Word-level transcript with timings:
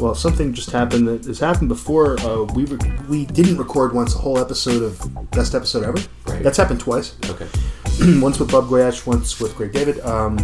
Well, 0.00 0.14
something 0.14 0.52
just 0.54 0.70
happened 0.70 1.08
that 1.08 1.24
has 1.24 1.40
happened 1.40 1.68
before. 1.68 2.18
Uh, 2.20 2.44
we 2.54 2.64
re- 2.66 2.92
we 3.08 3.26
didn't 3.26 3.58
record 3.58 3.92
once 3.92 4.14
a 4.14 4.18
whole 4.18 4.38
episode 4.38 4.82
of 4.82 5.30
best 5.32 5.54
episode 5.54 5.82
ever. 5.84 5.98
Right. 6.26 6.42
That's 6.42 6.56
happened 6.56 6.80
twice. 6.80 7.16
Okay. 7.28 7.48
once 8.20 8.38
with 8.38 8.50
Bob 8.50 8.68
Goyash, 8.68 9.06
once 9.06 9.40
with 9.40 9.56
Greg 9.56 9.72
David. 9.72 10.00
Um, 10.00 10.38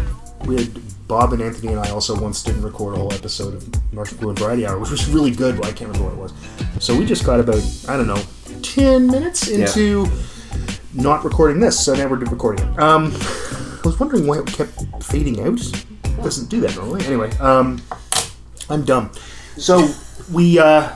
we 0.44 0.56
had 0.56 1.08
Bob 1.08 1.32
and 1.32 1.42
Anthony 1.42 1.72
and 1.72 1.80
I 1.80 1.90
also 1.90 2.18
once 2.20 2.42
didn't 2.42 2.62
record 2.62 2.94
a 2.94 2.98
whole 2.98 3.12
episode 3.12 3.54
of 3.54 3.92
Marshall 3.92 4.18
Blue 4.18 4.30
and 4.30 4.38
Variety 4.38 4.66
Hour, 4.66 4.78
which 4.78 4.90
was 4.90 5.08
really 5.08 5.30
good, 5.30 5.56
but 5.56 5.66
I 5.66 5.72
can't 5.72 5.90
remember 5.90 6.14
what 6.16 6.30
it 6.30 6.34
was. 6.34 6.84
So 6.84 6.96
we 6.96 7.04
just 7.06 7.24
got 7.24 7.40
about 7.40 7.62
I 7.88 7.96
don't 7.96 8.06
know 8.06 8.20
ten 8.62 9.06
minutes 9.06 9.48
into 9.48 10.06
not 10.94 11.24
recording 11.24 11.60
this, 11.60 11.82
so 11.82 11.94
now 11.94 12.06
we're 12.08 12.16
recording 12.18 12.66
it. 12.66 12.78
Um, 12.78 13.12
I 13.14 13.80
was 13.84 13.98
wondering 14.00 14.26
why 14.26 14.38
it 14.38 14.46
kept 14.46 14.72
fading 15.04 15.40
out. 15.40 15.60
It 15.60 16.22
doesn't 16.22 16.48
do 16.48 16.60
that 16.60 16.76
normally. 16.76 17.04
Anyway, 17.06 17.30
um, 17.38 17.80
I'm 18.70 18.84
dumb. 18.84 19.10
So 19.56 19.88
we 20.32 20.58
uh, 20.58 20.90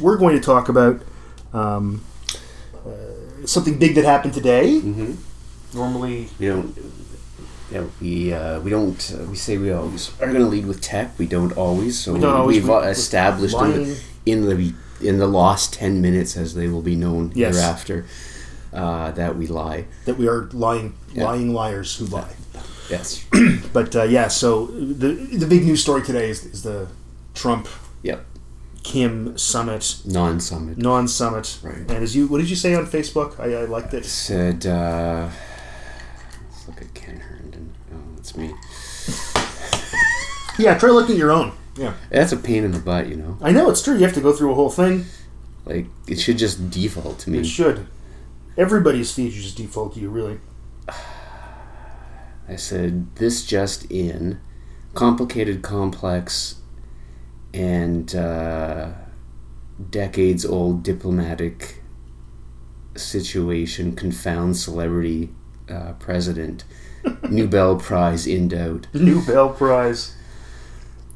we're 0.00 0.16
going 0.16 0.36
to 0.36 0.42
talk 0.42 0.68
about 0.68 1.00
um, 1.52 2.04
uh, 2.86 3.46
something 3.46 3.78
big 3.78 3.94
that 3.96 4.04
happened 4.04 4.34
today. 4.34 4.80
Mm-hmm. 4.80 5.14
Normally, 5.76 6.28
We 6.38 6.46
don't. 6.48 6.78
Yeah, 7.72 7.84
we 8.00 8.32
uh, 8.32 8.60
we 8.60 8.70
don't. 8.70 9.12
Uh, 9.14 9.24
we 9.24 9.36
say 9.36 9.58
we 9.58 9.72
always 9.72 10.10
are 10.20 10.26
going 10.28 10.40
to 10.40 10.46
lead 10.46 10.66
with 10.66 10.80
tech. 10.80 11.18
We 11.18 11.26
don't 11.26 11.52
always. 11.56 11.98
So 11.98 12.12
We 12.14 12.20
don't 12.20 12.34
always. 12.36 12.56
We've 12.58 12.68
We- 12.68 12.74
uh, 12.74 12.80
established 12.82 13.56
in 13.56 13.72
the, 13.72 14.00
in 14.26 14.46
the 14.48 14.74
in 15.08 15.18
the 15.18 15.26
lost 15.26 15.74
ten 15.74 16.00
minutes, 16.00 16.36
as 16.36 16.54
they 16.54 16.68
will 16.68 16.82
be 16.82 16.94
known 16.94 17.32
Yes. 17.34 17.56
hereafter, 17.56 18.06
uh, 18.72 19.10
that 19.12 19.36
we 19.36 19.46
lie. 19.48 19.86
that 20.04 20.16
we 20.16 20.28
are 20.28 20.48
lying, 20.52 20.94
Yeah. 21.12 21.24
lying 21.24 21.52
liars 21.52 21.96
who 21.96 22.06
lie. 22.06 22.34
Yes. 22.88 23.24
But 23.72 23.94
uh, 23.96 24.04
yeah, 24.04 24.28
so 24.28 24.66
the 24.66 25.12
the 25.36 25.46
big 25.46 25.64
news 25.64 25.82
story 25.82 26.02
today 26.02 26.30
is, 26.30 26.44
is 26.44 26.62
the 26.62 26.86
Trump 27.34 27.66
yep. 28.06 28.24
Kim 28.82 29.36
summit, 29.36 30.00
Non-summit. 30.06 30.78
non 30.78 31.08
summit. 31.08 31.58
Right. 31.62 31.78
And 31.78 31.90
as 31.90 32.14
you, 32.14 32.28
what 32.28 32.38
did 32.38 32.48
you 32.48 32.54
say 32.56 32.74
on 32.74 32.86
Facebook? 32.86 33.38
I, 33.40 33.62
I 33.62 33.64
liked 33.64 33.92
it. 33.94 34.04
Said. 34.04 34.64
Uh, 34.64 35.28
let's 36.48 36.68
look 36.68 36.80
at 36.80 36.94
Ken 36.94 37.18
Herndon. 37.18 37.74
Oh, 37.92 37.96
that's 38.14 38.36
me. 38.36 38.54
Yeah, 40.58 40.78
try 40.78 40.90
looking 40.90 41.16
at 41.16 41.18
your 41.18 41.32
own. 41.32 41.52
Yeah, 41.76 41.92
That's 42.08 42.32
a 42.32 42.36
pain 42.38 42.64
in 42.64 42.70
the 42.72 42.78
butt, 42.78 43.08
you 43.08 43.16
know. 43.16 43.36
I 43.42 43.50
know 43.52 43.68
it's 43.68 43.82
true. 43.82 43.94
You 43.96 44.04
have 44.04 44.14
to 44.14 44.20
go 44.22 44.32
through 44.32 44.52
a 44.52 44.54
whole 44.54 44.70
thing. 44.70 45.04
Like 45.66 45.86
it 46.06 46.18
should 46.18 46.38
just 46.38 46.70
default 46.70 47.18
to 47.20 47.30
me. 47.30 47.40
It 47.40 47.44
should. 47.44 47.86
Everybody's 48.56 49.12
feed 49.12 49.32
should 49.34 49.42
just 49.42 49.56
default 49.58 49.92
to 49.94 50.00
you, 50.00 50.08
really. 50.08 50.38
I 52.48 52.56
said, 52.56 53.14
this 53.16 53.44
just 53.44 53.84
in, 53.90 54.40
complicated, 54.94 55.60
complex, 55.62 56.54
and 57.56 58.14
uh, 58.14 58.90
decades 59.90 60.44
old 60.44 60.82
diplomatic 60.82 61.82
situation 62.94 63.96
confounds 63.96 64.62
celebrity 64.62 65.30
uh, 65.70 65.92
president. 65.94 66.64
Nobel 67.30 67.76
Prize 67.76 68.26
in 68.26 68.48
doubt. 68.48 68.88
Nobel 68.92 69.50
Prize. 69.50 70.14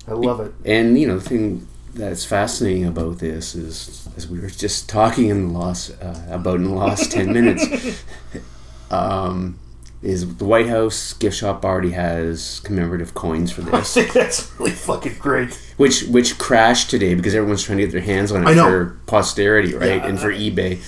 I 0.08 0.12
love 0.12 0.40
it. 0.40 0.54
And, 0.64 0.98
you 0.98 1.06
know, 1.06 1.18
the 1.18 1.28
thing 1.28 1.68
that's 1.94 2.24
fascinating 2.24 2.86
about 2.86 3.18
this 3.18 3.54
is, 3.54 4.08
as 4.16 4.26
we 4.26 4.40
were 4.40 4.48
just 4.48 4.88
talking 4.88 5.28
in 5.28 5.52
the 5.52 5.58
last, 5.58 5.90
uh, 6.00 6.22
about 6.28 6.56
in 6.56 6.64
the 6.64 6.74
last 6.74 7.12
10 7.12 7.32
minutes, 7.32 8.02
um, 8.90 9.58
is 10.02 10.36
the 10.36 10.44
White 10.44 10.66
House 10.68 11.12
gift 11.12 11.36
shop 11.36 11.64
already 11.64 11.90
has 11.90 12.60
commemorative 12.64 13.12
coins 13.14 13.52
for 13.52 13.62
I 13.74 13.80
this, 13.80 13.94
think 13.94 14.12
that's 14.12 14.50
really 14.58 14.70
fucking 14.72 15.16
great. 15.18 15.52
which 15.76 16.04
which 16.04 16.38
crashed 16.38 16.90
today 16.90 17.14
because 17.14 17.34
everyone's 17.34 17.62
trying 17.62 17.78
to 17.78 17.84
get 17.84 17.92
their 17.92 18.00
hands 18.00 18.32
on 18.32 18.42
it 18.42 18.48
I 18.48 18.54
for 18.54 18.96
posterity, 19.06 19.74
right, 19.74 19.96
Yeah, 19.96 20.06
and 20.06 20.18
for 20.18 20.32
eBay. 20.32 20.78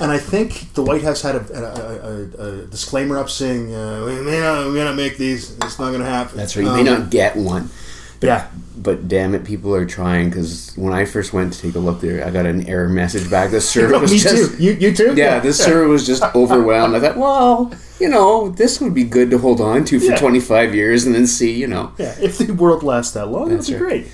And 0.00 0.10
I 0.10 0.18
think 0.18 0.72
the 0.74 0.82
White 0.82 1.02
House 1.02 1.22
had 1.22 1.36
a, 1.36 1.40
a, 1.54 2.42
a, 2.42 2.48
a 2.62 2.66
disclaimer 2.66 3.18
up 3.18 3.30
saying, 3.30 3.72
uh, 3.74 4.04
"We 4.06 4.20
may 4.22 4.40
not, 4.40 4.66
we 4.66 4.72
may 4.72 4.84
not 4.84 4.96
make 4.96 5.16
these. 5.16 5.52
It's 5.58 5.78
not 5.78 5.90
going 5.90 6.00
to 6.00 6.06
happen." 6.06 6.36
That's 6.36 6.56
right. 6.56 6.64
You 6.64 6.70
Um, 6.70 6.76
may 6.76 6.82
not 6.82 7.10
get 7.10 7.36
one, 7.36 7.70
But, 8.18 8.26
Yeah, 8.26 8.46
but 8.76 9.06
damn 9.06 9.32
it, 9.34 9.44
people 9.44 9.72
are 9.76 9.84
trying. 9.86 10.30
Because 10.30 10.72
when 10.76 10.92
I 10.92 11.04
first 11.04 11.32
went 11.32 11.52
to 11.52 11.60
take 11.60 11.76
a 11.76 11.78
look 11.78 12.00
there, 12.00 12.26
I 12.26 12.30
got 12.30 12.46
an 12.46 12.66
error 12.66 12.88
message 12.88 13.30
back. 13.30 13.50
The 13.52 13.60
server 13.74 13.98
was 14.00 14.10
just 14.10 14.56
too. 14.56 14.62
You, 14.64 14.72
you 14.72 14.92
too. 14.96 15.14
yeah, 15.14 15.38
this 15.38 15.62
server 15.62 15.86
was 15.86 16.04
just 16.04 16.24
overwhelmed. 16.34 16.96
I 16.96 17.00
thought, 17.00 17.16
well, 17.18 17.72
you 18.02 18.08
know, 18.08 18.48
this 18.50 18.80
would 18.80 18.94
be 18.94 19.04
good 19.04 19.30
to 19.30 19.38
hold 19.38 19.60
on 19.60 19.84
to 19.86 19.98
for 20.00 20.06
Yeah. 20.12 20.16
25 20.16 20.74
years 20.74 21.06
and 21.06 21.14
then 21.14 21.26
see, 21.26 21.52
you 21.52 21.68
know. 21.68 21.92
Yeah, 21.98 22.14
if 22.20 22.38
the 22.38 22.52
world 22.52 22.82
lasts 22.82 23.14
that 23.14 23.26
long, 23.28 23.48
That's 23.50 23.68
that'd 23.68 23.80
be 23.80 23.84
right. 23.84 24.02
great. 24.04 24.12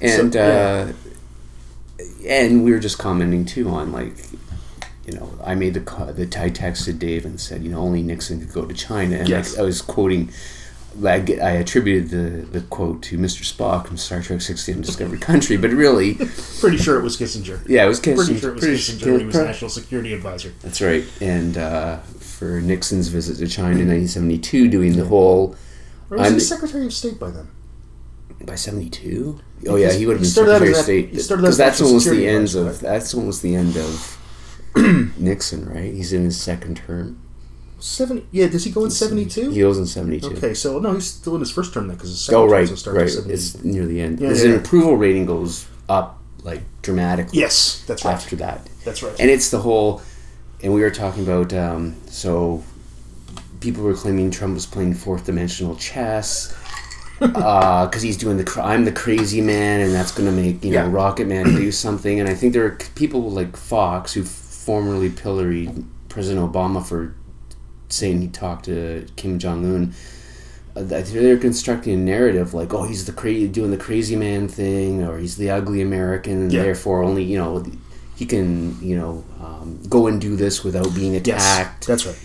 And 0.00 0.32
So, 0.32 0.38
yeah. 0.38 0.92
uh, 2.00 2.04
and 2.26 2.64
we 2.64 2.72
were 2.72 2.78
just 2.78 2.98
commenting 2.98 3.44
too 3.44 3.68
on 3.68 3.92
like, 3.92 4.14
you 5.06 5.12
know, 5.14 5.30
I 5.44 5.54
made 5.54 5.74
the 5.74 5.80
the 5.80 6.24
I 6.40 6.50
texted 6.50 6.98
Dave 6.98 7.24
and 7.24 7.40
said, 7.40 7.62
you 7.62 7.70
know, 7.70 7.80
only 7.80 8.02
Nixon 8.02 8.40
could 8.40 8.52
go 8.52 8.64
to 8.64 8.74
China, 8.74 9.16
and 9.16 9.28
Yes. 9.28 9.56
I, 9.58 9.62
I 9.62 9.64
was 9.64 9.80
quoting. 9.82 10.30
I, 11.04 11.14
I 11.42 11.50
attributed 11.52 12.10
the, 12.10 12.46
the 12.58 12.60
quote 12.68 13.02
to 13.04 13.18
Mr. 13.18 13.42
Spock 13.42 13.86
from 13.86 13.96
Star 13.96 14.20
Trek 14.22 14.40
60 14.40 14.72
Undiscovered 14.74 15.20
Country, 15.20 15.56
but 15.56 15.70
really, 15.70 16.14
Pretty 16.60 16.76
sure 16.78 16.98
it 16.98 17.02
was 17.02 17.16
Kissinger. 17.16 17.60
yeah, 17.68 17.84
it 17.84 17.88
was 17.88 18.00
Pretty 18.00 18.18
Kissinger. 18.20 18.40
sure 18.40 18.50
it 18.50 18.54
was 18.54 18.64
Pretty 18.64 18.76
Kissinger 18.78 19.00
sure- 19.00 19.12
when 19.12 19.20
he 19.20 19.26
was 19.26 19.34
National 19.36 19.70
Security 19.70 20.12
Advisor. 20.14 20.52
That's 20.62 20.80
right. 20.80 21.04
And 21.20 21.56
uh, 21.58 21.98
for 21.98 22.60
Nixon's 22.60 23.08
visit 23.08 23.36
to 23.38 23.46
China 23.46 23.78
in 23.80 23.88
1972, 23.88 24.68
doing 24.68 24.96
the 24.96 25.04
whole 25.06 25.56
Or 26.10 26.18
was 26.18 26.26
I'm 26.26 26.34
he 26.34 26.40
Secretary 26.40 26.86
of 26.86 26.92
State 26.92 27.18
by 27.18 27.30
then? 27.30 27.48
by 28.44 28.54
72. 28.54 29.40
Oh 29.68 29.74
yeah, 29.76 29.92
he 29.92 30.06
would 30.06 30.12
have 30.12 30.20
been 30.22 30.30
Secretary 30.30 30.70
of 30.70 30.76
State 30.76 31.10
he 31.10 31.18
started 31.18 31.42
out 31.42 31.46
because 31.46 31.56
that's 31.58 31.80
almost 31.80 32.04
the 32.06 32.10
Security 32.10 32.28
end 32.28 32.44
Advisor, 32.44 32.68
of 32.68 32.80
that's 32.80 33.12
almost 33.14 33.42
the 33.42 33.56
end 33.56 33.76
of 33.76 34.18
Nixon, 35.18 35.68
right? 35.68 35.92
He's 35.92 36.12
in 36.12 36.24
his 36.24 36.40
second 36.40 36.76
term. 36.76 37.20
Seventy. 37.80 38.26
Yeah, 38.32 38.48
does 38.48 38.64
he 38.64 38.70
go 38.72 38.84
in 38.84 38.90
seventy 38.90 39.24
two? 39.26 39.50
He 39.50 39.60
goes 39.60 39.78
in 39.78 39.86
72. 39.86 40.26
Okay, 40.36 40.52
so 40.54 40.78
no, 40.78 40.94
he's 40.94 41.06
still 41.06 41.34
in 41.34 41.40
his 41.40 41.50
first 41.50 41.72
term 41.72 41.86
then 41.88 41.96
because 41.96 42.10
his 42.10 42.20
second 42.24 42.40
Oh 42.40 42.46
right, 42.46 42.60
doesn't 42.60 42.76
start 42.78 42.96
till 43.08 43.22
right. 43.22 43.30
It's 43.32 43.62
near 43.62 43.86
the 43.86 44.00
end. 44.00 44.20
Yeah, 44.20 44.28
his 44.30 44.44
yeah, 44.44 44.50
yeah. 44.50 44.56
approval 44.56 44.96
rating 44.96 45.26
goes 45.26 45.66
up 45.88 46.18
like 46.42 46.62
dramatically 46.82 47.38
Yes, 47.38 47.84
that's 47.86 48.04
right. 48.04 48.14
after 48.14 48.36
that. 48.36 48.68
That's 48.84 49.02
right. 49.02 49.14
and 49.20 49.30
it's 49.30 49.50
the 49.50 49.58
whole 49.60 50.02
and 50.62 50.72
we 50.74 50.80
were 50.80 50.90
talking 50.90 51.22
about 51.22 51.52
um, 51.52 51.94
so 52.06 52.64
people 53.60 53.82
were 53.84 53.94
claiming 53.94 54.30
trump 54.30 54.54
was 54.54 54.66
playing 54.66 54.94
fourth 54.94 55.26
dimensional 55.26 55.76
chess 55.76 56.54
because 57.20 58.02
he's 58.02 58.16
doing 58.16 58.36
the 58.36 58.44
cr- 58.44 58.60
i'm 58.60 58.84
the 58.84 58.92
crazy 58.92 59.40
man 59.40 59.80
and 59.80 59.92
that's 59.92 60.12
going 60.12 60.28
to 60.28 60.34
make 60.34 60.64
you 60.64 60.72
know 60.72 60.86
rocket 60.88 61.26
man 61.26 61.44
do 61.46 61.70
something 61.86 62.20
and 62.20 62.28
i 62.28 62.34
think 62.34 62.52
there 62.52 62.64
are 62.64 62.78
people 62.94 63.30
like 63.30 63.56
fox 63.56 64.12
who 64.14 64.22
formerly 64.24 65.10
pilloried 65.10 65.84
president 66.08 66.52
obama 66.52 66.84
for 66.84 67.14
saying 67.88 68.20
he 68.20 68.28
talked 68.28 68.64
to 68.66 69.06
kim 69.16 69.38
jong-un 69.38 69.94
uh, 70.76 70.82
they're 70.82 71.38
constructing 71.38 71.94
a 71.94 71.96
narrative 71.96 72.54
like, 72.54 72.72
oh, 72.72 72.84
he's 72.84 73.04
the 73.04 73.12
crazy 73.12 73.48
doing 73.48 73.70
the 73.72 73.76
crazy 73.76 74.14
man 74.14 74.46
thing, 74.46 75.02
or 75.02 75.18
he's 75.18 75.36
the 75.36 75.50
ugly 75.50 75.80
American, 75.82 76.34
and 76.42 76.52
Yeah. 76.52 76.62
therefore 76.62 77.02
only 77.02 77.24
you 77.24 77.36
know 77.36 77.64
he 78.14 78.26
can 78.26 78.76
you 78.80 78.96
know 78.96 79.24
um, 79.42 79.80
go 79.88 80.06
and 80.06 80.20
do 80.20 80.36
this 80.36 80.62
without 80.62 80.94
being 80.94 81.14
yes, 81.14 81.24
attacked. 81.26 81.86
that's 81.88 82.06
right. 82.06 82.16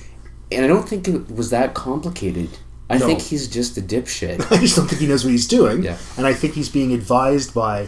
And 0.52 0.64
I 0.64 0.68
don't 0.68 0.88
think 0.88 1.08
it 1.08 1.32
was 1.36 1.50
that 1.50 1.74
complicated. 1.74 2.50
I 2.92 3.00
No. 3.00 3.08
think 3.08 3.22
he's 3.22 3.48
just 3.48 3.76
a 3.78 3.82
dipshit. 3.82 4.46
I 4.52 4.58
just 4.58 4.76
don't 4.76 4.88
think 4.88 5.02
he 5.02 5.08
knows 5.08 5.24
what 5.24 5.32
he's 5.32 5.48
doing. 5.48 5.82
Yeah. 5.82 5.98
And 6.18 6.28
I 6.28 6.34
think 6.34 6.54
he's 6.54 6.70
being 6.70 6.94
advised 6.94 7.56
by. 7.56 7.88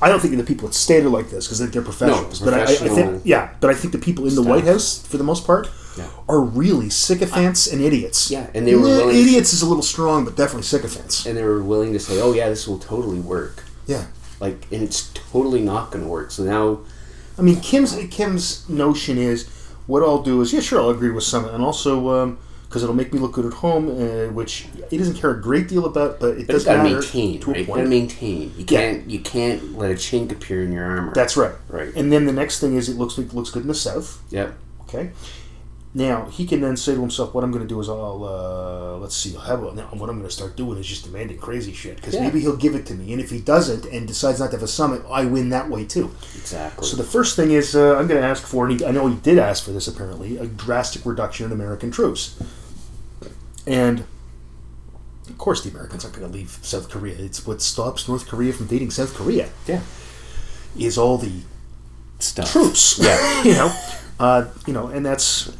I 0.00 0.08
don't 0.08 0.18
think 0.18 0.36
the 0.36 0.42
people 0.42 0.66
at 0.66 0.74
State 0.74 1.04
are 1.04 1.10
like 1.10 1.30
this 1.30 1.46
because 1.46 1.60
they're 1.60 1.80
professionals. 1.80 2.40
but 2.40 2.54
I, 2.54 2.62
I 2.62 2.74
think, 2.74 3.22
yeah, 3.24 3.50
but 3.60 3.70
I 3.70 3.74
think 3.74 3.92
the 3.92 4.00
people 4.00 4.26
in 4.26 4.34
the. 4.34 4.42
White 4.42 4.64
House, 4.64 5.00
for 5.06 5.16
the 5.16 5.22
most 5.22 5.46
part, 5.46 5.68
Yeah. 5.96 6.08
are 6.28 6.40
really 6.40 6.88
sycophants 6.90 7.66
and 7.66 7.80
idiots. 7.82 8.30
Yeah, 8.30 8.46
and 8.54 8.66
they 8.66 8.74
were 8.74 8.82
Nah, 8.82 8.96
willing 8.96 9.14
to- 9.16 9.20
idiots 9.20 9.52
is 9.52 9.62
a 9.62 9.66
little 9.66 9.82
strong, 9.82 10.24
but 10.24 10.36
definitely 10.36 10.62
sycophants. 10.62 11.26
and 11.26 11.36
they 11.36 11.42
were 11.42 11.62
willing 11.62 11.92
to 11.92 11.98
say, 12.00 12.20
oh 12.20 12.32
yeah, 12.32 12.48
this 12.48 12.66
will 12.66 12.78
totally 12.78 13.20
work. 13.20 13.64
Yeah. 13.86 14.04
Like, 14.40 14.66
and 14.72 14.82
it's 14.82 15.10
totally 15.32 15.60
not 15.60 15.90
going 15.90 16.02
to 16.04 16.08
work. 16.10 16.30
So 16.30 16.42
now, 16.44 16.80
I 17.38 17.42
mean, 17.42 17.60
Kim's 17.60 17.96
Kim's 18.10 18.68
notion 18.68 19.16
is 19.18 19.46
what 19.86 20.02
I'll 20.02 20.22
do 20.22 20.40
is 20.40 20.52
yeah, 20.52 20.60
sure, 20.60 20.80
I'll 20.80 20.90
agree 20.90 21.10
with 21.10 21.24
some, 21.24 21.44
and 21.44 21.62
also 21.62 22.36
because 22.68 22.82
it'll 22.82 22.94
make 22.94 23.12
me 23.12 23.18
look 23.18 23.32
good 23.32 23.44
at 23.44 23.52
home, 23.52 23.88
uh, 23.90 24.32
which 24.32 24.66
he 24.88 24.96
doesn't 24.96 25.14
care 25.14 25.30
a 25.32 25.40
great 25.40 25.68
deal 25.68 25.84
about, 25.84 26.18
but 26.20 26.38
it 26.38 26.46
but 26.46 26.54
does 26.54 26.62
you 26.64 26.70
got 26.72 26.76
to 26.78 26.82
matter 26.84 26.94
maintain, 27.00 27.40
to 27.40 27.50
a 27.50 27.52
right? 27.52 27.60
You 27.60 27.66
gotta 27.66 27.86
maintain. 27.88 28.52
You 28.56 28.64
can't 28.64 29.10
you 29.10 29.20
can't 29.20 29.76
let 29.78 29.90
a 29.90 29.94
chink 29.94 30.32
appear 30.32 30.62
in 30.62 30.72
your 30.72 30.84
armor. 30.84 31.12
That's 31.14 31.36
right. 31.36 31.52
Right. 31.68 31.92
And 31.94 32.10
then 32.10 32.24
the 32.26 32.32
next 32.32 32.60
thing 32.60 32.76
is 32.76 32.88
it 32.88 32.96
looks 32.96 33.18
like 33.18 33.32
looks 33.34 33.50
good 33.50 33.62
in 33.62 33.68
the 33.68 33.74
South. 33.74 34.22
yep. 34.30 34.54
Okay. 34.82 35.10
Now 35.94 36.24
he 36.26 36.46
can 36.46 36.62
then 36.62 36.78
say 36.78 36.94
to 36.94 37.00
himself, 37.02 37.34
"What 37.34 37.44
I'm 37.44 37.50
going 37.50 37.64
to 37.64 37.68
do 37.68 37.78
is 37.78 37.88
I'll 37.90 38.24
uh, 38.24 38.96
let's 38.96 39.14
see. 39.14 39.34
How 39.34 39.54
about 39.56 39.76
now? 39.76 39.88
What 39.92 40.08
I'm 40.08 40.16
going 40.16 40.28
to 40.28 40.34
start 40.34 40.56
doing 40.56 40.78
is 40.78 40.86
just 40.86 41.04
demanding 41.04 41.36
crazy 41.36 41.74
shit 41.74 41.96
because 41.96 42.14
Yeah. 42.14 42.22
maybe 42.22 42.40
he'll 42.40 42.56
give 42.56 42.74
it 42.74 42.86
to 42.86 42.94
me, 42.94 43.12
and 43.12 43.20
if 43.20 43.28
he 43.28 43.40
doesn't 43.40 43.84
and 43.84 44.06
decides 44.08 44.40
not 44.40 44.52
to 44.52 44.56
have 44.56 44.62
a 44.62 44.68
summit, 44.68 45.02
I 45.10 45.26
win 45.26 45.50
that 45.50 45.68
way 45.68 45.84
too. 45.84 46.10
Exactly. 46.34 46.86
So 46.88 46.96
the 46.96 47.04
first 47.04 47.36
thing 47.36 47.50
is 47.50 47.76
uh, 47.76 47.96
I'm 47.98 48.06
going 48.06 48.20
to 48.22 48.26
ask 48.26 48.42
for, 48.42 48.66
and 48.66 48.80
he, 48.80 48.86
I 48.86 48.90
know 48.90 49.06
he 49.06 49.16
did 49.16 49.36
ask 49.38 49.64
for 49.64 49.72
this 49.72 49.86
apparently, 49.86 50.38
a 50.38 50.46
drastic 50.46 51.04
reduction 51.04 51.44
in 51.44 51.52
American 51.52 51.90
troops. 51.90 52.42
And 53.66 54.04
of 55.28 55.36
course, 55.36 55.62
the 55.62 55.70
Americans 55.70 56.04
aren't 56.04 56.16
going 56.16 56.30
to 56.30 56.34
leave 56.36 56.58
South 56.62 56.88
Korea. 56.88 57.16
It's 57.18 57.46
what 57.46 57.60
stops 57.60 58.08
North 58.08 58.26
Korea 58.26 58.54
from 58.54 58.64
invading 58.64 58.90
South 58.90 59.14
Korea 59.14 59.50
Yeah. 59.66 59.80
is 60.78 60.96
all 60.96 61.18
the 61.18 61.32
Stuff. 62.18 62.50
troops. 62.50 62.98
Yeah. 62.98 63.42
you 63.44 63.52
know, 63.52 63.72
uh, 64.18 64.46
you 64.66 64.72
know, 64.72 64.86
and 64.88 65.04
that's 65.04 65.52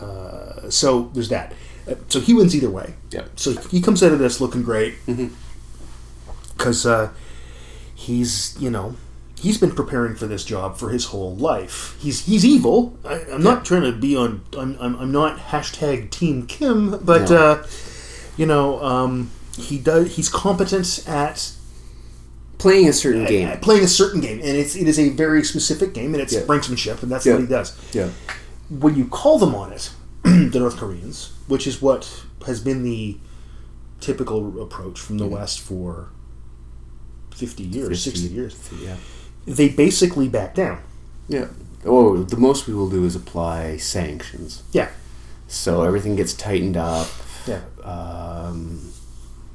uh, 0.00 0.70
so. 0.70 1.10
There's 1.14 1.28
that. 1.28 1.52
Uh, 1.88 1.94
So 2.08 2.20
he 2.20 2.32
wins 2.34 2.54
either 2.56 2.70
way. 2.70 2.94
Yeah. 3.10 3.24
So 3.36 3.52
he 3.70 3.80
comes 3.80 4.02
out 4.02 4.12
of 4.12 4.18
this 4.18 4.40
looking 4.40 4.62
great 4.62 4.94
because 6.56 6.86
uh, 6.86 7.10
he's 7.94 8.56
you 8.58 8.70
know 8.70 8.96
he's 9.38 9.58
been 9.58 9.72
preparing 9.72 10.14
for 10.16 10.26
this 10.26 10.44
job 10.44 10.76
for 10.78 10.90
his 10.90 11.06
whole 11.06 11.36
life. 11.36 11.96
He's 12.00 12.24
he's 12.26 12.44
evil. 12.44 12.96
I, 13.04 13.20
I'm 13.32 13.42
not 13.42 13.64
trying 13.64 13.82
to 13.82 13.92
be 13.92 14.16
on. 14.16 14.42
I'm, 14.56 14.76
I'm, 14.80 14.96
I'm 14.96 15.12
not 15.12 15.38
hashtag 15.38 16.10
Team 16.10 16.46
Kim, 16.46 16.98
but 17.04 17.30
No. 17.30 17.36
uh, 17.36 17.66
you 18.36 18.46
know 18.46 18.82
um, 18.82 19.30
he 19.58 19.78
does. 19.78 20.16
He's 20.16 20.28
competent 20.28 21.04
at 21.06 21.52
Playing 22.56 22.88
a 22.88 22.92
certain 22.94 23.26
game. 23.26 23.48
at 23.48 23.60
playing 23.60 23.82
a 23.84 23.88
certain 23.88 24.20
game, 24.22 24.38
and 24.38 24.56
it's 24.56 24.74
it 24.74 24.88
is 24.88 24.98
a 24.98 25.10
very 25.10 25.42
specific 25.44 25.92
game, 25.92 26.14
and 26.14 26.22
it's 26.22 26.32
Yeah. 26.32 26.40
brinksmanship, 26.42 27.02
and 27.02 27.12
that's 27.12 27.26
Yeah. 27.26 27.32
what 27.34 27.42
he 27.42 27.46
does. 27.48 27.72
Yeah. 27.92 28.08
When 28.70 28.96
you 28.96 29.06
call 29.06 29.38
them 29.38 29.54
on 29.54 29.72
it, 29.72 29.90
the 30.22 30.58
North 30.58 30.76
Koreans, 30.76 31.32
which 31.46 31.66
is 31.66 31.80
what 31.82 32.24
has 32.46 32.60
been 32.60 32.82
the 32.82 33.18
typical 34.00 34.60
approach 34.62 34.98
from 35.00 35.18
the 35.18 35.26
West 35.26 35.60
for 35.60 36.08
fifty 37.34 37.62
years, 37.64 37.88
50. 38.04 38.10
sixty 38.10 38.28
years, 38.34 38.56
Yeah. 38.82 38.96
they 39.46 39.68
basically 39.68 40.28
back 40.28 40.54
down. 40.54 40.80
Yeah. 41.28 41.48
Oh, 41.84 42.22
the 42.22 42.36
most 42.36 42.66
we 42.66 42.74
will 42.74 42.88
do 42.88 43.04
is 43.04 43.14
apply 43.16 43.76
sanctions. 43.76 44.62
Yeah, 44.72 44.88
So 45.48 45.82
everything 45.82 46.16
gets 46.16 46.32
tightened 46.32 46.76
up. 46.78 47.08
yeah, 47.46 47.60
Um, 47.82 48.80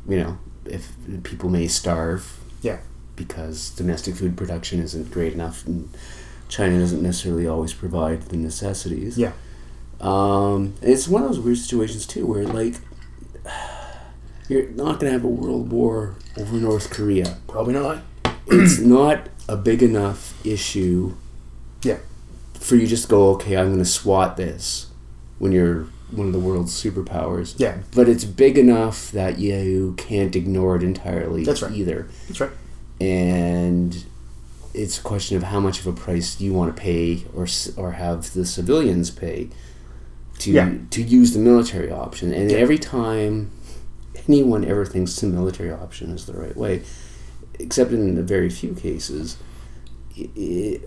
you 0.07 0.17
know, 0.17 0.37
if 0.65 0.91
people 1.23 1.49
may 1.49 1.67
starve 1.67 2.37
yeah, 2.61 2.79
because 3.15 3.71
domestic 3.71 4.15
food 4.15 4.37
production 4.37 4.79
isn't 4.79 5.09
great 5.11 5.33
enough, 5.33 5.65
and 5.65 5.89
China 6.49 6.79
doesn't 6.79 7.01
necessarily 7.01 7.47
always 7.47 7.73
provide 7.73 8.23
the 8.23 8.35
necessities. 8.37 9.17
yeah, 9.17 9.31
Um, 10.01 10.73
it's 10.81 11.07
one 11.07 11.21
of 11.23 11.29
those 11.29 11.39
weird 11.39 11.57
situations 11.59 12.05
too, 12.05 12.25
where 12.25 12.45
like 12.45 12.75
you're 14.49 14.67
not 14.69 14.99
gonna 14.99 15.11
have 15.13 15.23
a 15.23 15.27
world 15.27 15.71
war 15.71 16.15
over 16.37 16.55
North 16.57 16.89
Korea. 16.89 17.37
probably 17.47 17.73
not. 17.73 17.99
It's 18.47 18.79
not 18.97 19.29
a 19.47 19.55
big 19.55 19.81
enough 19.83 20.33
issue 20.45 21.13
Yeah, 21.83 21.97
for 22.55 22.75
you 22.75 22.87
just 22.87 23.03
to 23.03 23.09
go, 23.09 23.29
okay, 23.35 23.55
I'm 23.57 23.71
gonna 23.71 23.85
swat 23.85 24.37
this 24.37 24.87
when 25.37 25.51
you're 25.51 25.87
one 26.11 26.25
of 26.27 26.33
the 26.33 26.39
world's 26.39 26.73
superpowers. 26.73 27.53
Yeah. 27.57 27.77
But 27.93 28.09
it's 28.09 28.25
big 28.25 28.57
enough 28.57 29.11
that 29.11 29.37
you 29.37 29.93
can't 29.97 30.35
ignore 30.35 30.75
it 30.75 30.81
entirely 30.83 31.43
That's 31.45 31.61
right. 31.61 31.71
either. 31.71 32.07
that's 32.27 32.39
right. 32.41 32.49
And 32.99 34.03
it's 34.73 34.99
a 34.99 35.01
question 35.01 35.35
of 35.37 35.43
how 35.43 35.59
much 35.59 35.79
of 35.79 35.87
a 35.87 35.93
price 35.93 36.39
you 36.39 36.53
want 36.53 36.75
to 36.75 36.81
pay 36.81 37.25
or 37.33 37.47
or 37.77 37.91
have 37.93 38.33
the 38.33 38.45
civilians 38.45 39.09
pay 39.11 39.49
to 40.39 40.51
Yeah. 40.51 40.73
to 40.91 41.01
use 41.01 41.33
the 41.33 41.39
military 41.39 41.91
option. 41.91 42.31
And 42.33 42.49
Yeah. 42.51 42.57
every 42.57 42.77
time 42.77 43.49
anyone 44.27 44.63
ever 44.63 44.85
thinks 44.85 45.15
the 45.15 45.27
military 45.27 45.71
option 45.71 46.11
is 46.11 46.25
the 46.25 46.33
right 46.33 46.55
way, 46.55 46.81
except 47.59 47.91
in 47.91 48.17
a 48.17 48.21
very 48.21 48.49
few 48.49 48.73
cases, 48.73 49.37
i 50.17 50.29
i 50.37 50.79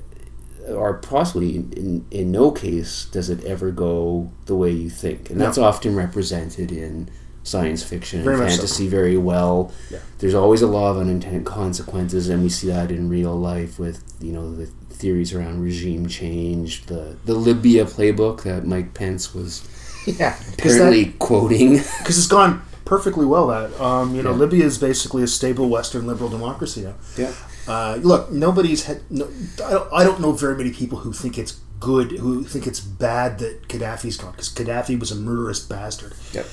or 0.73 0.94
possibly 0.94 1.56
in, 1.56 2.05
in 2.12 2.31
no 2.31 2.52
case 2.52 3.06
does 3.11 3.29
it 3.29 3.43
ever 3.44 3.73
go 3.73 4.31
the 4.46 4.55
way 4.55 4.70
you 4.70 4.88
think. 4.88 5.29
And 5.29 5.38
No. 5.40 5.46
that's 5.46 5.58
often 5.58 5.96
represented 5.96 6.70
in 6.70 7.08
science 7.44 7.83
fiction 7.83 8.23
Very 8.23 8.37
and 8.37 8.44
much 8.44 8.53
so. 8.53 8.59
fantasy 8.59 8.87
very 8.89 9.17
well. 9.17 9.73
Yeah. 9.91 9.99
There's 10.19 10.35
always 10.35 10.62
a 10.62 10.67
law 10.67 10.91
of 10.91 10.99
unintended 10.99 11.44
consequences, 11.44 12.29
and 12.29 12.43
we 12.43 12.49
see 12.49 12.69
that 12.69 12.91
in 12.91 13.09
real 13.09 13.35
life 13.39 13.79
with 13.79 14.03
you 14.21 14.33
know 14.33 14.55
the 14.55 14.67
theories 14.67 15.33
around 15.35 15.61
regime 15.62 16.06
change, 16.09 16.87
the 16.87 17.17
the 17.25 17.35
Libya 17.35 17.85
playbook 17.85 18.43
that 18.44 18.67
Mike 18.67 18.94
Pence 18.94 19.35
was 19.35 19.69
Yeah, 20.06 20.37
apparently 20.55 21.15
quoting. 21.19 21.73
because 21.99 22.19
it's 22.19 22.27
gone 22.27 22.62
perfectly 22.85 23.25
well. 23.27 23.49
That 23.49 23.81
um, 23.81 24.15
you 24.15 24.23
know, 24.23 24.31
Yeah. 24.31 24.37
Libya 24.37 24.65
is 24.65 24.79
basically 24.79 25.23
a 25.23 25.29
stable 25.29 25.69
Western 25.69 26.06
liberal 26.06 26.29
democracy 26.31 26.83
now. 26.83 26.94
yeah, 27.17 27.33
Uh, 27.67 27.99
look, 28.03 28.31
nobody's 28.31 28.85
had. 28.85 29.00
No, 29.11 29.29
I, 29.65 29.71
don't, 29.71 29.93
I 29.93 30.05
don't 30.05 30.21
know 30.21 30.33
very 30.33 30.56
many 30.56 30.71
people 30.71 30.99
who 30.99 31.12
think 31.12 31.39
it's 31.39 31.59
good, 31.81 32.12
who 32.12 32.44
think 32.44 32.67
it's 32.69 32.79
bad 32.81 33.39
that 33.41 33.67
Gaddafi's 33.69 34.17
gone, 34.17 34.31
because 34.33 34.49
Gaddafi 34.50 34.99
was 34.99 35.11
a 35.11 35.17
murderous 35.17 35.59
bastard. 35.61 36.15
Yep. 36.33 36.47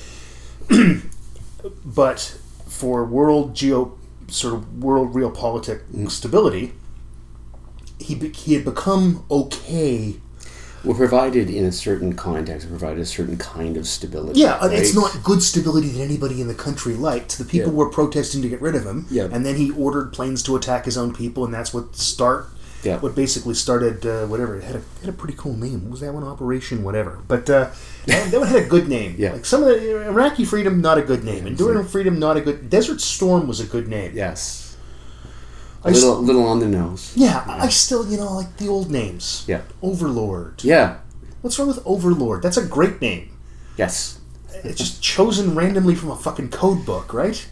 But 1.84 2.38
for 2.66 3.04
world 3.04 3.54
geo, 3.54 3.98
sort 4.28 4.54
of 4.54 4.82
world 4.82 5.12
realpolitik 5.12 6.10
stability, 6.10 6.72
he 7.98 8.14
be, 8.14 8.30
he 8.30 8.54
had 8.54 8.64
become 8.64 9.24
okay. 9.30 10.16
well, 10.82 10.96
provided 10.96 11.50
in 11.50 11.66
a 11.66 11.72
certain 11.72 12.14
context, 12.14 12.68
provided 12.68 13.00
a 13.00 13.06
certain 13.06 13.36
kind 13.36 13.76
of 13.76 13.86
stability. 13.86 14.40
Yeah, 14.40 14.54
uh, 14.54 14.68
it's 14.68 14.94
not 14.94 15.22
good 15.22 15.42
stability 15.42 15.88
that 15.88 16.00
anybody 16.00 16.40
in 16.40 16.48
the 16.48 16.54
country 16.54 16.94
liked. 16.94 17.36
The 17.36 17.44
people 17.44 17.72
Yeah. 17.72 17.76
were 17.76 17.90
protesting 17.90 18.40
to 18.40 18.48
get 18.48 18.62
rid 18.62 18.74
of 18.74 18.84
him, 18.86 19.06
Yeah. 19.10 19.28
and 19.30 19.44
then 19.44 19.56
he 19.56 19.70
ordered 19.72 20.12
planes 20.14 20.42
to 20.44 20.56
attack 20.56 20.86
his 20.86 20.96
own 20.96 21.12
people, 21.12 21.44
and 21.44 21.52
that's 21.52 21.74
what 21.74 21.96
start 21.96 22.48
Yeah. 22.82 22.98
what 22.98 23.14
basically 23.14 23.54
started 23.54 24.06
uh, 24.06 24.26
whatever 24.26 24.56
it 24.56 24.64
had 24.64 24.76
a 24.76 24.82
had 25.00 25.08
a 25.10 25.12
pretty 25.12 25.34
cool 25.36 25.54
name. 25.54 25.82
What 25.84 25.90
was 25.90 26.00
that 26.00 26.14
one? 26.14 26.24
Operation 26.24 26.82
whatever. 26.82 27.20
But 27.28 27.48
uh, 27.50 27.70
that, 28.06 28.30
that 28.30 28.38
one 28.40 28.48
had 28.48 28.62
a 28.62 28.66
good 28.66 28.88
name. 28.88 29.16
Yeah. 29.18 29.32
like 29.32 29.44
some 29.44 29.62
of 29.62 29.68
the 29.68 30.06
Iraqi 30.06 30.44
Freedom, 30.46 30.80
not 30.80 30.96
a 30.96 31.02
good 31.02 31.22
name. 31.24 31.46
Enduring 31.46 31.86
Freedom, 31.86 32.18
not 32.18 32.36
a 32.36 32.40
good. 32.40 32.70
Desert 32.70 33.00
Storm 33.00 33.46
was 33.46 33.60
a 33.60 33.66
good 33.66 33.86
name. 33.88 34.12
Yes. 34.14 34.76
I 35.84 35.88
A 35.88 35.90
s- 35.92 36.02
little, 36.02 36.22
little 36.22 36.44
on 36.46 36.60
the 36.60 36.66
nose. 36.68 37.12
yeah, 37.16 37.44
I 37.46 37.66
I 37.66 37.68
still 37.68 38.06
you 38.10 38.16
know 38.16 38.32
like 38.34 38.56
the 38.56 38.68
old 38.68 38.90
names. 38.90 39.44
Yeah. 39.46 39.62
Overlord. 39.82 40.62
Yeah. 40.64 40.98
What's 41.42 41.58
wrong 41.58 41.68
with 41.68 41.80
Overlord? 41.86 42.42
That's 42.42 42.56
a 42.58 42.64
great 42.66 43.00
name. 43.00 43.30
Yes. 43.76 44.18
It's 44.64 44.76
just 44.78 45.02
chosen 45.02 45.54
randomly 45.54 45.94
from 45.94 46.10
a 46.10 46.16
fucking 46.16 46.50
code 46.50 46.84
book, 46.84 47.14
right? 47.14 47.48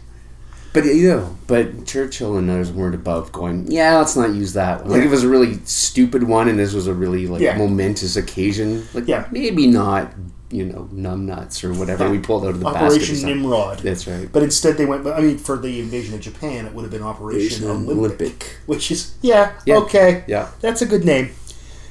But 0.71 0.85
you 0.85 1.07
know, 1.09 1.35
but 1.47 1.85
Churchill 1.87 2.37
and 2.37 2.49
others 2.49 2.71
weren't 2.71 2.93
above 2.95 3.31
going. 3.31 3.71
Yeah, 3.71 3.97
let's 3.97 4.15
not 4.15 4.33
use 4.33 4.53
that 4.53 4.81
one. 4.81 4.91
Like 4.91 4.99
Yeah. 5.01 5.07
it 5.07 5.11
was 5.11 5.23
a 5.23 5.29
really 5.29 5.59
stupid 5.65 6.23
one, 6.23 6.47
and 6.47 6.59
this 6.59 6.73
was 6.73 6.85
a 6.87 6.93
really 6.93 7.25
like 7.27 7.41
Yeah. 7.41 7.57
momentous 7.57 8.15
occasion. 8.15 8.83
Like 8.93 9.07
Yeah. 9.07 9.25
maybe 9.31 9.67
not. 9.67 10.13
You 10.51 10.65
know, 10.65 10.89
numbnuts 10.91 11.63
or 11.63 11.71
whatever 11.77 12.09
we 12.09 12.17
pulled 12.17 12.43
out 12.43 12.49
of 12.55 12.59
the 12.59 12.65
Operation. 12.65 13.23
Nimrod. 13.23 13.81
That's 13.83 14.07
right. 14.07 14.27
But 14.31 14.41
instead, 14.41 14.77
they 14.77 14.85
went. 14.87 15.05
I 15.05 15.21
mean, 15.21 15.37
for 15.37 15.59
the 15.59 15.79
invasion 15.79 16.15
of 16.15 16.21
Japan, 16.21 16.65
it 16.65 16.73
would 16.73 16.81
have 16.81 16.89
been 16.91 17.03
Operation 17.03 17.65
Olympic, 17.69 17.95
Olympic. 17.95 18.55
which 18.65 18.89
is 18.89 19.11
yeah, 19.21 19.51
Yeah. 19.67 19.77
okay, 19.77 20.23
Yeah. 20.25 20.47
that's 20.59 20.81
a 20.81 20.87
good 20.87 21.05
name. 21.05 21.29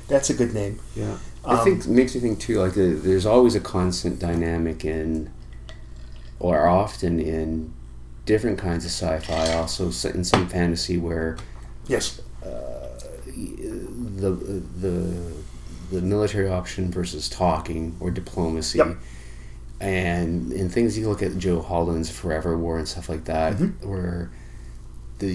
That's 0.08 0.28
a 0.28 0.34
good 0.34 0.52
name. 0.54 0.80
Yeah, 0.96 1.04
Um, 1.44 1.56
I 1.60 1.62
think 1.62 1.84
it 1.84 1.86
makes 1.88 2.16
me 2.16 2.20
think 2.20 2.40
too. 2.40 2.58
Like 2.58 2.72
uh, 2.72 2.98
there's 3.00 3.26
always 3.26 3.54
a 3.54 3.60
constant 3.60 4.18
dynamic 4.18 4.84
in, 4.84 5.30
or 6.40 6.66
often 6.66 7.20
in, 7.20 7.70
different 8.28 8.58
kinds 8.58 8.84
of 8.84 8.90
sci-fi. 8.92 9.52
Also 9.54 9.86
in 10.08 10.22
some 10.24 10.46
fantasy 10.48 10.96
where 10.98 11.36
Yes. 11.88 12.20
the 13.26 14.30
the 14.80 15.32
the 15.90 16.02
military 16.02 16.48
option 16.48 16.90
versus 16.92 17.28
talking 17.28 17.96
or 18.00 18.10
diplomacy. 18.10 18.78
Yep. 18.78 18.96
And 19.80 20.52
in 20.52 20.68
things 20.68 20.98
you 20.98 21.08
look 21.08 21.22
at 21.22 21.38
Joe 21.38 21.60
Haldeman's 21.62 22.10
Forever 22.10 22.58
War 22.58 22.78
and 22.78 22.86
stuff 22.86 23.08
like 23.08 23.24
that, 23.24 23.54
Mm-hmm. 23.54 23.88
where 23.88 24.30
the 25.20 25.34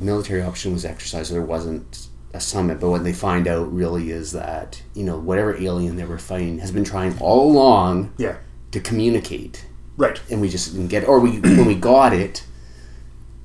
military 0.00 0.42
option 0.42 0.72
was 0.72 0.84
exercised, 0.84 1.32
there 1.32 1.42
wasn't 1.42 2.06
a 2.32 2.40
summit. 2.40 2.78
But 2.80 2.90
what 2.90 3.02
they 3.04 3.12
find 3.12 3.48
out 3.48 3.72
really 3.72 4.10
is 4.10 4.32
that 4.32 4.82
you 4.94 5.04
know 5.04 5.18
whatever 5.18 5.56
alien 5.56 5.96
they 5.96 6.04
were 6.04 6.18
fighting 6.18 6.58
has 6.60 6.70
been 6.70 6.84
trying 6.84 7.18
all 7.18 7.50
along 7.50 8.12
Yeah. 8.18 8.36
to 8.70 8.78
communicate, 8.80 9.64
Right. 9.98 10.18
and 10.30 10.40
we 10.40 10.48
just 10.48 10.72
didn't 10.72 10.88
get. 10.88 11.02
It. 11.02 11.08
Or 11.08 11.20
we 11.20 11.40
when 11.40 11.66
we 11.66 11.74
got 11.74 12.14
it, 12.14 12.44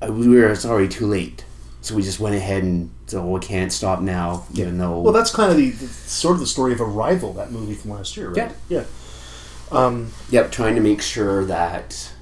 uh, 0.02 0.12
we 0.14 0.30
were 0.30 0.48
it's 0.52 0.66
already 0.66 0.88
too 0.88 1.08
late. 1.08 1.44
So 1.82 1.96
we 1.96 2.02
just 2.02 2.20
went 2.22 2.36
ahead 2.36 2.64
and 2.64 2.92
so 3.08 3.28
we 3.28 3.40
can't 3.42 3.72
stop 3.74 4.00
now, 4.00 4.46
even 4.54 4.78
though 4.78 5.02
Well, 5.02 5.12
that's 5.12 5.32
kind 5.36 5.52
of 5.52 5.58
the, 5.58 5.72
the 5.72 5.88
sort 5.88 6.36
of 6.36 6.40
the 6.40 6.48
story 6.48 6.72
of 6.72 6.80
Arrival, 6.80 7.34
that 7.34 7.52
movie 7.52 7.74
from 7.74 7.92
last 7.92 8.16
year, 8.16 8.30
right? 8.30 8.54
Yeah. 8.70 8.80
Yeah. 8.80 9.78
Um, 9.78 10.12
Yep, 10.30 10.52
trying 10.54 10.76
to 10.76 10.82
make 10.82 11.02
sure 11.02 11.44
that 11.44 12.14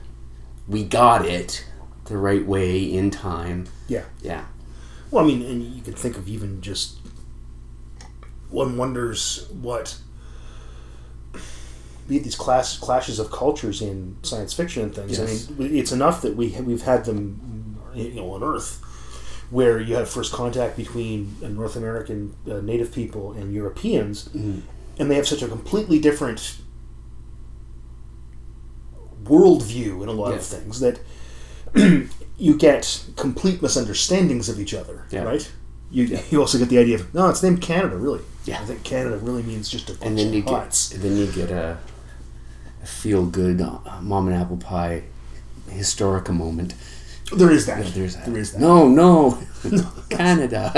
we 0.68 0.84
got 0.84 1.26
it 1.26 1.64
the 2.06 2.18
right 2.18 2.44
way 2.44 2.82
in 2.84 3.12
time. 3.12 3.68
yeah. 3.88 4.06
Yeah. 4.24 4.46
Well, 5.12 5.24
I 5.24 5.28
mean, 5.28 5.44
and 5.44 5.62
you 5.62 5.82
can 5.84 5.94
think 5.94 6.18
of 6.18 6.28
even 6.28 6.62
just 6.62 6.98
one 8.50 8.78
wonders 8.78 9.48
what 9.52 9.98
it 12.18 12.24
these 12.24 12.36
class 12.36 12.78
clashes 12.78 13.20
of 13.20 13.32
cultures 13.32 13.82
in 13.82 14.18
science 14.24 14.54
fiction 14.54 14.84
and 14.84 14.96
things. 14.96 15.18
Yes. 15.18 15.50
I 15.50 15.54
mean, 15.54 15.76
it's 15.76 15.92
enough 15.92 16.22
that 16.22 16.36
we 16.36 16.50
we've 16.62 16.82
had 16.84 17.06
them, 17.06 17.78
you 17.96 18.14
know, 18.14 18.32
on 18.34 18.44
Earth, 18.44 18.82
where 19.50 19.80
you 19.80 19.96
have 19.96 20.10
first 20.10 20.32
contact 20.34 20.78
between 20.78 21.36
North 21.42 21.76
American 21.76 22.36
uh, 22.50 22.62
Native 22.62 22.94
people 22.94 23.34
and 23.34 23.54
Europeans, 23.54 24.28
and 24.34 24.64
they 25.12 25.16
have 25.16 25.28
such 25.28 25.42
a 25.42 25.48
completely 25.48 26.00
different 26.00 26.58
worldview 29.24 30.02
in 30.02 30.10
a 30.10 30.14
lot 30.14 30.34
of 30.34 30.44
things 30.44 30.80
that 30.80 31.00
you 32.38 32.58
get 32.58 33.04
complete 33.16 33.62
misunderstandings 33.62 34.50
of 34.50 34.60
each 34.60 34.74
other, 34.74 35.06
Yeah. 35.12 35.24
right? 35.24 35.52
You, 35.92 36.20
you 36.30 36.40
also 36.40 36.58
get 36.58 36.70
the 36.70 36.78
idea 36.80 36.96
of 36.96 37.14
no, 37.14 37.30
it's 37.30 37.44
named 37.44 37.62
Canada, 37.62 37.98
really. 37.98 38.22
Yeah. 38.46 38.60
I 38.62 38.66
think 38.66 38.84
Canada 38.84 39.18
really 39.18 39.44
means 39.44 39.70
just 39.70 39.90
a 39.90 39.94
bunch 39.94 40.06
and 40.06 40.18
then 40.18 40.28
of 40.30 40.34
you 40.34 40.42
huts. 40.44 40.90
get 40.90 41.02
then 41.02 41.18
you 41.18 41.28
get 41.28 41.52
a 41.52 41.78
feel 42.84 43.26
good 43.26 43.62
uh, 43.62 43.80
mom 44.02 44.28
and 44.28 44.36
apple 44.36 44.58
pie 44.58 45.04
historica 45.70 46.36
moment. 46.36 46.74
There 47.34 47.52
is 47.52 47.66
that. 47.66 47.86
Yeah, 47.86 47.92
there's 47.92 48.16
that. 48.18 48.26
There 48.26 48.38
is 48.38 48.52
that. 48.52 48.60
No, 48.60 48.88
no, 48.90 49.42
Canada. 50.10 50.74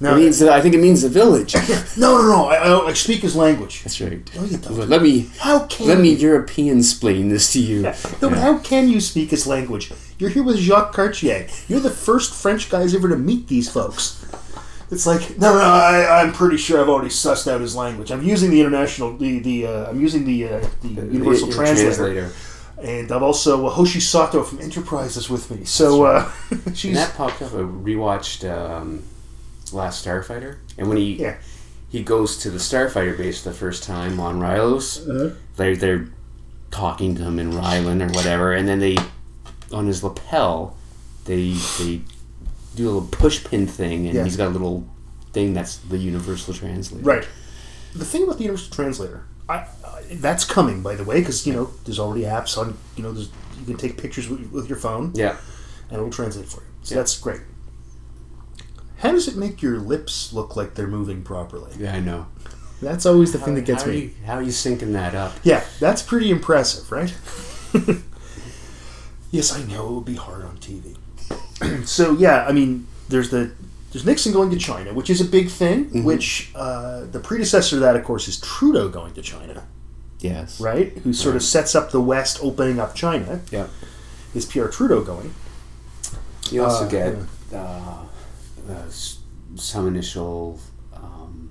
No. 0.00 0.14
it 0.14 0.20
means 0.20 0.42
I 0.42 0.60
think 0.62 0.74
it 0.74 0.80
means 0.80 1.02
the 1.02 1.08
village. 1.10 1.54
No, 1.98 2.18
no, 2.18 2.28
no. 2.28 2.44
I, 2.46 2.56
I, 2.56 2.86
I 2.88 2.92
speak 2.92 3.20
his 3.22 3.34
language. 3.36 3.82
That's 3.82 4.00
right. 4.00 4.34
No, 4.34 4.44
you 4.44 4.56
don't. 4.58 4.88
Let 4.88 5.02
me 5.02 5.30
How 5.38 5.66
can 5.66 5.86
let 5.88 5.98
me? 5.98 6.14
European 6.14 6.78
explain 6.78 7.28
this 7.28 7.52
to 7.52 7.60
you. 7.60 7.82
No, 7.82 8.30
but 8.30 8.38
how 8.38 8.58
can 8.58 8.88
you 8.88 9.00
speak 9.00 9.30
his 9.30 9.46
language? 9.46 9.92
You're 10.18 10.30
here 10.30 10.42
with 10.42 10.56
Jacques 10.58 10.92
Cartier. 10.94 11.46
You're 11.68 11.80
the 11.80 11.90
first 11.90 12.34
French 12.34 12.70
guys 12.70 12.94
ever 12.94 13.08
to 13.08 13.16
meet 13.16 13.48
these 13.48 13.70
folks. 13.70 14.24
It's 14.90 15.06
like 15.06 15.36
no, 15.38 15.52
no. 15.52 15.60
I, 15.60 16.22
I'm 16.22 16.32
pretty 16.32 16.56
sure 16.56 16.80
I've 16.80 16.88
already 16.88 17.10
sussed 17.10 17.50
out 17.50 17.60
his 17.60 17.74
language. 17.74 18.10
I'm 18.12 18.22
using 18.22 18.50
the 18.50 18.60
international, 18.60 19.16
the 19.16 19.40
the. 19.40 19.66
Uh, 19.66 19.90
I'm 19.90 20.00
using 20.00 20.24
the 20.24 20.48
uh, 20.48 20.68
the 20.82 20.88
universal 20.88 21.48
Your 21.48 21.56
translator, 21.56 22.30
and 22.80 23.10
I've 23.10 23.22
also 23.22 23.66
uh, 23.66 23.70
Hoshi 23.70 23.98
Sato 24.00 24.42
from 24.44 24.60
Enterprise 24.60 25.16
is 25.16 25.28
with 25.28 25.50
me. 25.50 25.64
So 25.64 26.04
uh, 26.04 26.30
And 26.66 26.78
she's 26.78 26.94
that 26.94 27.14
popped 27.14 27.42
up. 27.42 27.52
I 27.52 27.56
rewatched 27.56 28.48
um, 28.48 29.02
Last 29.72 30.06
Starfighter, 30.06 30.58
and 30.78 30.88
when 30.88 30.96
he 30.98 31.14
yeah. 31.14 31.36
he 31.88 32.02
goes 32.04 32.36
to 32.38 32.50
the 32.50 32.58
Starfighter 32.58 33.16
base 33.18 33.42
the 33.42 33.52
first 33.52 33.82
time 33.82 34.20
on 34.20 34.38
Rylos, 34.38 35.00
Uh-huh. 35.08 35.34
they're 35.56 35.74
they're 35.76 36.08
talking 36.70 37.16
to 37.16 37.22
him 37.22 37.38
in 37.40 37.50
Rylan 37.52 38.02
or 38.08 38.12
whatever, 38.12 38.52
and 38.52 38.68
then 38.68 38.78
they 38.78 38.96
on 39.72 39.86
his 39.88 40.04
lapel 40.04 40.76
they 41.24 41.54
they 41.80 42.02
do 42.76 42.84
a 42.84 42.90
little 42.92 43.08
push 43.08 43.44
pin 43.44 43.66
thing, 43.66 44.06
and 44.06 44.14
Yeah. 44.14 44.24
he's 44.24 44.36
got 44.36 44.46
a 44.48 44.50
little 44.50 44.86
thing 45.32 45.52
that's 45.54 45.76
the 45.78 45.98
universal 45.98 46.54
translator. 46.54 47.04
Right. 47.04 47.26
The 47.94 48.04
thing 48.04 48.22
about 48.24 48.36
the 48.38 48.44
universal 48.44 48.72
translator, 48.72 49.24
I, 49.48 49.54
I, 49.54 50.02
that's 50.12 50.44
coming 50.44 50.82
by 50.82 50.94
the 50.94 51.04
way, 51.04 51.20
because 51.20 51.46
you 51.46 51.52
know 51.52 51.70
there's 51.84 51.98
already 51.98 52.24
apps 52.24 52.56
on. 52.58 52.76
You 52.96 53.02
know, 53.02 53.12
there's, 53.12 53.30
you 53.58 53.64
can 53.66 53.76
take 53.76 53.96
pictures 54.00 54.28
with, 54.28 54.50
with 54.52 54.68
your 54.68 54.78
phone. 54.78 55.12
Yeah. 55.14 55.36
and 55.88 55.98
it'll 55.98 56.10
translate 56.10 56.46
for 56.48 56.60
you. 56.60 56.66
So 56.82 56.94
Yeah. 56.94 57.00
that's 57.00 57.18
great. 57.18 57.40
How 58.98 59.12
does 59.12 59.28
it 59.28 59.36
make 59.36 59.60
your 59.62 59.78
lips 59.78 60.32
look 60.32 60.56
like 60.56 60.74
they're 60.74 60.86
moving 60.86 61.22
properly? 61.22 61.72
Yeah, 61.78 61.94
I 61.94 62.00
know. 62.00 62.26
That's 62.82 63.06
always 63.06 63.32
the 63.32 63.38
thing 63.38 63.54
that 63.54 63.64
gets 63.64 63.82
how 63.84 63.88
Are 63.90 63.92
me. 63.92 63.98
you, 64.00 64.10
how 64.26 64.34
are 64.34 64.42
you 64.42 64.50
syncing 64.52 64.92
that 64.92 65.14
up? 65.14 65.32
Yeah, 65.42 65.64
that's 65.80 66.02
pretty 66.02 66.30
impressive, 66.30 66.90
right? 66.92 67.14
yes, 69.30 69.52
I 69.54 69.62
know 69.64 69.88
it 69.88 69.92
would 69.92 70.04
be 70.04 70.14
hard 70.16 70.44
on 70.44 70.56
TV. 70.58 70.96
so 71.84 72.12
yeah, 72.12 72.46
I 72.48 72.52
mean, 72.52 72.86
there's 73.08 73.30
the 73.30 73.52
there's 73.92 74.04
Nixon 74.04 74.32
going 74.32 74.50
to 74.50 74.58
China, 74.58 74.92
which 74.92 75.08
is 75.10 75.20
a 75.20 75.24
big 75.24 75.48
thing. 75.48 75.86
Mm-hmm. 75.86 76.04
Which 76.04 76.50
uh, 76.54 77.04
the 77.10 77.20
predecessor 77.20 77.76
to 77.76 77.80
that, 77.80 77.96
of 77.96 78.04
course, 78.04 78.28
is 78.28 78.38
Trudeau 78.40 78.88
going 78.88 79.14
to 79.14 79.22
China, 79.22 79.64
Yes. 80.20 80.60
right? 80.60 80.92
Who 80.98 81.12
sort 81.12 81.36
of 81.36 81.42
sets 81.42 81.74
up 81.74 81.90
the 81.92 82.00
West 82.00 82.38
opening 82.42 82.78
up 82.80 82.94
China. 82.94 83.40
Yeah. 83.50 83.68
Is 84.34 84.44
Pierre 84.44 84.68
Trudeau 84.68 85.02
going? 85.02 85.32
You 86.50 86.64
also 86.64 86.84
Uh, 86.84 86.88
get 86.90 87.14
uh, 87.54 87.56
uh, 87.56 88.82
some 89.54 89.86
initial 89.88 90.60
um, 90.92 91.50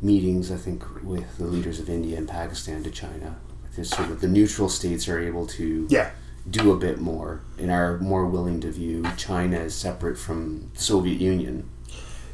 meetings, 0.00 0.50
I 0.52 0.56
think, 0.56 0.84
with 1.02 1.38
the 1.38 1.44
leaders 1.46 1.80
of 1.80 1.88
India 1.88 2.16
and 2.18 2.28
Pakistan 2.28 2.82
to 2.84 2.90
China. 2.90 3.36
Because 3.68 3.90
sort 3.90 4.10
of 4.10 4.20
the 4.20 4.28
neutral 4.28 4.68
states 4.68 5.08
are 5.08 5.18
able 5.18 5.46
to 5.58 5.86
Yeah, 5.90 6.10
do 6.48 6.72
a 6.72 6.76
bit 6.76 6.98
more 7.00 7.40
and 7.58 7.70
are 7.70 7.98
more 7.98 8.26
willing 8.26 8.60
to 8.60 8.70
view 8.70 9.04
China 9.16 9.58
as 9.58 9.74
separate 9.74 10.18
from 10.18 10.70
the 10.74 10.80
Soviet 10.80 11.20
Union 11.20 11.68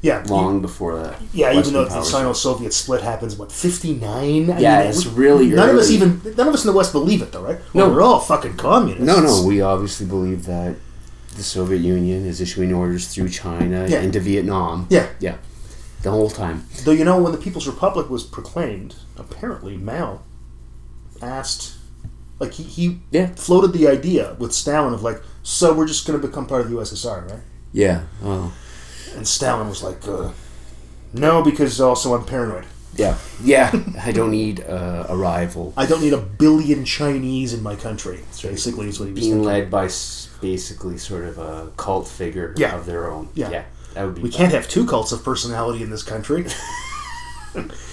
yeah. 0.02 0.24
long 0.28 0.60
before 0.60 0.96
that. 1.00 1.20
Yeah, 1.32 1.52
even 1.52 1.72
though 1.72 1.84
the 1.84 2.02
Sino-Soviet 2.02 2.72
split 2.72 3.02
happens, 3.02 3.36
what 3.36 3.50
fifty 3.50 3.94
nine? 3.94 4.46
Yeah, 4.58 4.82
it's 4.82 5.06
really 5.06 5.48
none 5.48 5.70
of 5.70 5.76
us 5.76 5.90
even 5.90 6.20
none 6.36 6.48
of 6.48 6.54
us 6.54 6.64
in 6.64 6.70
the 6.70 6.76
West 6.76 6.92
believe 6.92 7.22
it, 7.22 7.32
though, 7.32 7.42
right? 7.42 7.58
Well, 7.72 7.88
No. 7.88 7.94
we're 7.94 8.02
all 8.02 8.20
fucking 8.20 8.56
communists. 8.56 9.04
No, 9.04 9.20
no, 9.20 9.44
we 9.46 9.60
obviously 9.60 10.06
believe 10.06 10.46
that 10.46 10.76
the 11.34 11.42
Soviet 11.42 11.78
Union 11.80 12.24
is 12.24 12.40
issuing 12.40 12.72
orders 12.72 13.08
through 13.08 13.28
China 13.28 13.86
Yeah. 13.88 14.00
into 14.00 14.20
Vietnam. 14.20 14.86
Yeah, 14.88 15.08
Yeah. 15.20 15.36
The 16.02 16.10
whole 16.10 16.30
time. 16.30 16.66
though 16.84 16.92
you 16.92 17.04
know 17.04 17.20
when 17.20 17.32
the 17.32 17.38
People's 17.38 17.66
Republic 17.66 18.08
was 18.08 18.22
proclaimed, 18.22 18.94
apparently 19.18 19.76
Mao 19.76 20.20
asked, 21.20 21.74
like 22.38 22.52
he, 22.52 22.62
he 22.64 23.00
Yeah. 23.10 23.28
floated 23.34 23.72
the 23.72 23.88
idea 23.88 24.34
with 24.38 24.52
Stalin 24.52 24.92
of 24.94 25.02
like, 25.02 25.22
so 25.42 25.72
we're 25.74 25.86
just 25.86 26.06
going 26.06 26.20
to 26.20 26.26
become 26.26 26.46
part 26.46 26.62
of 26.62 26.70
the 26.70 26.76
USSR, 26.76 27.30
right? 27.30 27.40
Yeah. 27.72 28.02
Well. 28.22 28.52
And 29.14 29.26
Stalin 29.26 29.68
was 29.68 29.82
like, 29.82 30.06
uh, 30.06 30.30
no, 31.12 31.42
because 31.42 31.80
also 31.80 32.14
I'm 32.14 32.24
paranoid. 32.24 32.66
Yeah, 32.94 33.18
yeah. 33.42 33.70
I 34.02 34.10
don't 34.12 34.30
need 34.30 34.60
uh, 34.60 35.06
a 35.08 35.16
rival. 35.16 35.72
I 35.76 35.84
don't 35.86 36.00
need 36.00 36.14
a 36.14 36.18
billion 36.20 36.84
Chinese 36.86 37.52
in 37.52 37.62
my 37.62 37.76
country. 37.76 38.20
Basically 38.42 38.88
is 38.88 38.98
what 38.98 39.06
he 39.06 39.12
was 39.12 39.20
Being 39.20 39.32
thinking. 39.34 39.42
led 39.46 39.70
by 39.70 39.84
basically 40.40 40.96
sort 40.98 41.24
of 41.24 41.36
a 41.38 41.70
cult 41.76 42.08
figure 42.08 42.54
Yeah. 42.56 42.74
of 42.76 42.86
their 42.86 43.10
own. 43.10 43.28
Yeah. 43.34 43.50
yeah. 43.50 43.64
that 43.94 44.04
would 44.06 44.14
be. 44.14 44.22
We 44.22 44.30
can't 44.30 44.52
have 44.52 44.66
two 44.68 44.86
cults 44.86 45.12
of 45.12 45.22
personality 45.24 45.82
in 45.82 45.90
this 45.90 46.02
country. 46.02 46.46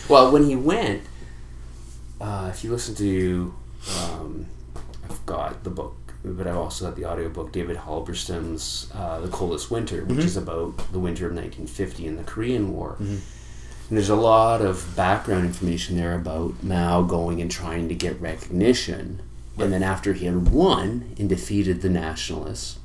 Well, 0.09 0.31
when 0.31 0.43
he 0.43 0.55
went, 0.57 1.03
uh, 2.19 2.50
if 2.53 2.63
you 2.65 2.71
listen 2.71 2.95
to, 2.95 3.53
um, 4.00 4.46
I've 5.10 5.25
got 5.25 5.63
the 5.63 5.70
book, 5.70 5.96
but 6.24 6.48
I've 6.48 6.56
also 6.58 6.86
got 6.86 6.96
the 6.96 7.06
audiobook, 7.06 7.52
David 7.52 7.78
Halberstam's 7.78 8.90
uh, 8.94 9.20
The 9.20 9.28
Coldest 9.28 9.70
Winter, 9.72 10.06
which 10.06 10.20
is 10.25 10.38
about 10.38 10.78
the 10.92 11.00
winter 11.00 11.25
of 11.28 11.34
1950 11.34 12.08
and 12.08 12.18
the 12.20 12.24
Korean 12.24 12.74
War. 12.74 12.96
And 13.00 13.22
there's 13.98 14.10
a 14.10 14.16
lot 14.16 14.62
of 14.62 14.96
background 14.96 15.46
information 15.46 15.98
there 15.98 16.16
about 16.16 16.63
Mao 16.63 17.02
going 17.04 17.42
and 17.42 17.52
trying 17.52 17.90
to 17.90 17.96
get 17.96 18.20
recognition. 18.22 19.22
And 19.60 19.72
then 19.72 19.84
after 19.84 20.13
he 20.13 20.25
had 20.25 20.50
won 20.50 21.13
and 21.20 21.30
defeated 21.30 21.82
the 21.82 21.90
nationalists, 21.90 22.80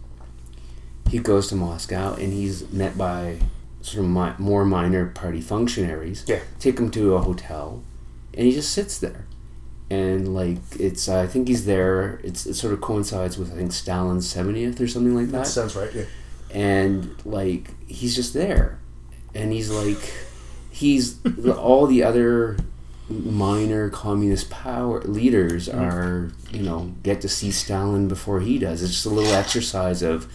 he 1.08 1.18
goes 1.18 1.48
to 1.48 1.54
Moscow 1.54 2.14
and 2.14 2.32
he's 2.32 2.70
met 2.70 2.98
by 2.98 3.38
sort 3.80 4.04
of 4.04 4.10
mi- 4.10 4.34
more 4.44 4.64
minor 4.66 5.06
party 5.06 5.40
functionaries. 5.40 6.24
Yeah. 6.26 6.40
Take 6.58 6.78
him 6.78 6.90
to 6.90 7.14
a 7.14 7.22
hotel, 7.22 7.82
and 8.34 8.44
he 8.46 8.52
just 8.52 8.72
sits 8.72 8.98
there. 8.98 9.24
And 9.90 10.34
like 10.34 10.58
it's, 10.78 11.08
I 11.08 11.26
think 11.26 11.48
he's 11.48 11.64
there. 11.64 12.20
It's, 12.22 12.46
it 12.46 12.54
sort 12.54 12.74
of 12.74 12.80
coincides 12.80 13.38
with 13.38 13.52
I 13.52 13.56
think 13.56 13.72
Stalin's 13.72 14.28
seventieth 14.28 14.80
or 14.80 14.88
something 14.88 15.14
like 15.14 15.26
That 15.26 15.44
that 15.44 15.46
sounds 15.46 15.74
right. 15.74 15.90
Yeah. 15.94 16.04
and 16.50 17.14
like 17.24 17.70
he's 17.88 18.14
just 18.14 18.34
there 18.34 18.78
and 19.34 19.52
he's 19.52 19.70
like 19.70 20.12
he's 20.70 21.18
all 21.56 21.86
the 21.86 22.02
other 22.02 22.56
minor 23.08 23.88
communist 23.88 24.50
power 24.50 25.00
leaders 25.02 25.68
mm-hmm. 25.68 25.80
are 25.80 26.32
you 26.50 26.62
know 26.62 26.94
get 27.02 27.20
to 27.22 27.28
see 27.28 27.50
Stalin 27.50 28.08
before 28.08 28.40
he 28.40 28.58
does 28.58 28.82
it's 28.82 28.92
just 28.92 29.06
a 29.06 29.10
little 29.10 29.32
exercise 29.32 30.02
of 30.02 30.30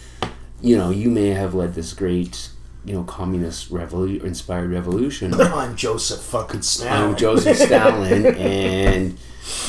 you 0.61 0.77
know 0.77 0.89
you 0.89 1.09
may 1.09 1.29
have 1.29 1.53
led 1.53 1.75
this 1.75 1.93
great 1.93 2.49
you 2.85 2.93
know 2.93 3.03
communist 3.03 3.71
revolu- 3.71 4.23
inspired 4.23 4.71
revolution 4.71 5.33
I'm 5.41 5.75
Joseph 5.75 6.21
fucking 6.21 6.61
Stalin. 6.63 7.11
I'm 7.11 7.15
Joseph 7.17 7.57
Stalin 7.57 8.25
and 8.25 9.17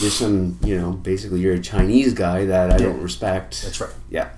there's 0.00 0.14
some 0.14 0.59
you 0.64 0.78
know 0.80 0.92
basically 0.92 1.40
you're 1.40 1.54
a 1.54 1.61
Chinese 1.61 2.12
guy 2.14 2.44
that 2.47 2.73
I 2.73 2.76
don't 2.76 3.00
respect 3.00 3.62
That's 3.62 3.80
right. 3.80 3.90
yeah 4.11 4.30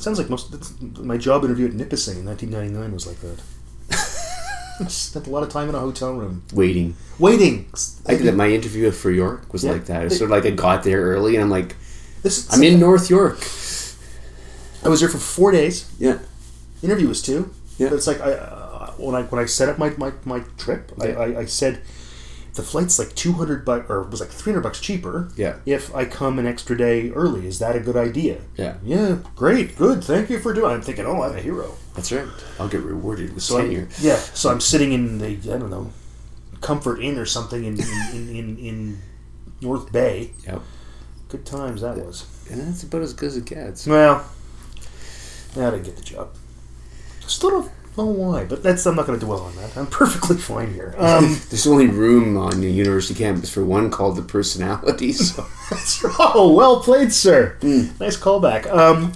Sounds 0.00 0.16
like 0.16 0.30
most. 0.30 0.54
My 1.00 1.16
job 1.16 1.44
interview 1.44 1.66
at 1.66 1.72
Nipissing 1.72 2.18
in 2.20 2.24
1999 2.24 2.92
was 2.92 3.04
like 3.04 3.18
that. 3.18 3.42
I 4.80 4.86
spent 4.86 5.26
a 5.26 5.30
lot 5.30 5.42
of 5.42 5.48
time 5.48 5.68
in 5.68 5.74
a 5.74 5.80
hotel 5.80 6.12
room 6.14 6.44
waiting 6.54 6.94
waiting. 7.18 7.68
I 8.06 8.14
did. 8.14 8.32
My 8.36 8.48
interview 8.48 8.92
for 8.92 9.10
York 9.10 9.52
was 9.52 9.64
Yeah. 9.64 9.72
like 9.72 9.86
that. 9.86 10.04
It's 10.06 10.16
sort 10.18 10.30
of 10.30 10.36
like 10.36 10.46
I 10.46 10.54
got 10.54 10.84
there 10.84 11.00
early, 11.02 11.34
and 11.34 11.42
I'm 11.42 11.50
like, 11.50 11.74
This 12.22 12.46
I'm 12.52 12.62
in 12.62 12.78
North 12.78 13.10
York. 13.10 13.38
I 14.84 14.88
was 14.88 15.00
there 15.00 15.08
for 15.08 15.18
four 15.18 15.50
days. 15.50 15.90
Yeah, 15.98 16.18
Interview 16.82 17.08
was 17.08 17.22
two. 17.22 17.50
Yeah. 17.78 17.88
But 17.90 17.96
it's 17.96 18.06
like 18.06 18.20
I 18.20 18.32
uh, 18.32 18.92
when 18.92 19.14
I 19.14 19.22
when 19.22 19.42
I 19.42 19.46
set 19.46 19.68
up 19.68 19.78
my 19.78 19.90
my, 19.96 20.12
my 20.24 20.40
trip, 20.56 20.92
I, 21.00 21.08
Yeah. 21.08 21.18
I, 21.18 21.38
I 21.40 21.44
said 21.46 21.80
the 22.54 22.62
flight's 22.64 22.98
like 22.98 23.14
200 23.14 23.64
bucks 23.64 23.88
or 23.88 24.02
was 24.02 24.18
like 24.20 24.30
300 24.30 24.62
bucks 24.62 24.80
cheaper. 24.80 25.28
Yeah. 25.36 25.56
If 25.64 25.94
I 25.94 26.04
come 26.06 26.40
an 26.40 26.46
extra 26.46 26.76
day 26.76 27.10
early, 27.10 27.46
is 27.46 27.60
that 27.60 27.76
a 27.76 27.80
good 27.80 27.96
idea? 27.96 28.38
yeah, 28.56 28.78
Yeah, 28.82 29.18
great, 29.36 29.76
good. 29.76 30.02
Thank 30.02 30.28
you 30.28 30.40
for 30.40 30.52
doing. 30.52 30.72
It. 30.72 30.74
I'm 30.74 30.82
thinking, 30.82 31.06
oh, 31.06 31.22
I'm 31.22 31.36
a 31.36 31.40
hero. 31.40 31.74
that's 31.94 32.10
right. 32.10 32.26
I'll 32.58 32.66
get 32.68 32.80
rewarded 32.82 33.32
with 33.34 33.44
So 33.44 33.58
I, 33.58 33.60
tenure. 33.62 33.88
yeah, 34.00 34.16
so 34.16 34.50
I'm 34.50 34.60
sitting 34.60 34.90
in 34.92 35.18
the 35.18 35.26
I 35.54 35.58
don't 35.58 35.70
know, 35.70 35.92
Comfort 36.60 37.00
Inn 37.00 37.16
or 37.16 37.26
something 37.26 37.64
in 37.64 37.78
in, 37.78 37.88
in, 38.12 38.28
in, 38.36 38.58
in 38.58 38.98
North 39.60 39.92
Bay. 39.92 40.32
Yep, 40.44 40.60
Good 41.28 41.46
times 41.46 41.82
that 41.82 41.96
was. 41.98 42.26
and 42.50 42.60
that's 42.60 42.82
about 42.82 43.02
as 43.02 43.12
good 43.14 43.26
as 43.28 43.36
it 43.36 43.44
gets. 43.44 43.86
Well, 43.86 44.26
I 45.56 45.70
didn't 45.70 45.84
get 45.84 45.96
the 45.96 46.02
job. 46.02 46.30
Still 47.28 47.50
don't. 47.50 47.70
know 47.96 48.04
why, 48.06 48.44
but 48.44 48.62
that's 48.62 48.86
I'm 48.86 48.94
not 48.96 49.06
going 49.06 49.18
to 49.18 49.24
dwell 49.26 49.40
on 49.40 49.56
that. 49.56 49.76
I'm 49.76 49.86
perfectly 49.88 50.36
fine 50.36 50.72
here. 50.72 50.94
Um, 50.98 51.24
There's 51.50 51.66
only 51.66 51.88
room 51.88 52.36
on 52.36 52.60
the 52.60 52.70
university 52.70 53.14
campus 53.18 53.50
for 53.50 53.64
one 53.64 53.90
called 53.90 54.16
the 54.16 54.22
personality. 54.22 55.12
So 55.12 55.44
oh, 56.20 56.54
well 56.54 56.80
played, 56.80 57.12
sir. 57.12 57.56
Nice 57.62 58.16
callback. 58.16 58.66
Um, 58.66 59.12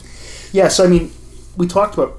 yeah, 0.52 0.68
so 0.68 0.84
I 0.84 0.88
mean, 0.88 1.12
we 1.56 1.66
talked 1.68 1.94
about, 1.94 2.18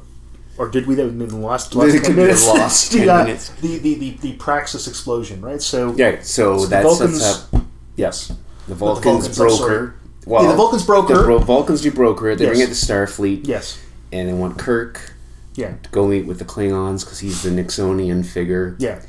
or 0.58 0.70
did 0.70 0.88
we? 0.88 0.96
That 0.96 1.08
in 1.08 1.20
the 1.20 1.36
last, 1.36 1.76
last 1.76 1.94
It 1.96 2.00
10 2.00 2.02
could 2.04 2.08
be 2.10 2.14
the 2.16 2.22
minutes. 2.28 2.48
last 2.48 2.92
the, 2.94 2.98
10 3.00 3.10
uh, 3.10 3.24
minutes. 3.26 3.50
The, 3.50 3.78
the, 3.80 3.96
the, 3.96 4.10
the 4.18 4.34
Praxis 4.34 4.88
explosion, 4.88 5.42
right? 5.42 5.62
So, 5.62 5.94
yeah, 5.96 6.22
so 6.22 6.58
So 6.58 6.62
the 6.64 6.68
that 6.70 6.84
Vulcans- 6.84 7.22
sets 7.24 7.54
up 7.54 7.64
yes. 7.98 8.32
the 8.68 8.76
Vulcans, 8.76 9.28
Vulcans, 9.28 9.38
broker. 9.38 9.96
Well, 10.26 10.44
Yeah, 10.44 10.52
the 10.52 10.56
Vulcans 10.56 10.86
broker. 10.86 11.16
The 11.26 11.38
Vulcans 11.40 11.82
do 11.82 11.92
broker 11.92 12.30
it. 12.30 12.38
They 12.40 12.46
bring 12.46 12.60
Yes. 12.60 12.70
it 12.82 12.86
to 12.88 12.94
Starfleet, 12.94 13.46
Yes. 13.48 13.78
and 14.14 14.30
they 14.30 14.34
want 14.34 14.58
Kirk 14.58 15.13
Yeah. 15.56 15.76
to 15.84 15.90
go 15.92 16.08
meet 16.08 16.26
with 16.26 16.40
the 16.40 16.46
Klingons 16.46 17.04
because 17.06 17.20
he's 17.20 17.44
the 17.44 17.50
Nixonian 17.50 18.26
figure. 18.26 18.76
Yeah. 18.80 19.02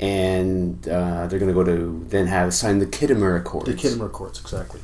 And 0.00 0.86
uh, 0.88 1.26
they're 1.28 1.38
going 1.38 1.48
to 1.48 1.54
go 1.54 1.64
to 1.64 2.04
then 2.08 2.26
have 2.26 2.52
sign 2.52 2.78
the 2.80 2.86
Khitomer 2.86 3.38
Accords. 3.38 3.66
The 3.66 3.74
Khitomer 3.74 4.10
Courts, 4.10 4.40
exactly. 4.40 4.80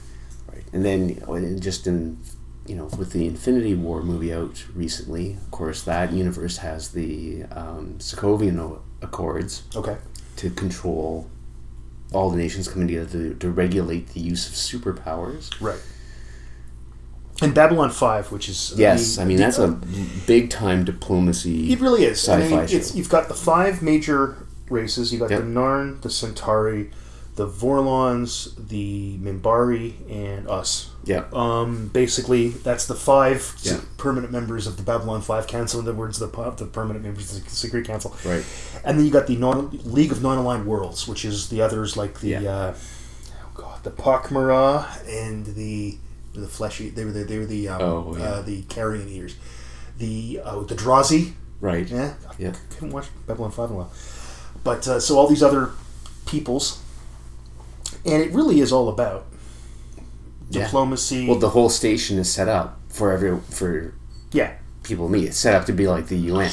Right. 0.49 0.62
And 0.73 0.85
then 0.85 1.09
you 1.09 1.17
know, 1.21 1.35
and 1.35 1.61
just 1.61 1.87
in 1.87 2.19
you 2.67 2.76
know 2.76 2.85
with 2.99 3.12
the 3.12 3.26
Infinity 3.26 3.75
War 3.75 4.02
movie 4.02 4.33
out 4.33 4.64
recently, 4.75 5.33
of 5.35 5.50
course 5.50 5.83
that 5.83 6.12
universe 6.12 6.59
has 6.59 6.93
the 6.93 7.43
um, 7.50 7.97
Sokovian 7.99 8.81
Accords 9.02 9.62
Okay. 9.75 9.97
to 10.37 10.50
control 10.50 11.29
all 12.12 12.31
the 12.31 12.37
nations 12.37 12.69
coming 12.69 12.87
together 12.88 13.31
to, 13.31 13.35
to 13.35 13.50
regulate 13.50 14.09
the 14.11 14.21
use 14.21 14.47
of 14.49 14.55
superpowers. 14.55 15.61
Right. 15.61 15.81
And 17.42 17.54
Babylon 17.54 17.90
5, 17.90 18.32
which 18.32 18.49
is. 18.49 18.75
Yes, 18.76 19.16
the- 19.16 19.23
I 19.23 19.25
mean 19.25 19.37
the- 19.38 19.42
that's 19.44 19.59
a 19.59 19.68
big 20.26 20.50
time 20.50 20.85
diplomacy. 20.85 21.73
It 21.73 21.80
really 21.80 22.04
is. 22.04 22.28
I 22.28 22.38
mean, 22.38 22.66
you've 22.94 23.09
got 23.09 23.28
the 23.28 23.35
five 23.35 23.82
major 23.82 24.37
races. 24.68 25.11
You've 25.12 25.20
got 25.23 25.30
Yep. 25.30 25.40
the 25.40 25.47
Narn, 25.47 26.00
the 26.02 26.11
Centauri, 26.11 26.90
the 27.37 27.47
Vorlons, 27.47 28.50
the 28.68 29.18
Minbari, 29.23 29.94
and 30.11 30.49
us. 30.49 30.90
Yeah. 31.04 31.25
Um, 31.32 31.88
basically, 31.92 32.49
that's 32.50 32.87
the 32.87 32.94
five 32.94 33.54
Yeah. 33.62 33.78
permanent 33.97 34.30
members 34.32 34.66
of 34.66 34.76
the 34.76 34.82
Babylon 34.82 35.23
5 35.23 35.47
Council. 35.47 35.80
In 35.80 35.87
other 35.87 35.97
words, 35.97 36.18
the, 36.18 36.26
the 36.26 36.66
permanent 36.66 37.04
members 37.04 37.35
of 37.35 37.42
the 37.44 37.50
Security 37.50 37.87
Council. 37.88 38.14
Right. 38.25 38.44
And 38.85 38.99
then 38.99 39.06
you 39.06 39.11
got 39.11 39.26
the 39.26 39.37
non- 39.37 39.70
League 39.85 40.12
of 40.12 40.23
Non-Aligned 40.23 40.66
Worlds, 40.66 41.09
which 41.09 41.25
is 41.25 41.49
the 41.49 41.62
others 41.62 41.97
like 41.97 42.20
the 42.20 42.28
Yeah. 42.28 42.40
uh, 42.54 42.75
oh 42.76 43.49
god, 43.54 43.82
the 43.85 43.90
Pak'ma'ra 43.90 44.87
and 45.09 45.47
the 45.47 45.97
the 46.32 46.46
fleshy. 46.49 46.88
They 46.90 47.04
were 47.04 47.12
the, 47.12 47.25
they 47.25 47.38
were 47.38 47.46
the 47.46 47.68
um, 47.68 47.82
Oh, 47.82 48.16
yeah. 48.16 48.25
uh, 48.25 48.42
the 48.42 48.62
carrion 48.62 49.08
eaters. 49.08 49.37
The 49.99 50.40
uh, 50.44 50.60
the 50.60 50.75
Drazi. 50.75 51.32
Right. 51.60 51.87
Yeah, 51.87 52.14
Yeah. 52.38 52.52
I 52.70 52.75
haven't 52.75 52.92
watch 52.92 53.06
Babylon 53.26 53.50
Five 53.50 53.68
in 53.70 53.76
a 53.76 53.78
while. 53.80 53.92
But 54.64 54.87
uh, 54.88 55.00
so 55.00 55.18
all 55.18 55.26
these 55.26 55.42
other 55.42 55.70
peoples, 56.26 56.80
and 58.06 58.22
it 58.22 58.32
really 58.32 58.60
is 58.60 58.72
all 58.72 58.88
about 58.88 59.26
Yeah. 60.50 60.64
diplomacy. 60.64 61.26
Well, 61.28 61.38
the 61.38 61.50
whole 61.50 61.68
station 61.68 62.18
is 62.18 62.32
set 62.32 62.49
up 62.49 62.78
for 62.88 63.12
every 63.12 63.38
for 63.50 63.92
yeah, 64.32 64.52
people 64.82 65.06
to 65.06 65.12
meet. 65.12 65.26
It's 65.28 65.37
set 65.38 65.54
up 65.54 65.66
to 65.66 65.72
be 65.72 65.87
like 65.87 66.06
the 66.06 66.16
UN. 66.16 66.52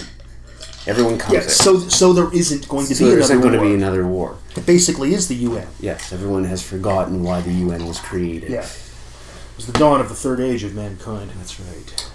Everyone 0.87 1.17
comes. 1.17 1.33
yeah. 1.33 1.43
in. 1.43 1.49
So 1.49 1.79
so 1.79 2.13
there 2.13 2.33
isn't 2.33 2.67
going 2.67 2.87
to 2.87 2.95
So 2.95 3.03
be 3.05 3.09
there 3.09 3.17
another 3.19 3.33
isn't 3.33 3.41
going 3.41 3.53
to 3.59 3.61
be 3.61 3.73
another 3.73 4.05
war. 4.07 4.37
It 4.55 4.65
basically 4.65 5.13
is 5.13 5.27
the 5.27 5.35
UN. 5.35 5.67
Yes, 5.79 6.11
everyone 6.11 6.43
has 6.45 6.61
forgotten 6.61 7.23
why 7.23 7.41
the 7.41 7.51
UN 7.53 7.85
was 7.87 7.99
created. 7.99 8.49
Yeah. 8.49 8.65
It 9.57 9.65
was 9.65 9.73
the 9.73 9.79
dawn 9.79 9.99
of 9.99 10.07
the 10.09 10.13
third 10.15 10.39
age 10.39 10.63
of 10.63 10.75
mankind. 10.75 11.31
That's 11.37 11.59
right. 11.59 12.11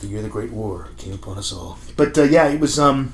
The 0.00 0.06
year 0.06 0.18
of 0.18 0.24
the 0.24 0.30
Great 0.30 0.50
War 0.50 0.88
came 0.96 1.12
upon 1.12 1.36
us 1.36 1.52
all. 1.52 1.78
But 1.94 2.16
uh, 2.16 2.22
yeah, 2.22 2.48
it 2.48 2.58
was 2.58 2.78
um 2.78 3.12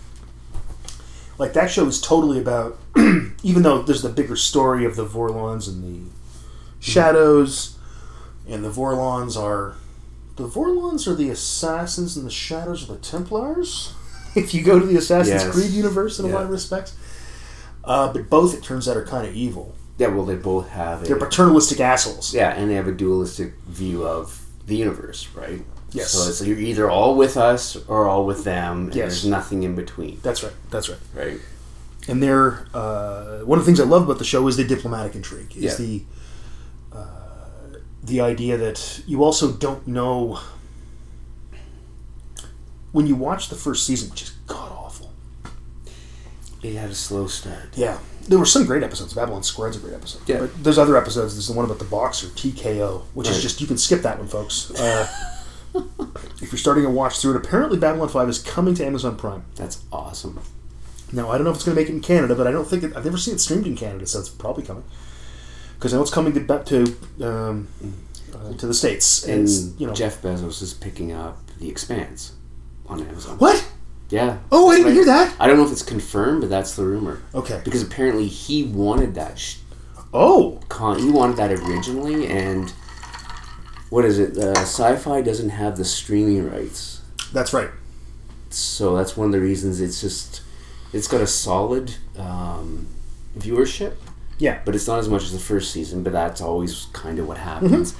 like 1.37 1.53
that 1.55 1.69
show 1.71 1.85
is 1.87 2.01
totally 2.01 2.39
about 2.39 2.79
even 3.43 3.63
though 3.65 3.83
there's 3.83 4.03
the 4.03 4.09
bigger 4.09 4.37
story 4.37 4.85
of 4.85 4.95
the 4.95 5.05
Vorlons 5.05 5.67
and 5.69 5.83
the 5.83 6.11
Shadows, 6.79 7.77
and 8.49 8.65
the 8.65 8.71
Vorlons 8.71 9.37
are 9.37 9.75
the 10.37 10.47
Vorlons 10.47 11.09
are 11.09 11.15
the 11.17 11.31
assassins 11.31 12.17
and 12.17 12.25
the 12.25 12.31
Shadows 12.31 12.89
are 12.89 12.95
the 12.95 13.00
Templars. 13.00 13.93
If 14.37 14.52
you 14.52 14.63
go 14.63 14.79
to 14.79 14.85
the 14.85 14.97
Assassin's 14.99 15.45
Yes. 15.45 15.50
Creed 15.55 15.71
universe 15.71 16.19
in 16.19 16.26
a 16.26 16.29
lot 16.29 16.43
of 16.45 16.50
respects, 16.50 16.95
uh, 17.85 18.13
but 18.13 18.29
both 18.29 18.52
it 18.55 18.63
turns 18.63 18.87
out 18.87 18.95
are 18.95 19.05
kind 19.07 19.26
of 19.26 19.35
evil. 19.35 19.75
Yeah, 19.99 20.09
well, 20.09 20.25
they 20.26 20.35
both 20.37 20.69
have 20.71 21.02
a, 21.02 21.06
They're 21.06 21.17
paternalistic 21.19 21.80
assholes. 21.80 22.35
yeah, 22.35 22.50
and 22.54 22.71
they 22.71 22.75
have 22.75 22.87
a 22.89 22.93
dualistic 22.93 23.54
view 23.67 24.06
of 24.06 24.45
the 24.67 24.76
universe, 24.76 25.28
right? 25.35 25.63
Yes. 25.93 26.11
So 26.11 26.28
it's 26.28 26.45
you're 26.45 26.59
either 26.59 26.91
all 26.91 27.17
with 27.17 27.37
us 27.37 27.76
or 27.89 28.06
all 28.06 28.26
with 28.26 28.45
them, 28.45 28.87
and 28.87 28.95
Yes. 28.95 28.97
there's 29.13 29.26
nothing 29.26 29.63
in 29.63 29.75
between, 29.75 30.19
That's 30.23 30.43
right. 30.43 30.52
That's 30.71 30.89
right. 30.91 30.99
right? 31.15 31.41
and 32.09 32.23
they're 32.23 32.67
uh, 32.73 33.39
one 33.41 33.59
of 33.59 33.65
the 33.65 33.67
things 33.69 33.80
I 33.80 33.85
love 33.85 34.02
about 34.04 34.19
the 34.19 34.25
show 34.25 34.47
is 34.47 34.56
the 34.56 34.65
diplomatic 34.65 35.15
intrigue. 35.17 35.56
Is 35.56 35.63
Yeah. 35.65 35.75
the 35.87 36.02
uh, 36.93 37.78
the 38.04 38.21
idea 38.21 38.56
that 38.59 39.00
you 39.06 39.25
also 39.25 39.50
don't 39.52 39.87
know 39.89 40.39
when 42.93 43.06
you 43.06 43.15
watch 43.17 43.49
the 43.49 43.56
first 43.56 43.85
season, 43.87 44.11
which 44.11 44.23
is 44.23 44.30
god 44.47 44.71
awful. 44.73 44.86
It 46.67 46.75
had 46.76 46.91
a 46.91 46.95
slow 46.95 47.26
start. 47.29 47.76
Yeah, 47.76 47.99
there 48.29 48.39
were 48.39 48.47
some 48.47 48.67
great 48.67 48.83
episodes. 48.83 49.15
Babylon 49.15 49.43
Square's 49.43 49.76
a 49.76 49.81
great 49.81 49.95
episode. 49.95 50.23
Yeah. 50.29 50.41
but 50.41 50.65
there's 50.65 50.79
other 50.79 50.97
episodes. 50.97 51.35
There's 51.35 51.47
the 51.47 51.52
one 51.52 51.65
about 51.65 51.79
the 51.79 51.85
boxer 51.85 52.26
TKO, 52.26 53.02
which 53.15 53.29
is 53.29 53.41
just 53.41 53.61
you 53.61 53.67
can 53.67 53.79
skip 53.79 54.02
that 54.02 54.19
one, 54.19 54.26
folks. 54.26 54.73
Uh, 54.73 55.07
if 56.43 56.50
you're 56.50 56.59
starting 56.59 56.83
to 56.85 56.91
watch 56.91 57.19
through 57.21 57.37
it, 57.37 57.45
apparently 57.45 57.79
Babylon 57.79 58.09
Five 58.09 58.29
is 58.29 58.41
coming 58.43 58.75
to 58.75 58.85
Amazon 58.85 59.17
Prime. 59.17 59.45
That's 59.55 59.85
awesome. 59.93 60.41
Now 61.13 61.31
I 61.31 61.37
don't 61.37 61.45
know 61.45 61.50
if 61.50 61.57
it's 61.57 61.65
going 61.65 61.76
to 61.76 61.81
make 61.81 61.89
it 61.89 61.95
in 61.95 62.00
Canada, 62.00 62.35
but 62.35 62.49
I 62.49 62.50
don't 62.50 62.67
think 62.67 62.83
it, 62.83 62.97
I've 62.97 63.05
never 63.05 63.19
seen 63.19 63.35
it 63.35 63.41
streamed 63.41 63.67
in 63.67 63.76
Canada, 63.76 64.07
so 64.07 64.19
it's 64.19 64.29
probably 64.29 64.65
coming. 64.65 64.83
Because 65.75 65.93
I 65.95 65.99
know 65.99 66.02
it's 66.02 66.11
coming 66.11 66.33
to 66.33 66.41
back 66.41 66.65
to 66.67 66.97
um, 67.23 67.69
uh, 68.35 68.55
to 68.55 68.67
the 68.67 68.75
states, 68.75 69.25
and, 69.25 69.47
And 69.47 69.81
you 69.81 69.87
know 69.87 69.93
Jeff 69.95 70.21
Bezos 70.21 70.63
is 70.63 70.75
picking 70.75 71.13
up 71.13 71.39
The 71.61 71.69
Expanse 71.69 72.33
on 72.87 73.00
Amazon. 73.07 73.39
what? 73.39 73.65
Yeah. 74.08 74.38
Oh, 74.52 74.71
I 74.71 74.76
didn't 74.76 74.92
hear 74.92 75.04
that. 75.06 75.34
I 75.40 75.47
don't 75.47 75.56
know 75.56 75.64
if 75.66 75.73
it's 75.73 75.82
confirmed, 75.82 76.40
but 76.42 76.50
that's 76.50 76.76
the 76.76 76.84
rumor. 76.84 77.23
Okay. 77.34 77.60
Because 77.64 77.82
apparently 77.82 78.26
he 78.28 78.62
wanted 78.64 79.14
that. 79.14 79.38
Sh- 79.38 79.56
Oh, 80.14 80.60
con- 80.69 80.99
he 80.99 81.10
wanted 81.10 81.36
that 81.36 81.50
originally, 81.50 82.26
and 82.28 82.71
what 83.90 84.04
is 84.04 84.19
it? 84.19 84.38
Uh, 84.38 84.54
Syfy 84.64 85.23
doesn't 85.23 85.50
have 85.50 85.76
the 85.76 85.84
streaming 85.84 86.49
rights, 86.50 87.02
that's 87.32 87.52
right. 87.52 87.69
so 88.49 88.97
that's 88.97 89.14
one 89.16 89.26
of 89.26 89.32
the 89.32 89.40
reasons. 89.40 89.80
It's 89.80 90.00
just 90.00 90.40
it's 90.95 91.06
got 91.08 91.21
a 91.21 91.26
solid 91.26 91.97
um, 92.16 92.86
viewership, 93.38 93.95
Yeah. 94.38 94.60
but 94.64 94.75
it's 94.75 94.86
not 94.86 95.00
as 95.00 95.08
much 95.08 95.25
as 95.25 95.32
the 95.32 95.38
first 95.38 95.71
season. 95.73 96.02
But 96.02 96.12
that's 96.14 96.40
always 96.40 96.86
kind 96.95 97.19
of 97.19 97.26
what 97.28 97.36
happens. 97.38 97.95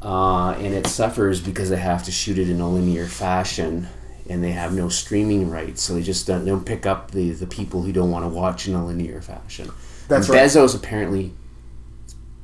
Uh, 0.00 0.50
and 0.52 0.72
it 0.72 0.86
suffers 0.86 1.40
because 1.40 1.68
they 1.68 1.76
have 1.76 2.02
to 2.04 2.12
shoot 2.12 2.38
it 2.38 2.48
in 2.48 2.60
a 2.60 2.70
linear 2.70 3.06
fashion, 3.06 3.88
and 4.28 4.42
they 4.42 4.52
have 4.52 4.74
no 4.74 4.88
streaming 4.88 5.50
rights, 5.50 5.82
so 5.82 5.94
they 5.94 6.02
just 6.02 6.26
don't, 6.26 6.44
don't 6.44 6.64
pick 6.64 6.86
up 6.86 7.10
the, 7.12 7.30
the 7.30 7.46
people 7.46 7.82
who 7.82 7.92
don't 7.92 8.10
want 8.10 8.24
to 8.24 8.28
watch 8.28 8.66
in 8.68 8.74
a 8.74 8.84
linear 8.84 9.20
fashion. 9.20 9.70
That's 10.08 10.28
And 10.28 10.36
right. 10.36 10.44
Bezos 10.48 10.74
apparently 10.76 11.32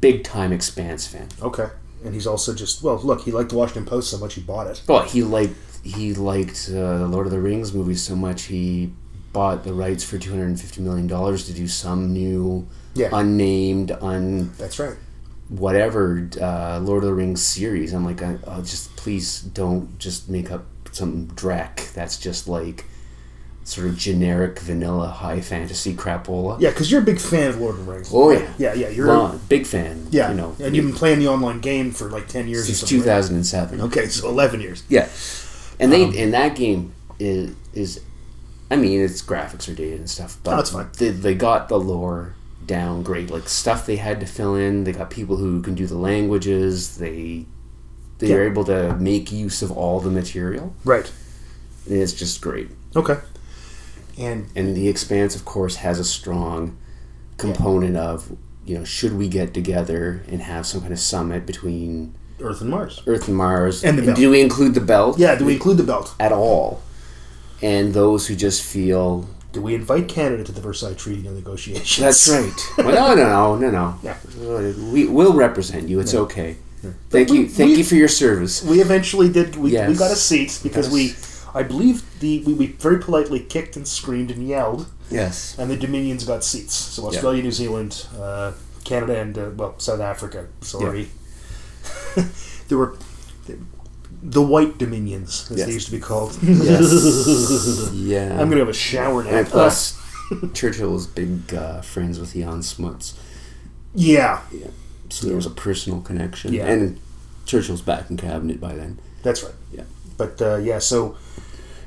big 0.00 0.24
time 0.24 0.52
Expanse 0.52 1.06
fan. 1.06 1.28
Okay. 1.40 1.68
And 2.04 2.14
he's 2.14 2.26
also 2.26 2.52
just 2.54 2.82
well, 2.82 2.96
look, 2.98 3.22
he 3.22 3.30
liked 3.30 3.50
the 3.50 3.56
Washington 3.56 3.84
Post 3.86 4.10
so 4.10 4.18
much 4.18 4.34
he 4.34 4.40
bought 4.40 4.66
it. 4.66 4.82
Well, 4.88 5.02
he 5.04 5.22
liked 5.22 5.54
he 5.84 6.14
liked 6.14 6.68
uh, 6.68 6.98
the 6.98 7.06
Lord 7.06 7.26
of 7.26 7.32
the 7.32 7.40
Rings 7.40 7.72
movies 7.72 8.02
so 8.02 8.16
much 8.16 8.42
he 8.44 8.92
bought 9.32 9.62
the 9.64 9.72
rights 9.72 10.02
for 10.04 10.18
two 10.18 10.30
hundred 10.30 10.46
and 10.46 10.60
fifty 10.60 10.80
million 10.82 11.06
dollars 11.06 11.46
to 11.46 11.52
do 11.52 11.68
some 11.68 12.12
new 12.12 12.66
Yeah. 12.94 13.08
unnamed 13.12 13.92
un 13.92 14.50
That's 14.58 14.78
right. 14.80 14.96
whatever 15.48 16.28
uh, 16.40 16.80
Lord 16.80 17.04
of 17.04 17.08
the 17.10 17.14
Rings 17.14 17.40
series. 17.42 17.92
I'm 17.92 18.04
like, 18.04 18.20
I, 18.22 18.36
I'll 18.48 18.62
just 18.62 18.94
please 18.96 19.40
don't 19.40 19.96
just 19.98 20.28
make 20.28 20.50
up 20.50 20.64
some 20.92 21.26
dreck 21.28 21.92
that's 21.94 22.16
just 22.18 22.46
like 22.48 22.84
sort 23.64 23.86
of 23.86 23.96
generic 23.96 24.58
vanilla 24.58 25.06
high 25.08 25.40
fantasy 25.40 25.94
crapola. 25.94 26.60
Yeah, 26.60 26.70
because 26.70 26.90
you're 26.90 27.00
a 27.00 27.04
big 27.04 27.20
fan 27.20 27.50
of 27.50 27.58
Lord 27.60 27.76
of 27.78 27.86
the 27.86 27.92
Rings. 27.92 28.10
Oh 28.12 28.30
yeah, 28.30 28.52
Yeah, 28.58 28.74
yeah. 28.74 28.88
You're 28.88 29.08
a 29.10 29.38
big 29.48 29.66
fan. 29.66 30.08
yeah, 30.10 30.30
you 30.30 30.36
know, 30.36 30.56
and 30.60 30.74
you've 30.74 30.84
been 30.86 30.94
playing 30.94 31.18
the 31.20 31.28
online 31.28 31.60
game 31.60 31.92
for 31.92 32.10
like 32.10 32.26
ten 32.28 32.48
years. 32.48 32.68
or 32.68 32.74
since 32.74 32.88
two 32.88 33.00
thousand 33.02 33.36
and 33.36 33.46
seven. 33.46 33.78
right? 33.78 33.86
Okay, 33.86 34.06
so 34.08 34.28
eleven 34.28 34.60
years. 34.60 34.82
Yeah, 34.88 35.08
and 35.78 35.92
they 35.92 36.04
Um, 36.04 36.14
and 36.16 36.34
that 36.34 36.56
game 36.56 36.92
is 37.18 37.54
is, 37.72 38.00
I 38.70 38.76
mean, 38.76 39.00
its 39.00 39.22
graphics 39.22 39.68
are 39.70 39.74
dated 39.74 40.00
and 40.00 40.10
stuff, 40.10 40.38
but 40.42 40.54
No, 40.54 40.60
it's 40.60 40.70
fine. 40.70 40.88
They, 40.98 41.10
they 41.10 41.34
got 41.34 41.68
the 41.68 41.78
lore 41.78 42.34
down 42.66 43.02
great, 43.02 43.30
like 43.30 43.48
stuff 43.48 43.86
they 43.86 43.96
had 43.96 44.18
to 44.20 44.26
fill 44.26 44.54
in. 44.56 44.84
They 44.84 44.92
got 44.92 45.08
people 45.10 45.36
who 45.36 45.62
can 45.62 45.74
do 45.74 45.86
the 45.86 45.96
languages. 45.96 46.98
They 46.98 47.46
they 48.22 48.28
Yeah. 48.28 48.36
are 48.36 48.46
able 48.46 48.64
to 48.64 48.96
make 48.98 49.30
use 49.32 49.62
of 49.62 49.70
all 49.72 49.98
the 50.00 50.10
material, 50.10 50.72
Right. 50.84 51.10
and 51.86 51.98
it's 51.98 52.12
just 52.12 52.40
great. 52.40 52.68
Okay. 52.96 53.16
And 54.18 54.46
And 54.54 54.76
the 54.76 54.88
Expanse, 54.88 55.34
of 55.34 55.44
course, 55.44 55.76
has 55.76 55.98
a 55.98 56.04
strong 56.04 56.76
component 57.36 57.96
of 57.96 58.32
you 58.64 58.78
know 58.78 58.84
should 58.84 59.14
we 59.18 59.26
get 59.28 59.52
together 59.52 60.22
and 60.30 60.40
have 60.42 60.64
some 60.66 60.80
kind 60.82 60.92
of 60.92 61.00
summit 61.00 61.44
between 61.46 62.14
Earth 62.40 62.60
and 62.60 62.70
Mars. 62.70 63.02
Earth 63.06 63.26
and 63.28 63.36
Mars, 63.36 63.82
And 63.84 63.98
the 63.98 64.02
belt. 64.02 64.16
do 64.16 64.30
we 64.30 64.40
include 64.40 64.74
the 64.74 64.80
belt? 64.80 65.18
Yeah. 65.18 65.34
Do 65.34 65.44
we 65.44 65.54
include 65.54 65.76
the 65.78 65.82
belt? 65.92 66.14
at 66.20 66.32
all. 66.32 66.80
and 67.64 67.94
those 67.94 68.26
who 68.26 68.34
just 68.34 68.60
feel 68.62 69.28
Do 69.52 69.60
we 69.62 69.74
invite 69.76 70.08
Canada 70.08 70.42
to 70.44 70.50
the 70.52 70.60
Versailles 70.60 70.94
Treaty 70.94 71.22
negotiations? 71.28 71.98
that's 71.98 72.28
right. 72.28 72.60
well, 72.86 73.14
no, 73.16 73.22
no, 73.22 73.56
no, 73.56 73.70
no, 73.70 73.94
Yeah. 74.02 74.16
no. 74.40 74.74
We 74.92 75.06
will 75.06 75.32
represent 75.34 75.88
you. 75.88 76.00
It's 76.00 76.14
okay. 76.14 76.56
Thank 77.10 77.30
we- 77.30 77.38
you. 77.40 77.48
Thank 77.48 77.70
we- 77.70 77.76
you 77.78 77.84
for 77.84 77.94
your 77.94 78.08
service. 78.08 78.62
We 78.62 78.80
eventually 78.80 79.28
did. 79.28 79.56
We, 79.56 79.70
we 79.70 79.94
got 79.94 80.10
a 80.10 80.16
seat 80.16 80.60
because 80.62 80.90
we, 80.90 81.14
I 81.54 81.62
believe 81.62 82.02
the 82.20 82.42
we, 82.44 82.54
we 82.54 82.66
very 82.66 82.98
politely 82.98 83.40
kicked 83.40 83.76
and 83.76 83.86
screamed 83.86 84.30
and 84.30 84.46
yelled, 84.46 84.86
Yes. 85.10 85.56
and 85.58 85.70
the 85.70 85.76
Dominions 85.76 86.24
got 86.24 86.42
seats. 86.44 86.74
So 86.74 87.06
Australia, 87.06 87.42
New 87.42 87.52
Zealand, 87.52 88.06
uh, 88.18 88.52
Canada, 88.84 89.18
and 89.20 89.38
uh, 89.38 89.50
well 89.56 89.78
South 89.78 90.00
Africa. 90.00 90.46
Sorry, 90.60 91.08
there 92.68 92.78
were 92.78 92.96
the 94.24 94.42
White 94.42 94.78
Dominions, 94.78 95.48
as 95.50 95.58
Yes. 95.58 95.66
they 95.66 95.72
used 95.74 95.86
to 95.86 95.92
be 95.92 96.00
called. 96.00 96.36
Yes. 96.42 97.90
yeah. 97.92 98.32
I'm 98.40 98.48
gonna 98.48 98.58
have 98.60 98.68
a 98.68 98.72
shower 98.72 99.22
now. 99.24 99.30
And 99.30 99.46
plus, 99.46 99.98
Churchill 100.54 100.92
was 100.92 101.06
big 101.06 101.54
uh, 101.54 101.80
friends 101.82 102.18
with 102.20 102.34
Jan 102.34 102.62
Smuts, 102.62 103.14
yeah, 103.94 104.40
so 105.12 105.26
there 105.26 105.36
was 105.36 105.46
a 105.46 105.50
personal 105.50 106.00
connection. 106.00 106.52
Yeah. 106.52 106.66
And 106.66 106.98
Churchill's 107.46 107.82
back 107.82 108.10
in 108.10 108.16
cabinet 108.16 108.60
by 108.60 108.74
then. 108.74 108.98
that's 109.22 109.42
right. 109.42 109.54
Yeah. 109.72 109.84
But 110.16 110.40
uh, 110.40 110.56
yeah, 110.56 110.78
so 110.78 111.16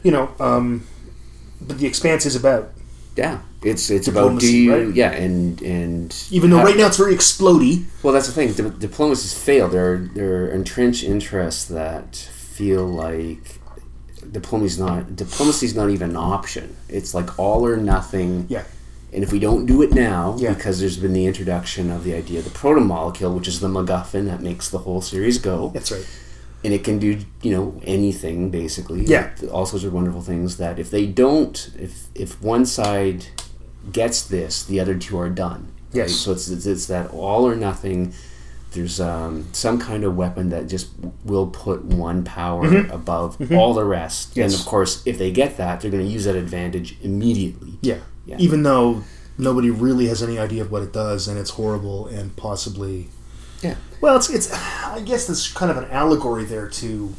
you 0.03 0.11
know, 0.11 0.29
um, 0.39 0.85
but 1.61 1.77
the 1.79 1.87
Expanse 1.87 2.25
is 2.25 2.35
about 2.35 2.71
Yeah. 3.15 3.39
It's 3.63 3.89
it's 3.89 4.07
about 4.07 4.39
do 4.39 4.47
Diplomacy, 4.47 4.57
you 4.57 4.75
right? 4.75 4.93
yeah 4.95 5.11
and 5.11 5.61
and 5.63 6.15
even 6.29 6.49
though 6.51 6.57
how- 6.59 6.65
right 6.65 6.77
now 6.77 6.85
it's 6.87 6.97
very 6.97 7.15
explody. 7.15 7.85
Well, 8.03 8.13
that's 8.13 8.27
the 8.27 8.33
thing. 8.33 8.53
Di- 8.53 8.77
diplomacy's 8.77 9.33
failed. 9.33 9.71
There 9.71 9.93
are, 9.93 9.97
there 10.13 10.31
are 10.43 10.47
entrenched 10.51 11.03
interests 11.03 11.65
that 11.65 12.15
feel 12.15 12.85
like 12.85 13.59
diplomacy's 14.31 14.77
not 14.79 15.15
diplomacy's 15.15 15.75
not 15.75 15.89
even 15.89 16.11
an 16.11 16.17
option. 16.17 16.75
It's 16.89 17.13
like 17.15 17.39
all 17.39 17.65
or 17.65 17.77
nothing. 17.77 18.45
Yeah. 18.49 18.65
And 19.13 19.23
if 19.23 19.31
we 19.31 19.39
don't 19.39 19.65
do 19.65 19.81
it 19.81 19.93
now, 19.93 20.35
Yeah. 20.37 20.53
because 20.53 20.79
there's 20.81 20.97
been 20.97 21.13
the 21.13 21.25
introduction 21.25 21.89
of 21.89 22.03
the 22.03 22.13
idea 22.13 22.39
of 22.39 22.45
the 22.45 22.51
proto-molecule, 22.51 23.33
which 23.33 23.47
is 23.47 23.59
the 23.61 23.67
MacGuffin 23.69 24.25
that 24.25 24.41
makes 24.41 24.67
the 24.69 24.79
whole 24.79 25.01
series 25.01 25.37
go, 25.37 25.71
That's 25.73 25.91
right. 25.91 26.05
and 26.65 26.73
it 26.73 26.83
can 26.83 26.99
do 26.99 27.19
you 27.41 27.51
know 27.51 27.79
anything 27.83 28.49
basically. 28.49 29.05
Yeah. 29.05 29.29
all 29.51 29.65
sorts 29.65 29.85
of 29.85 29.93
wonderful 29.93 30.21
things. 30.21 30.57
That 30.57 30.79
if 30.79 30.89
they 30.91 31.05
don't, 31.05 31.69
if 31.79 32.07
if 32.15 32.41
one 32.41 32.65
side 32.65 33.27
gets 33.91 34.21
this, 34.23 34.63
the 34.63 34.79
other 34.79 34.95
two 34.95 35.17
are 35.17 35.29
done. 35.29 35.67
Yes. 35.93 36.13
So 36.13 36.31
it's, 36.33 36.49
it's 36.49 36.65
it's 36.65 36.87
that 36.87 37.11
all 37.11 37.47
or 37.47 37.55
nothing. 37.55 38.13
There's 38.71 38.99
um, 38.99 39.47
some 39.53 39.79
kind 39.79 40.03
of 40.03 40.17
weapon 40.17 40.49
that 40.49 40.67
just 40.67 40.89
will 41.23 41.47
put 41.47 41.85
one 41.85 42.25
power 42.25 42.67
above 42.91 43.37
all 43.53 43.73
the 43.73 43.85
rest, 43.85 44.35
Yes. 44.35 44.43
and 44.51 44.53
Mm-hmm. 44.53 44.61
Of 44.61 44.67
course, 44.67 45.01
if 45.05 45.17
they 45.17 45.31
get 45.31 45.55
that, 45.55 45.79
they're 45.79 45.91
going 45.91 46.05
to 46.05 46.11
use 46.11 46.25
that 46.25 46.35
advantage 46.35 46.97
immediately. 47.01 47.79
Yeah. 47.81 47.99
Yeah. 48.25 48.37
Even 48.39 48.63
though 48.63 49.03
nobody 49.37 49.69
really 49.69 50.07
has 50.07 50.23
any 50.23 50.39
idea 50.39 50.61
of 50.63 50.71
what 50.71 50.81
it 50.83 50.91
does, 50.93 51.27
and 51.27 51.37
it's 51.37 51.51
horrible 51.51 52.07
and 52.07 52.35
possibly. 52.35 53.09
Yeah. 53.61 53.75
Well, 54.01 54.15
it's 54.17 54.29
it's. 54.29 54.51
I 54.53 55.01
guess 55.01 55.27
there's 55.27 55.51
kind 55.51 55.71
of 55.71 55.77
an 55.77 55.85
allegory 55.91 56.45
there 56.45 56.67
to 56.69 57.13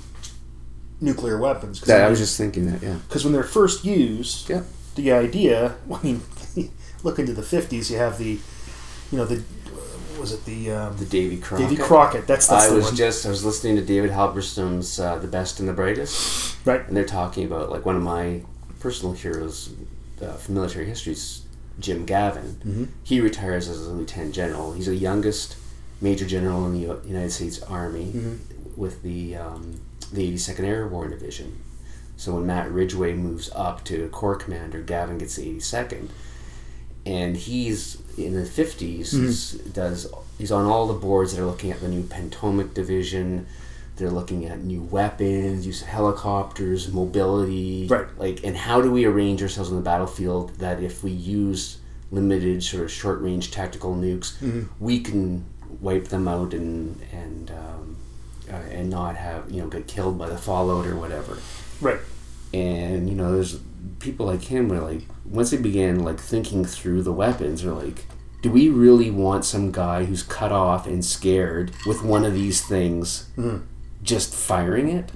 nuclear 1.00 1.38
weapons. 1.38 1.80
That, 1.82 2.02
I 2.02 2.08
was 2.08 2.18
just 2.18 2.36
thinking 2.36 2.70
that. 2.70 2.82
Yeah. 2.82 2.98
because 3.08 3.24
when 3.24 3.32
they're 3.32 3.42
first 3.42 3.84
used, 3.84 4.48
Yeah. 4.48 4.62
the 4.94 5.12
idea. 5.12 5.76
I 5.92 6.02
mean, 6.02 6.22
look 7.02 7.18
into 7.18 7.32
the 7.32 7.42
'50s. 7.42 7.90
You 7.90 7.98
have 7.98 8.18
the, 8.18 8.38
you 9.12 9.18
know, 9.18 9.24
the 9.24 9.42
was 10.18 10.32
it 10.32 10.44
the 10.46 10.70
um, 10.72 10.96
The 10.96 11.04
Davy 11.04 11.36
Crockett. 11.36 11.68
Davy 11.68 11.82
Crockett? 11.82 12.26
That's 12.26 12.46
that's 12.46 12.66
I 12.66 12.68
the 12.70 12.76
was 12.76 12.86
one, 12.86 12.96
just 12.96 13.26
I 13.26 13.28
was 13.28 13.44
listening 13.44 13.76
to 13.76 13.82
David 13.82 14.10
Halberstam's 14.10 14.98
uh, 14.98 15.16
"The 15.18 15.28
Best 15.28 15.60
and 15.60 15.68
the 15.68 15.72
Brightest," 15.74 16.56
right? 16.66 16.86
and 16.88 16.96
they're 16.96 17.04
talking 17.04 17.44
about 17.44 17.70
like 17.70 17.84
one 17.84 17.96
of 17.96 18.02
my 18.02 18.42
personal 18.80 19.14
heroes 19.14 19.70
uh, 20.22 20.32
from 20.34 20.54
military 20.54 20.86
history 20.86 21.12
is 21.12 21.42
Jim 21.80 22.06
Gavin. 22.06 22.56
Mm-hmm. 22.64 22.84
He 23.04 23.20
retires 23.20 23.68
as 23.68 23.86
a 23.86 23.90
lieutenant 23.90 24.34
general. 24.34 24.72
He's 24.72 24.86
the 24.86 24.96
youngest 24.96 25.56
major 26.00 26.26
general 26.26 26.66
in 26.66 26.72
the 26.74 26.80
U- 26.80 27.02
United 27.06 27.30
States 27.32 27.62
Army 27.62 28.06
Mm-hmm. 28.14 28.80
with 28.80 29.02
the 29.02 29.36
um, 29.36 29.80
the 30.12 30.32
82nd 30.32 30.60
Airborne 30.64 31.10
Division. 31.10 31.58
So 32.16 32.34
when 32.34 32.46
Matt 32.46 32.70
Ridgway 32.70 33.12
moves 33.14 33.50
up 33.54 33.84
to 33.84 34.08
corps 34.08 34.36
commander, 34.36 34.80
Gavin 34.80 35.18
gets 35.18 35.36
the 35.36 35.56
82nd, 35.58 36.08
and 37.04 37.36
he's 37.36 37.98
in 38.16 38.32
the 38.34 38.42
50s. 38.48 39.12
Mm-hmm. 39.12 39.22
he's- 39.26 39.52
Does 39.72 40.06
he's 40.38 40.52
on 40.52 40.64
all 40.66 40.86
the 40.86 40.94
boards 40.94 41.34
that 41.34 41.42
are 41.42 41.46
looking 41.46 41.70
at 41.70 41.80
the 41.80 41.88
new 41.88 42.02
Pentomic 42.02 42.72
Division. 42.74 43.46
They're 43.96 44.10
looking 44.10 44.44
at 44.46 44.62
new 44.62 44.82
weapons, 44.82 45.66
use 45.66 45.80
of 45.82 45.88
helicopters, 45.88 46.92
mobility, 46.92 47.86
Right. 47.88 48.06
Like, 48.18 48.44
and 48.44 48.56
how 48.56 48.80
do 48.82 48.92
we 48.92 49.04
arrange 49.06 49.42
ourselves 49.42 49.70
on 49.70 49.76
the 49.76 49.82
battlefield 49.82 50.50
that 50.58 50.82
if 50.82 51.02
we 51.02 51.10
use 51.10 51.78
limited 52.10 52.62
sort 52.62 52.84
of 52.84 52.90
short 52.92 53.20
range 53.20 53.50
tactical 53.50 53.94
nukes, 53.94 54.36
Mm-hmm. 54.38 54.62
we 54.78 55.00
can 55.00 55.44
wipe 55.80 56.08
them 56.08 56.28
out 56.28 56.54
and 56.54 57.00
and 57.12 57.50
um, 57.50 57.96
uh, 58.50 58.54
and 58.70 58.88
not 58.90 59.16
have 59.16 59.50
you 59.50 59.60
know 59.62 59.68
get 59.68 59.86
killed 59.88 60.16
by 60.18 60.28
the 60.28 60.38
fallout 60.38 60.86
or 60.86 60.96
whatever. 60.96 61.38
Right. 61.80 61.98
And 62.54 63.08
you 63.08 63.14
know, 63.16 63.32
there's 63.32 63.58
people 63.98 64.26
like 64.26 64.42
him 64.42 64.68
where 64.68 64.80
like 64.80 65.02
once 65.24 65.50
they 65.50 65.56
began 65.56 66.00
like 66.04 66.20
thinking 66.20 66.64
through 66.64 67.02
the 67.02 67.12
weapons, 67.12 67.62
they're 67.62 67.72
like, 67.72 68.04
do 68.42 68.50
we 68.50 68.68
really 68.68 69.10
want 69.10 69.44
some 69.44 69.72
guy 69.72 70.04
who's 70.04 70.22
cut 70.22 70.52
off 70.52 70.86
and 70.86 71.04
scared 71.04 71.72
with 71.86 72.02
one 72.02 72.24
of 72.24 72.34
these 72.34 72.60
things 72.64 73.28
just 74.06 74.34
firing 74.34 74.88
it? 74.88 75.10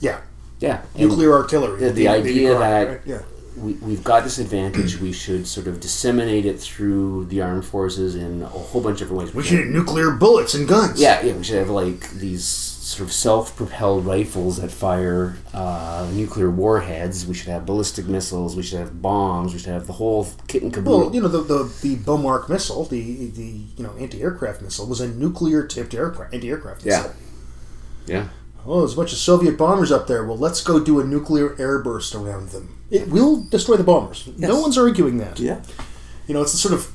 Yeah. 0.00 0.20
Yeah, 0.60 0.82
and 0.94 1.08
Nuclear 1.08 1.32
artillery. 1.32 1.80
the, 1.80 1.86
the 1.90 2.04
Davy 2.04 2.30
idea 2.30 2.50
Crockett, 2.54 2.60
that 2.60 2.88
right? 2.88 3.00
yeah. 3.04 3.22
we, 3.56 3.72
we've 3.74 4.04
got 4.04 4.22
this 4.22 4.38
advantage, 4.38 5.00
we 5.00 5.12
should 5.12 5.44
sort 5.48 5.66
of 5.66 5.80
disseminate 5.80 6.46
it 6.46 6.60
through 6.60 7.24
the 7.26 7.42
armed 7.42 7.64
forces 7.64 8.14
in 8.14 8.42
a 8.42 8.46
whole 8.46 8.80
bunch 8.80 9.00
of 9.00 9.08
different 9.08 9.24
ways. 9.24 9.34
We 9.34 9.42
should 9.42 9.58
have 9.58 9.68
nuclear 9.68 10.12
bullets 10.12 10.54
and 10.54 10.68
guns. 10.68 11.00
Yeah, 11.00 11.20
yeah, 11.22 11.32
we 11.34 11.42
should 11.42 11.56
have 11.58 11.68
like 11.70 12.08
these 12.12 12.44
sort 12.44 13.08
of 13.08 13.12
self-propelled 13.12 14.06
rifles 14.06 14.60
that 14.60 14.70
fire 14.70 15.36
uh, 15.52 16.08
nuclear 16.12 16.48
warheads. 16.48 17.26
We 17.26 17.34
should 17.34 17.48
have 17.48 17.66
ballistic 17.66 18.06
missiles. 18.06 18.54
We 18.54 18.62
should 18.62 18.78
have 18.78 19.02
bombs. 19.02 19.52
We 19.54 19.58
should 19.58 19.72
have 19.72 19.88
the 19.88 19.94
whole 19.94 20.28
kit 20.46 20.62
and 20.62 20.72
caboodle. 20.72 21.00
Well, 21.00 21.14
you 21.14 21.20
know 21.22 21.26
the 21.28 21.42
the, 21.42 21.64
the 21.82 21.96
Bomarc 21.96 22.48
missile, 22.48 22.84
the 22.84 23.30
the 23.30 23.62
you 23.76 23.82
know 23.82 23.94
anti-aircraft 23.98 24.62
missile, 24.62 24.86
was 24.86 25.00
a 25.00 25.08
nuclear-tipped 25.08 25.92
aircraft 25.92 26.32
anti-aircraft 26.34 26.84
missile. 26.84 27.10
yeah, 27.10 27.12
Oh, 28.64 28.80
there's 28.80 28.92
a 28.92 28.96
bunch 28.96 29.12
of 29.12 29.18
Soviet 29.18 29.58
bombers 29.58 29.90
up 29.90 30.06
there. 30.06 30.24
Well, 30.24 30.38
let's 30.38 30.62
go 30.62 30.78
do 30.78 31.00
a 31.00 31.04
nuclear 31.04 31.50
airburst 31.56 32.14
around 32.14 32.50
them. 32.50 32.78
It 32.90 33.08
will 33.08 33.42
destroy 33.44 33.76
the 33.76 33.82
bombers. 33.84 34.28
No 34.38 34.60
one's 34.60 34.78
arguing 34.78 35.18
that. 35.18 35.40
yeah, 35.40 35.62
You 36.28 36.34
know, 36.34 36.42
it's 36.42 36.54
a 36.54 36.58
sort 36.58 36.74
of. 36.74 36.92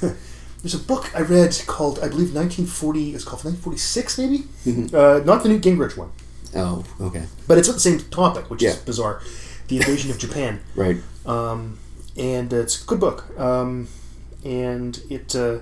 there's 0.62 0.74
a 0.74 0.78
book 0.78 1.10
I 1.16 1.22
read 1.22 1.60
called, 1.66 1.98
I 1.98 2.08
believe, 2.08 2.32
1940. 2.34 3.14
It's 3.14 3.24
called 3.24 3.44
1946, 3.44 4.18
maybe. 4.18 4.38
Mm-hmm. 4.66 4.94
Uh, 4.94 5.18
not 5.24 5.42
the 5.42 5.48
Newt 5.48 5.62
Gingrich 5.62 5.96
one, 5.96 6.10
Oh, 6.54 6.84
okay, 7.00 7.24
but 7.48 7.58
it's 7.58 7.68
on 7.68 7.74
the 7.74 7.80
same 7.80 7.98
topic, 8.10 8.48
which 8.50 8.62
is 8.62 8.76
Yeah. 8.76 8.80
bizarre. 8.84 9.20
The 9.68 9.76
invasion 9.78 10.10
of 10.10 10.18
Japan. 10.18 10.60
right. 10.76 10.98
um, 11.26 11.78
and 12.16 12.52
uh, 12.52 12.58
it's 12.58 12.82
a 12.82 12.86
good 12.86 13.00
book. 13.00 13.24
Um, 13.38 13.88
and 14.44 15.00
it 15.10 15.34
uh, 15.34 15.58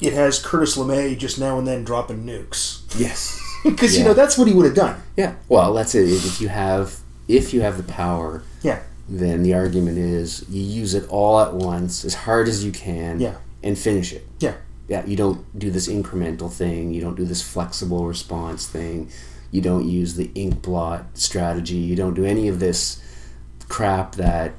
it 0.00 0.12
has 0.12 0.38
Curtis 0.38 0.76
LeMay 0.76 1.16
just 1.18 1.38
now 1.38 1.58
and 1.58 1.66
then 1.66 1.84
dropping 1.84 2.24
nukes 2.24 2.82
Yes. 2.98 3.38
because 3.64 3.96
you 3.98 4.04
know 4.04 4.14
that's 4.14 4.38
what 4.38 4.48
he 4.48 4.54
would 4.54 4.66
have 4.66 4.74
done. 4.74 5.02
Yeah. 5.16 5.34
Well, 5.48 5.74
that's 5.74 5.94
it. 5.94 6.08
If 6.08 6.40
you 6.40 6.48
have 6.48 7.00
if 7.28 7.52
you 7.54 7.60
have 7.60 7.76
the 7.76 7.82
power, 7.84 8.42
Yeah, 8.62 8.80
then 9.08 9.42
the 9.42 9.54
argument 9.54 9.98
is 9.98 10.44
you 10.48 10.62
use 10.62 10.94
it 10.94 11.08
all 11.08 11.38
at 11.40 11.52
once 11.54 12.04
as 12.04 12.14
hard 12.14 12.48
as 12.48 12.64
you 12.64 12.72
can. 12.72 13.20
Yeah. 13.20 13.34
And 13.62 13.78
finish 13.78 14.12
it. 14.14 14.26
yeah, 14.38 14.54
yeah, 14.88 15.04
you 15.04 15.16
don't 15.16 15.44
do 15.58 15.70
this 15.70 15.86
incremental 15.86 16.50
thing. 16.50 16.94
You 16.94 17.02
don't 17.02 17.14
do 17.16 17.26
this 17.26 17.42
flexible 17.42 18.06
response 18.06 18.66
thing. 18.66 19.10
You 19.50 19.60
don't 19.60 19.86
use 19.86 20.14
the 20.14 20.30
ink 20.34 20.62
blot 20.62 21.04
strategy. 21.18 21.76
You 21.76 21.94
don't 21.94 22.14
do 22.14 22.24
any 22.24 22.48
of 22.48 22.58
this 22.58 23.02
crap 23.68 24.14
that 24.14 24.52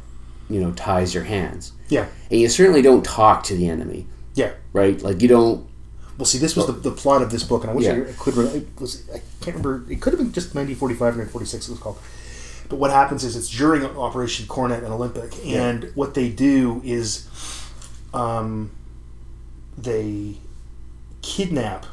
you 0.50 0.60
know 0.62 0.72
ties 0.74 1.14
your 1.16 1.24
hands. 1.24 1.72
yeah, 1.90 2.06
And 2.30 2.40
you 2.40 2.48
certainly 2.50 2.82
don't 2.84 3.04
talk 3.04 3.44
to 3.46 3.56
the 3.56 3.68
enemy, 3.70 4.06
yeah. 4.36 4.52
right? 4.74 5.02
Like 5.02 5.22
you 5.22 5.28
don't. 5.28 5.68
Well, 6.18 6.26
see, 6.26 6.38
this 6.38 6.56
was 6.56 6.68
the, 6.68 6.74
the 6.74 6.92
plot 6.92 7.22
of 7.22 7.32
this 7.32 7.44
book, 7.44 7.64
and 7.64 7.72
I 7.72 7.74
wish 7.74 7.86
Yeah. 7.86 7.94
I 8.08 8.12
could. 8.18 8.38
It 8.56 8.68
was 8.80 9.10
I 9.10 9.22
can't 9.44 9.58
remember. 9.58 9.92
It 9.92 10.02
could 10.02 10.14
have 10.14 10.20
been 10.20 10.32
just 10.32 10.54
1945 10.54 11.02
or 11.02 11.06
1946. 11.22 11.68
It 11.68 11.72
was 11.72 11.80
called. 11.80 11.98
But 12.70 12.78
what 12.78 12.92
happens 12.92 13.24
is 13.24 13.36
it's 13.36 13.50
during 13.50 13.84
Operation 13.86 14.48
Coronet 14.48 14.84
and 14.84 14.94
Olympic, 14.94 15.34
and 15.46 15.92
what 15.96 16.14
they 16.14 16.30
do 16.30 16.82
is, 16.86 17.28
um, 18.14 18.72
they 19.78 20.36
kidnap 21.22 21.86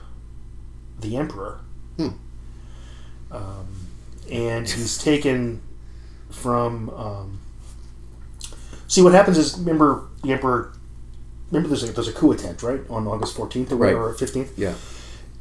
the 1.01 1.17
emperor, 1.17 1.61
Hmm. 1.97 2.09
um, 3.33 3.67
and 4.31 4.69
he's 4.69 4.99
taken 4.99 5.61
from. 6.31 6.91
Um, 6.91 7.41
see, 8.87 9.03
what 9.03 9.15
happens 9.15 9.39
is 9.39 9.59
remember 9.59 10.05
the 10.23 10.33
emperor. 10.33 10.73
Remember, 11.51 11.69
there's 11.69 11.83
a, 11.85 11.93
there's 11.93 12.09
a 12.09 12.13
coup 12.13 12.33
attempt, 12.33 12.63
right, 12.63 12.81
on 12.91 13.07
August 13.07 13.37
14th 13.37 13.73
or 13.73 13.77
Right. 13.77 13.95
whatever, 13.95 14.11
or 14.11 14.15
15th. 14.15 14.51
Yeah. 14.57 14.75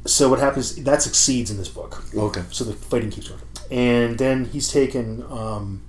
So 0.06 0.28
what 0.30 0.38
happens? 0.38 0.74
That 0.76 1.02
succeeds 1.02 1.50
in 1.50 1.56
this 1.58 1.68
book. 1.68 2.02
Okay. 2.14 2.42
So 2.50 2.64
the 2.64 2.72
fighting 2.72 3.10
keeps 3.10 3.28
going, 3.28 3.40
and 3.70 4.16
then 4.18 4.46
he's 4.46 4.70
taken 4.72 5.22
um, 5.30 5.82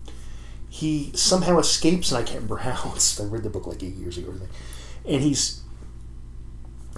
he 0.67 1.12
somehow 1.15 1.58
escapes, 1.60 2.12
and 2.12 2.17
I 2.17 2.23
can't 2.23 2.36
remember 2.43 2.58
how. 2.63 2.93
I 3.19 3.23
read 3.23 3.43
the 3.43 3.49
book 3.49 3.65
like 3.67 3.82
eight 3.84 3.95
years 3.95 4.17
ago, 4.17 4.29
or 4.29 4.32
something. 4.34 4.49
and 5.05 5.21
he's 5.21 5.62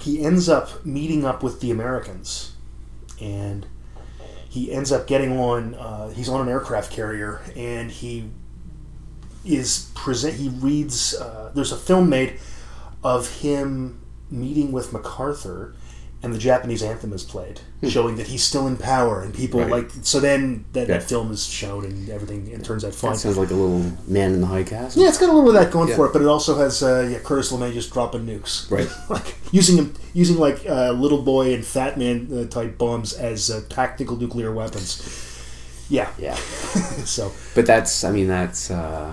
he 0.01 0.23
ends 0.23 0.49
up 0.49 0.83
meeting 0.83 1.23
up 1.25 1.43
with 1.43 1.59
the 1.61 1.69
Americans, 1.69 2.53
and 3.21 3.67
he 4.49 4.71
ends 4.71 4.91
up 4.91 5.05
getting 5.05 5.37
on. 5.37 5.75
Uh, 5.75 6.09
he's 6.09 6.27
on 6.29 6.41
an 6.41 6.49
aircraft 6.49 6.91
carrier, 6.91 7.41
and 7.55 7.91
he 7.91 8.29
is 9.45 9.91
present. 9.93 10.35
He 10.35 10.49
reads. 10.49 11.13
Uh, 11.13 11.51
there's 11.53 11.71
a 11.71 11.77
film 11.77 12.09
made 12.09 12.39
of 13.03 13.41
him 13.41 13.99
meeting 14.29 14.71
with 14.71 14.93
MacArthur, 14.93 15.73
and 16.23 16.31
the 16.33 16.37
Japanese 16.37 16.83
anthem 16.83 17.11
is 17.13 17.23
played, 17.23 17.61
showing 17.89 18.15
that 18.17 18.27
he's 18.27 18.43
still 18.43 18.67
in 18.67 18.77
power, 18.77 19.21
and 19.23 19.33
people 19.33 19.59
Right. 19.59 19.71
like. 19.71 19.89
So 20.03 20.19
then 20.19 20.65
that, 20.73 20.87
Yeah. 20.87 20.99
that 20.99 21.03
film 21.09 21.31
is 21.31 21.43
shown, 21.43 21.83
and 21.83 22.07
everything 22.09 22.47
and 22.53 22.61
it 22.61 22.63
turns 22.63 22.85
out 22.85 22.93
fine. 22.93 23.13
That 23.13 23.17
sounds 23.19 23.37
like 23.37 23.49
a 23.49 23.55
little 23.55 23.91
man 24.07 24.33
in 24.35 24.41
the 24.41 24.45
high 24.47 24.61
castle. 24.63 25.01
Yeah, 25.01 25.09
it's 25.09 25.17
got 25.17 25.29
a 25.29 25.33
little 25.33 25.49
of 25.49 25.55
that 25.55 25.71
going 25.71 25.89
Yeah. 25.89 25.95
for 25.95 26.05
it, 26.05 26.13
but 26.13 26.21
it 26.21 26.27
also 26.27 26.55
has 26.59 26.83
uh, 26.83 27.07
yeah 27.11 27.17
Curtis 27.19 27.51
LeMay 27.51 27.73
just 27.73 27.91
dropping 27.91 28.27
nukes, 28.27 28.69
Right. 28.69 28.87
like 29.09 29.35
using 29.51 29.77
him 29.77 29.93
using 30.13 30.37
like 30.37 30.63
uh, 30.69 30.91
little 30.91 31.23
boy 31.23 31.55
and 31.55 31.65
fat 31.65 31.97
man 31.97 32.27
uh, 32.31 32.45
type 32.53 32.77
bombs 32.77 33.13
as 33.13 33.49
uh, 33.49 33.61
tactical 33.69 34.15
nuclear 34.15 34.51
weapons. 34.53 35.01
Yeah, 35.89 36.07
Yeah. 36.19 36.35
so 37.03 37.31
But 37.55 37.65
that's, 37.65 38.03
I 38.05 38.11
mean, 38.11 38.27
that's 38.27 38.69
uh, 38.71 39.11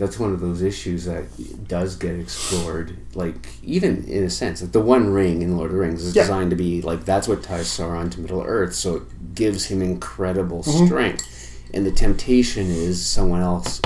that's 0.00 0.18
one 0.18 0.32
of 0.32 0.40
those 0.40 0.62
issues 0.62 1.04
that 1.04 1.24
does 1.68 1.94
get 1.94 2.18
explored. 2.18 2.96
Like 3.14 3.48
even 3.62 4.04
in 4.04 4.24
a 4.24 4.30
sense, 4.30 4.62
like 4.62 4.72
the 4.72 4.80
One 4.80 5.10
Ring 5.12 5.42
in 5.42 5.56
Lord 5.56 5.70
of 5.70 5.74
the 5.76 5.80
Rings 5.82 6.02
is 6.02 6.16
Yeah. 6.16 6.22
designed 6.22 6.50
to 6.50 6.56
be 6.56 6.82
like 6.82 7.04
that's 7.04 7.28
what 7.28 7.42
ties 7.44 7.66
Sauron 7.68 8.10
to 8.12 8.20
Middle 8.20 8.42
Earth, 8.42 8.74
so 8.74 8.96
it 8.96 9.34
gives 9.36 9.66
him 9.66 9.80
incredible 9.82 10.62
Mm-hmm. 10.64 10.86
strength. 10.86 11.68
And 11.72 11.86
the 11.86 11.92
temptation 11.92 12.66
is 12.66 13.06
someone 13.06 13.42
else, 13.42 13.80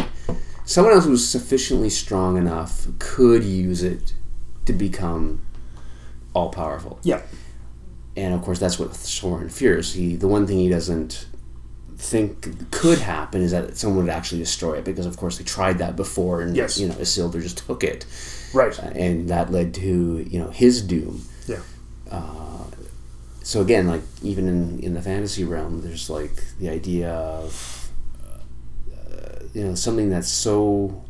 someone 0.65 0.95
else 0.95 1.05
who's 1.05 1.27
sufficiently 1.29 1.91
strong 1.91 2.39
enough 2.39 2.87
could 2.99 3.45
use 3.45 3.83
it 3.83 4.15
to 4.65 4.73
become 4.73 5.43
all 6.33 6.49
powerful 6.49 6.99
yeah, 7.03 7.21
and 8.17 8.33
of 8.35 8.41
course 8.43 8.59
that's 8.59 8.79
what 8.79 8.91
Sauron 8.91 9.53
fears. 9.53 9.93
He 9.95 10.17
the 10.17 10.27
one 10.29 10.47
thing 10.47 10.59
he 10.59 10.69
doesn't 10.71 11.27
think 11.99 12.71
could 12.71 12.99
happen 12.99 13.41
is 13.43 13.51
that 13.53 13.77
someone 13.77 14.05
would 14.07 14.13
actually 14.15 14.39
destroy 14.41 14.75
it 14.79 14.85
because 14.85 15.07
of 15.07 15.17
course 15.17 15.39
they 15.39 15.45
tried 15.45 15.79
that 15.79 15.95
before 15.97 16.41
and 16.43 16.57
Yes. 16.57 16.79
you 16.79 16.89
know 16.89 16.95
Isildur 16.95 17.41
just 17.43 17.59
took 17.59 17.83
it 17.85 18.05
right, 18.53 18.77
and 18.79 19.29
that 19.29 19.51
led 19.53 19.75
to 19.75 20.25
you 20.29 20.39
know 20.39 20.51
his 20.51 20.83
doom. 20.83 21.23
yeah, 21.47 21.61
So 23.43 23.61
again, 23.61 23.87
like 23.87 24.03
even 24.23 24.49
in 24.49 24.79
in 24.81 24.95
the 24.95 25.03
fantasy 25.03 25.45
realm, 25.45 25.83
there's 25.83 26.09
like 26.09 26.37
the 26.59 26.69
idea 26.71 27.11
of 27.13 27.91
uh, 28.97 29.45
you 29.53 29.63
know 29.65 29.75
something 29.75 30.09
that's 30.11 30.29
so 30.29 31.03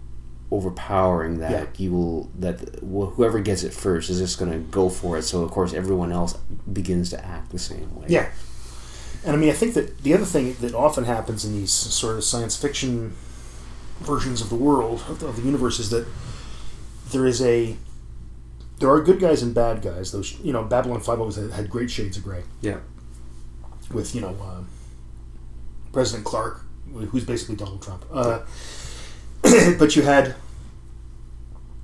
overpowering 0.50 1.38
that 1.38 1.50
Yeah. 1.50 1.66
you 1.78 1.92
will 1.92 2.30
that 2.40 2.58
wh- 2.82 3.10
whoever 3.14 3.38
gets 3.40 3.62
it 3.64 3.72
first 3.72 4.10
is 4.10 4.18
just 4.18 4.38
going 4.38 4.52
to 4.52 4.58
go 4.58 4.88
for 4.88 5.16
it. 5.18 5.22
So 5.22 5.42
of 5.42 5.50
course 5.50 5.72
everyone 5.74 6.12
else 6.12 6.34
begins 6.72 7.10
to 7.10 7.24
act 7.24 7.50
the 7.52 7.58
same 7.58 7.88
way. 7.96 8.06
yeah. 8.08 8.26
And 9.24 9.34
I 9.34 9.38
mean, 9.38 9.48
I 9.50 9.54
think 9.54 9.74
that 9.74 10.02
the 10.02 10.12
other 10.14 10.24
thing 10.24 10.54
that 10.60 10.74
often 10.74 11.04
happens 11.04 11.44
in 11.44 11.52
these 11.52 11.72
sort 11.72 12.16
of 12.16 12.24
science 12.24 12.56
fiction 12.56 13.16
versions 14.00 14.40
of 14.40 14.50
the 14.50 14.54
world 14.56 15.02
of 15.08 15.20
the, 15.20 15.26
of 15.26 15.36
the 15.36 15.42
universe 15.42 15.78
is 15.78 15.90
that 15.90 16.06
there 17.10 17.26
is 17.26 17.40
a 17.40 17.76
there 18.80 18.90
are 18.90 19.00
good 19.00 19.20
guys 19.20 19.42
and 19.42 19.54
bad 19.54 19.82
guys. 19.82 20.12
Those 20.12 20.38
you 20.40 20.52
know, 20.52 20.62
Babylon 20.64 21.00
Five 21.00 21.20
always 21.20 21.36
had, 21.36 21.50
had 21.52 21.70
great 21.70 21.90
shades 21.90 22.16
of 22.16 22.24
gray. 22.24 22.42
Yeah. 22.60 22.78
with 23.92 24.14
you 24.14 24.20
know 24.20 24.36
um 24.42 24.68
President 25.92 26.24
Clark, 26.24 26.60
who's 26.92 27.24
basically 27.24 27.56
Donald 27.56 27.80
Trump. 27.80 28.04
Uh, 28.12 28.40
but 29.78 29.96
you 29.96 30.02
had 30.02 30.34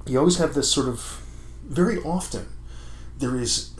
you 0.06 0.18
always 0.18 0.36
have 0.38 0.54
this 0.54 0.70
sort 0.70 0.88
of 0.88 1.22
very 1.64 1.98
often 1.98 2.48
there 3.18 3.36
is 3.36 3.70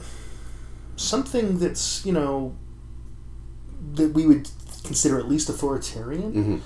something 0.95 1.59
that's 1.59 2.05
you 2.05 2.13
know 2.13 2.55
that 3.93 4.13
we 4.13 4.25
would 4.25 4.49
consider 4.83 5.19
at 5.19 5.27
least 5.27 5.49
authoritarian. 5.49 6.31
hmm 6.33 6.57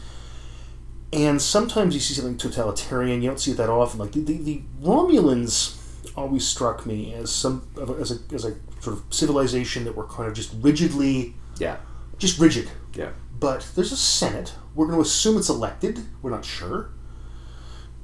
And 1.13 1.41
sometimes 1.41 1.93
you 1.93 1.99
see 2.01 2.13
something 2.13 2.38
totalitarian. 2.38 3.21
You 3.21 3.30
don't 3.30 3.39
see 3.39 3.51
it 3.51 3.58
that 3.58 3.69
often. 3.69 3.99
Like 3.99 4.12
the, 4.12 4.21
the, 4.21 4.38
the 4.38 4.62
Romulans 4.82 5.78
always 6.15 6.47
struck 6.47 6.86
me 6.86 7.13
as 7.13 7.32
some 7.32 7.67
as 8.01 8.12
a, 8.12 8.17
as 8.34 8.45
a 8.45 8.54
sort 8.80 8.97
of 8.97 9.04
civilization 9.10 9.84
that 9.86 9.95
were 9.95 10.06
kind 10.08 10.28
of 10.30 10.34
just 10.34 10.54
rigidly, 10.62 11.34
Yeah. 11.60 11.78
just 12.17 12.39
rigid. 12.39 12.69
Yeah. 12.93 13.10
But 13.39 13.67
there's 13.75 13.91
a 13.91 13.97
Senate. 13.97 14.54
We're 14.75 14.86
going 14.88 14.97
to 14.97 15.01
assume 15.01 15.38
it's 15.38 15.49
elected. 15.49 15.99
We're 16.21 16.32
not 16.32 16.45
sure. 16.45 16.89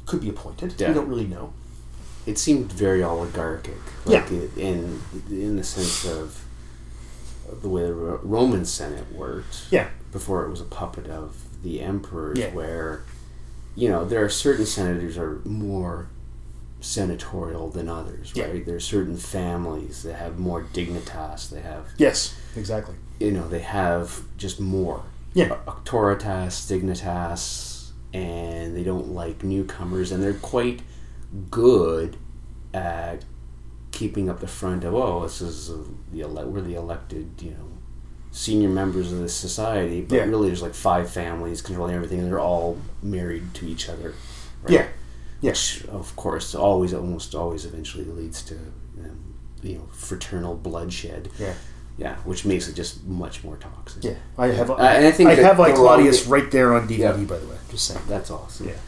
Could 0.05 0.21
be 0.21 0.29
appointed. 0.29 0.75
Yeah. 0.77 0.89
We 0.89 0.93
don't 0.93 1.07
really 1.07 1.27
know. 1.27 1.53
It 2.25 2.37
seemed 2.37 2.71
very 2.71 3.03
oligarchic. 3.03 3.77
Yeah. 4.05 4.25
It, 4.29 4.57
in 4.57 5.01
in 5.29 5.55
the 5.55 5.63
sense 5.63 6.05
of 6.05 6.43
the 7.61 7.69
way 7.69 7.83
the 7.83 7.93
Roman 7.93 8.65
Senate 8.65 9.11
worked. 9.13 9.65
Yeah. 9.71 9.89
Before 10.11 10.45
it 10.45 10.49
was 10.49 10.61
a 10.61 10.65
puppet 10.65 11.07
of 11.07 11.35
the 11.63 11.81
emperors, 11.81 12.37
Yeah. 12.39 12.53
where 12.53 13.03
you 13.75 13.87
know 13.89 14.03
there 14.05 14.23
are 14.23 14.29
certain 14.29 14.65
senators 14.65 15.17
are 15.17 15.39
more 15.45 16.07
senatorial 16.81 17.69
than 17.69 17.87
others, 17.87 18.31
Yeah. 18.35 18.45
right? 18.45 18.65
There 18.65 18.75
are 18.75 18.79
certain 18.79 19.15
families 19.17 20.03
that 20.03 20.15
have 20.15 20.39
more 20.39 20.63
dignitas. 20.73 21.49
They 21.49 21.61
have 21.61 21.85
Yes, 21.97 22.33
exactly. 22.55 22.95
you 23.19 23.31
know 23.31 23.47
they 23.47 23.59
have 23.59 24.21
just 24.37 24.59
more 24.59 25.03
Yeah. 25.33 25.49
auctoritas 25.67 26.67
dignitas 26.67 27.91
and 28.13 28.75
they 28.75 28.83
don't 28.83 29.13
like 29.13 29.43
newcomers 29.43 30.11
and 30.11 30.21
they're 30.23 30.33
quite 30.33 30.81
good 31.49 32.17
at 32.73 33.23
keeping 34.01 34.29
up 34.31 34.39
the 34.45 34.47
front 34.61 34.81
of 34.87 34.91
oh 35.03 35.17
this 35.25 35.37
is 35.49 35.69
uh, 35.69 35.75
the 36.11 36.19
ele- 36.25 36.49
we're 36.51 36.61
the 36.71 36.77
elected 36.85 37.27
you 37.47 37.51
know 37.57 37.67
senior 38.31 38.69
members 38.81 39.07
of 39.13 39.19
this 39.25 39.35
society 39.47 39.99
but 40.01 40.15
Yeah. 40.15 40.25
really 40.33 40.47
there's 40.49 40.61
like 40.69 40.73
five 40.91 41.05
families 41.21 41.61
controlling 41.67 41.95
everything 41.99 42.19
and 42.21 42.27
they're 42.29 42.45
all 42.51 42.77
married 43.15 43.45
to 43.57 43.63
each 43.73 43.85
other 43.93 44.09
right? 44.63 44.71
Yeah. 44.77 44.87
Yeah. 45.47 45.55
of 45.99 46.07
course 46.23 46.47
always 46.55 46.91
almost 46.93 47.35
always 47.35 47.63
eventually 47.71 48.05
leads 48.05 48.39
to 48.49 48.55
um, 49.03 49.19
you 49.61 49.73
know 49.77 49.85
fraternal 50.07 50.53
bloodshed 50.67 51.23
Yeah. 51.45 51.53
yeah, 52.03 52.15
which 52.29 52.41
makes 52.51 52.65
it 52.69 52.75
just 52.81 52.93
much 53.23 53.35
more 53.45 53.57
toxic. 53.67 54.03
Yeah. 54.09 54.17
I 54.45 54.47
have. 54.59 54.69
Uh, 54.71 54.75
and 54.97 55.05
I 55.05 55.11
think 55.17 55.29
I 55.29 55.35
have 55.49 55.59
like 55.65 55.75
Claudius 55.75 56.19
right 56.35 56.49
there 56.55 56.69
on 56.77 56.81
DVD. 56.91 56.99
Yeah. 56.99 57.11
By 57.33 57.37
the 57.43 57.47
way, 57.51 57.57
just 57.73 57.85
saying. 57.89 58.05
That's 58.13 58.31
awesome. 58.31 58.69
Yeah. 58.69 58.79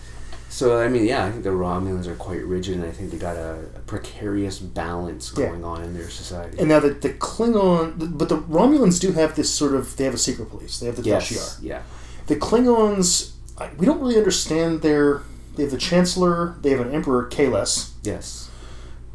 So 0.54 0.80
I 0.80 0.88
mean, 0.88 1.06
yeah, 1.06 1.26
I 1.26 1.32
think 1.32 1.44
the 1.44 1.50
Romulans 1.50 2.06
are 2.06 2.14
quite 2.14 2.44
rigid, 2.46 2.76
and 2.76 2.86
I 2.86 2.92
think 2.92 3.10
they 3.10 3.18
got 3.18 3.36
a, 3.36 3.54
a 3.76 3.80
precarious 3.88 4.60
balance 4.60 5.34
Yeah. 5.36 5.48
going 5.48 5.64
on 5.64 5.82
in 5.82 5.96
their 5.96 6.12
society. 6.12 6.60
And 6.60 6.70
now 6.70 6.80
the, 6.80 6.90
the 6.92 7.10
Klingon, 7.10 8.16
but 8.20 8.30
the 8.30 8.38
Romulans 8.38 9.02
do 9.02 9.14
have 9.14 9.36
this 9.36 9.50
sort 9.50 9.74
of. 9.74 9.98
They 9.98 10.04
have 10.04 10.14
a 10.14 10.18
secret 10.20 10.52
police. 10.52 10.80
They 10.80 10.86
have 10.86 10.96
the 10.98 11.02
yes, 11.02 11.28
Tal 11.30 11.38
Shiar. 11.40 11.58
yeah, 11.64 11.82
The 12.28 12.36
Klingons, 12.36 13.32
we 13.78 13.88
don't 13.88 14.00
really 14.00 14.16
understand 14.18 14.84
their. 14.84 15.24
They 15.56 15.64
have 15.64 15.72
the 15.72 15.78
Chancellor. 15.80 16.56
They 16.62 16.70
have 16.70 16.82
an 16.82 16.92
Emperor, 16.94 17.28
Kahless, 17.30 17.94
yes. 18.04 18.52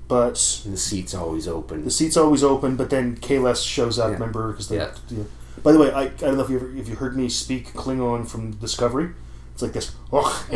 but 0.09 0.61
And 0.65 0.75
the 0.75 0.79
seat's 0.79 1.15
always 1.15 1.47
open. 1.47 1.85
the 1.85 1.91
seat's 1.93 2.17
always 2.17 2.43
open. 2.43 2.75
But 2.75 2.91
then 2.91 3.17
Kahless 3.17 3.65
shows 3.65 3.97
up. 4.01 4.09
Yeah. 4.09 4.15
Remember, 4.15 4.51
because 4.51 4.71
Yeah. 4.73 4.91
yeah. 5.09 5.23
By 5.63 5.71
the 5.71 5.79
way, 5.79 5.93
I, 5.93 6.03
I 6.03 6.09
don't 6.09 6.37
know 6.37 6.43
if 6.45 6.51
you 6.51 6.57
ever, 6.57 6.71
if 6.77 6.89
you 6.89 6.97
heard 6.97 7.17
me 7.17 7.29
speak 7.29 7.73
Klingon 7.75 8.27
from 8.27 8.53
Discovery. 8.53 9.11
It's 9.59 9.63
like 9.65 9.73
this. 9.73 9.91
Oh, 10.13 10.47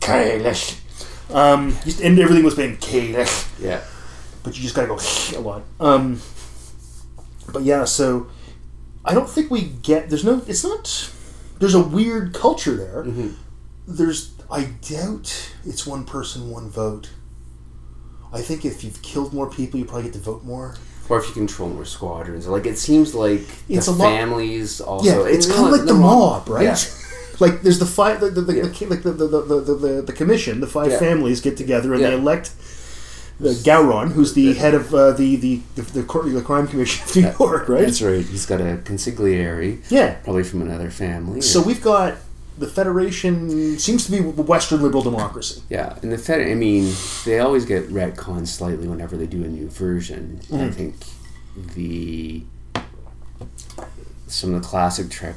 Kahless. 0.00 0.78
Um, 1.34 1.76
just- 1.84 2.00
and 2.00 2.16
everything 2.20 2.44
was 2.44 2.54
being 2.54 2.76
Kahless. 2.76 3.48
yeah, 3.60 3.80
but 4.44 4.56
you 4.56 4.62
just 4.62 4.76
gotta 4.76 4.86
go 4.86 4.98
a 5.36 5.40
lot. 5.40 5.62
Um, 5.80 6.20
but 7.52 7.64
yeah, 7.64 7.84
so 7.84 8.28
I 9.04 9.14
don't 9.14 9.28
think 9.28 9.50
we 9.50 9.62
get. 9.62 10.10
There's 10.10 10.22
no. 10.24 10.42
It's 10.46 10.62
not. 10.62 11.10
There's 11.58 11.74
a 11.74 11.82
weird 11.82 12.32
culture 12.34 12.76
there. 12.76 13.02
Mhm. 13.04 13.34
There's. 13.88 14.30
I 14.48 14.64
doubt 14.88 15.50
it's 15.66 15.84
one 15.84 16.04
person, 16.04 16.50
one 16.50 16.70
vote. 16.70 17.08
I 18.32 18.42
think 18.42 18.64
if 18.64 18.84
you've 18.84 19.02
killed 19.02 19.32
more 19.34 19.50
people, 19.50 19.80
you 19.80 19.86
probably 19.86 20.04
get 20.04 20.12
to 20.12 20.20
vote 20.20 20.44
more. 20.44 20.76
or 21.08 21.18
if 21.18 21.26
you 21.26 21.34
control 21.34 21.68
more 21.68 21.84
squadrons, 21.84 22.46
like 22.46 22.64
it 22.64 22.78
seems 22.78 23.12
like 23.14 23.42
It's 23.68 23.86
the 23.86 23.92
lot- 23.92 24.06
families 24.06 24.80
also. 24.80 25.04
yeah, 25.26 25.28
it's 25.34 25.46
kind 25.46 25.66
of 25.66 25.72
like 25.72 25.84
the 25.84 25.92
Rom- 25.92 26.00
mob, 26.02 26.48
right? 26.48 26.62
Yeah. 26.64 26.78
Like 27.40 27.62
there's 27.62 27.78
the 27.78 27.86
five, 27.86 28.20
the, 28.20 28.30
the, 28.30 28.40
the, 28.42 28.54
Yeah. 28.56 28.62
the, 28.62 28.96
the, 28.96 29.12
the, 29.12 29.74
the, 29.74 30.02
the, 30.02 30.12
commission, 30.12 30.60
the 30.60 30.66
five 30.66 30.92
Yeah. 30.92 30.98
families 30.98 31.40
get 31.40 31.56
together 31.56 31.94
and 31.94 32.02
they 32.02 32.14
elect 32.14 32.52
the 33.40 33.50
Gowron, 33.50 34.12
who's 34.12 34.34
the 34.34 34.54
head 34.54 34.74
of 34.74 34.94
uh, 34.94 35.10
the, 35.12 35.36
the, 35.36 35.60
the, 35.74 35.82
the, 35.82 36.02
crime 36.04 36.68
commission 36.68 37.02
of 37.08 37.16
New 37.16 37.46
York, 37.46 37.68
right? 37.68 37.80
That's 37.82 38.00
right. 38.00 38.24
He's 38.24 38.46
got 38.46 38.60
a 38.60 38.76
consigliere, 38.84 39.78
Yeah. 39.90 40.14
probably 40.22 40.44
from 40.44 40.62
another 40.62 40.90
family. 40.90 41.40
So 41.40 41.60
we've 41.60 41.82
got 41.82 42.16
the 42.56 42.68
Federation 42.68 43.76
seems 43.80 44.06
to 44.06 44.12
be 44.12 44.20
Western 44.20 44.80
liberal 44.80 45.02
democracy. 45.02 45.62
Yeah, 45.68 45.98
and 46.02 46.12
the 46.12 46.18
Fed. 46.18 46.40
I 46.40 46.54
mean, 46.54 46.94
they 47.24 47.40
always 47.40 47.64
get 47.64 47.88
retconned 47.90 48.46
slightly 48.46 48.86
whenever 48.86 49.16
they 49.16 49.26
do 49.26 49.42
a 49.42 49.48
new 49.48 49.68
version. 49.68 50.40
I 50.52 50.56
Mhm. 50.56 50.74
think 50.74 50.94
the 51.74 52.44
some 54.28 54.54
of 54.54 54.62
the 54.62 54.68
classic 54.68 55.10
Trek 55.10 55.36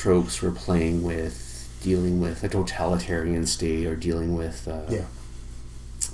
tropes 0.00 0.42
we're 0.42 0.50
playing 0.52 1.02
with. 1.02 1.42
dealing 1.82 2.20
with 2.20 2.42
a 2.42 2.48
totalitarian 2.48 3.46
state 3.46 3.86
or 3.86 3.94
dealing 3.94 4.34
with 4.34 4.66
uh, 4.66 4.80
Yeah. 4.90 5.04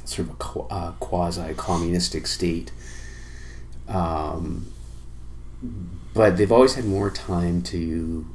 sort 0.05 0.29
of 0.29 0.35
a 0.35 0.37
qu- 0.39 0.67
uh, 0.69 0.93
quasi 1.01 1.55
communistic 1.57 2.27
state. 2.27 2.71
Um, 3.89 4.67
but 6.13 6.37
they've 6.37 6.53
always 6.53 6.75
had 6.75 6.85
more 6.85 7.11
time 7.11 7.63
to 7.63 8.27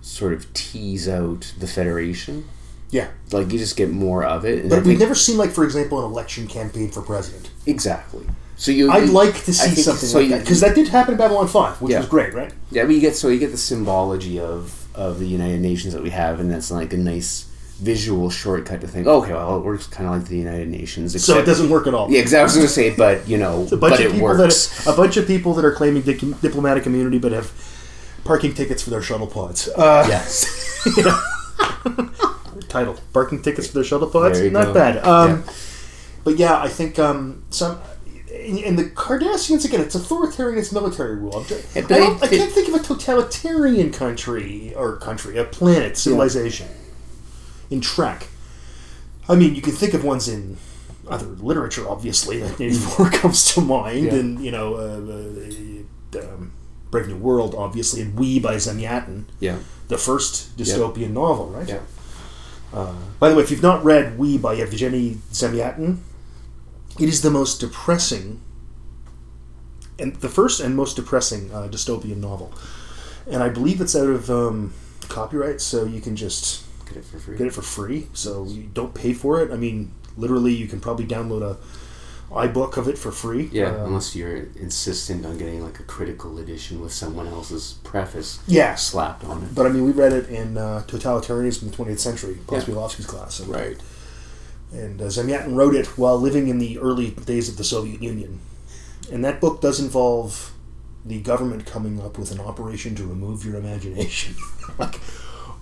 sort 0.00 0.32
of 0.32 0.50
tease 0.54 1.06
out 1.08 1.52
the 1.58 1.66
Federation. 1.66 2.44
Yeah. 2.90 3.08
Like 3.30 3.52
you 3.52 3.58
just 3.58 3.76
get 3.76 3.90
more 3.90 4.24
of 4.24 4.44
it. 4.46 4.64
I 4.64 4.68
But 4.68 4.84
we've 4.84 4.98
never 4.98 5.14
seen, 5.14 5.36
like, 5.36 5.50
for 5.50 5.64
example, 5.64 5.98
an 5.98 6.04
election 6.10 6.46
campaign 6.46 6.90
for 6.90 7.02
president. 7.02 7.50
exactly. 7.66 8.24
So 8.56 8.70
you, 8.70 8.90
I'd 8.90 9.06
you- 9.08 9.12
like 9.12 9.44
to 9.44 9.52
see 9.52 9.74
something 9.74 10.08
so 10.08 10.18
like 10.18 10.28
you- 10.28 10.34
that 10.36 10.40
because 10.44 10.60
that 10.60 10.74
did 10.74 10.88
happen 10.88 11.12
in 11.14 11.18
Babylon 11.18 11.46
Five, 11.48 11.82
which 11.82 11.92
Yeah. 11.92 11.98
was 12.00 12.08
great, 12.08 12.32
right? 12.32 12.52
Yeah, 12.70 12.84
but 12.86 12.94
you 12.94 13.00
get 13.00 13.16
so 13.16 13.28
you 13.28 13.38
get 13.38 13.50
the 13.52 13.58
symbology 13.58 14.38
of 14.40 14.79
of 15.00 15.18
the 15.18 15.26
United 15.26 15.60
Nations 15.60 15.94
that 15.94 16.02
we 16.02 16.10
have, 16.10 16.40
and 16.40 16.50
that's 16.50 16.70
like 16.70 16.92
a 16.92 16.96
nice 16.96 17.46
visual 17.80 18.28
shortcut 18.28 18.82
to 18.82 18.86
think. 18.86 19.06
Okay, 19.06 19.32
well, 19.32 19.56
it 19.56 19.64
works 19.64 19.86
kind 19.86 20.06
of 20.06 20.14
like 20.14 20.28
the 20.28 20.36
United 20.36 20.68
Nations. 20.68 21.24
So 21.24 21.38
it 21.38 21.46
doesn't 21.46 21.70
work 21.70 21.86
at 21.86 21.94
all. 21.94 22.10
Yeah, 22.10 22.20
exactly. 22.20 22.40
I 22.40 22.44
was 22.44 22.54
going 22.54 22.66
to 22.66 22.72
say, 22.72 22.94
but 22.94 23.26
you 23.26 23.38
know, 23.38 23.66
a 23.72 23.76
bunch 23.76 23.80
but 23.80 23.92
of 23.94 24.00
it 24.00 24.12
people 24.12 24.22
works. 24.28 24.84
that 24.84 24.92
a 24.92 24.96
bunch 24.96 25.16
of 25.16 25.26
people 25.26 25.54
that 25.54 25.64
are 25.64 25.72
claiming 25.72 26.02
dic- 26.02 26.40
diplomatic 26.42 26.84
immunity 26.86 27.18
but 27.18 27.32
have 27.32 27.50
parking 28.24 28.52
tickets 28.52 28.82
for 28.82 28.90
their 28.90 29.00
shuttle 29.00 29.26
pods. 29.26 29.68
Uh, 29.68 30.04
yes. 30.08 30.86
you 30.96 31.02
know. 31.04 31.18
title 32.68 32.96
parking 33.12 33.42
tickets 33.42 33.66
for 33.68 33.74
their 33.74 33.84
shuttle 33.84 34.08
pods. 34.08 34.38
There 34.38 34.46
you 34.46 34.52
Not 34.52 34.66
go. 34.66 34.74
bad. 34.74 35.04
Um, 35.04 35.44
But 36.22 36.36
yeah, 36.36 36.60
I 36.60 36.68
think 36.68 36.98
um, 36.98 37.42
some. 37.50 37.80
And 38.40 38.58
and 38.58 38.78
the 38.78 38.84
Cardassians 38.84 39.64
again, 39.64 39.80
it's 39.80 39.94
authoritarian, 39.94 40.58
it's 40.58 40.72
military 40.72 41.16
rule. 41.16 41.44
Just, 41.44 41.76
I, 41.76 41.80
don't, 41.82 42.22
I 42.22 42.28
can't 42.28 42.50
think 42.52 42.68
of 42.68 42.74
a 42.74 42.78
totalitarian 42.82 43.92
country 43.92 44.74
or 44.74 44.96
country, 44.96 45.36
a 45.38 45.44
planet, 45.44 45.96
civilization 45.96 46.68
in 47.70 47.80
Trek. 47.80 48.28
I 49.28 49.34
mean, 49.36 49.54
you 49.54 49.62
can 49.62 49.72
think 49.72 49.94
of 49.94 50.02
ones 50.04 50.26
in 50.28 50.56
other 51.08 51.26
literature, 51.26 51.88
obviously. 51.88 52.42
War 52.98 53.10
comes 53.12 53.54
to 53.54 53.60
mind, 53.60 54.06
Yeah. 54.06 54.14
and 54.14 54.40
you 54.44 54.50
know, 54.50 54.74
uh, 54.74 56.18
uh, 56.18 56.22
um, 56.22 56.52
Brave 56.90 57.08
New 57.08 57.16
World, 57.16 57.54
obviously, 57.54 58.00
and 58.02 58.18
We 58.18 58.40
by 58.40 58.56
Zamyatin. 58.56 59.24
Yeah. 59.38 59.58
the 59.88 59.98
first 59.98 60.56
dystopian 60.56 61.10
novel, 61.10 61.46
right? 61.48 61.68
Yeah. 61.68 61.80
Uh, 62.72 62.94
by 63.18 63.28
the 63.28 63.34
way, 63.34 63.42
if 63.42 63.50
you've 63.50 63.62
not 63.62 63.84
read 63.84 64.16
We 64.18 64.38
by 64.38 64.56
Evgeny 64.56 65.16
Zamyatin, 65.32 65.98
it 67.00 67.08
is 67.08 67.22
the 67.22 67.30
most 67.30 67.60
depressing, 67.60 68.40
and 69.98 70.14
the 70.16 70.28
first 70.28 70.60
and 70.60 70.76
most 70.76 70.96
depressing 70.96 71.52
uh, 71.52 71.68
dystopian 71.70 72.16
novel. 72.18 72.52
And 73.26 73.42
I 73.42 73.48
believe 73.48 73.80
it's 73.80 73.94
out 73.96 74.08
of 74.08 74.30
um, 74.30 74.72
copyright, 75.08 75.60
so 75.60 75.84
you 75.84 76.00
can 76.00 76.16
just 76.16 76.64
Get 76.86 76.98
it 76.98 77.04
for 77.04 77.18
free. 77.18 77.36
get 77.36 77.46
it 77.46 77.52
for 77.54 77.62
free. 77.62 78.08
So 78.12 78.44
you 78.44 78.64
don't 78.72 78.94
pay 78.94 79.12
for 79.12 79.40
it. 79.42 79.52
I 79.52 79.56
mean, 79.56 79.92
literally, 80.16 80.52
you 80.54 80.66
can 80.66 80.80
probably 80.80 81.06
download 81.06 81.42
a 81.42 81.56
iBook 82.34 82.76
of 82.76 82.86
it 82.88 82.96
for 82.96 83.10
free. 83.10 83.48
Yeah, 83.52 83.70
Uh, 83.72 83.86
unless 83.86 84.14
you're 84.14 84.48
insistent 84.58 85.26
on 85.26 85.36
getting 85.36 85.62
like 85.62 85.80
a 85.80 85.82
critical 85.82 86.38
edition 86.38 86.80
with 86.80 86.92
someone 86.92 87.26
else's 87.26 87.74
preface 87.82 88.38
yeah. 88.46 88.76
slapped 88.76 89.24
on 89.24 89.42
it. 89.42 89.54
But 89.54 89.66
I 89.66 89.68
mean, 89.70 89.84
we 89.84 89.90
read 89.90 90.12
it 90.12 90.28
in 90.28 90.56
uh, 90.56 90.84
Totalitarianism 90.86 91.62
in 91.62 91.70
the 91.70 91.76
20th 91.76 91.98
Century, 91.98 92.38
Yeah. 92.50 92.60
Class. 93.06 93.34
So 93.34 93.44
Right. 93.44 93.76
And 94.72 95.00
uh, 95.00 95.06
Zamyatin 95.06 95.54
wrote 95.54 95.74
it 95.74 95.98
while 95.98 96.18
living 96.18 96.48
in 96.48 96.58
the 96.58 96.78
early 96.78 97.10
days 97.10 97.48
of 97.48 97.56
the 97.56 97.64
Soviet 97.64 98.02
Union. 98.02 98.40
And 99.10 99.24
that 99.24 99.40
book 99.40 99.60
does 99.60 99.80
involve 99.80 100.52
the 101.04 101.20
government 101.20 101.66
coming 101.66 102.00
up 102.00 102.18
with 102.18 102.30
an 102.30 102.40
operation 102.40 102.94
to 102.96 103.06
remove 103.06 103.44
your 103.44 103.56
imagination. 103.56 104.34
like, 104.78 105.00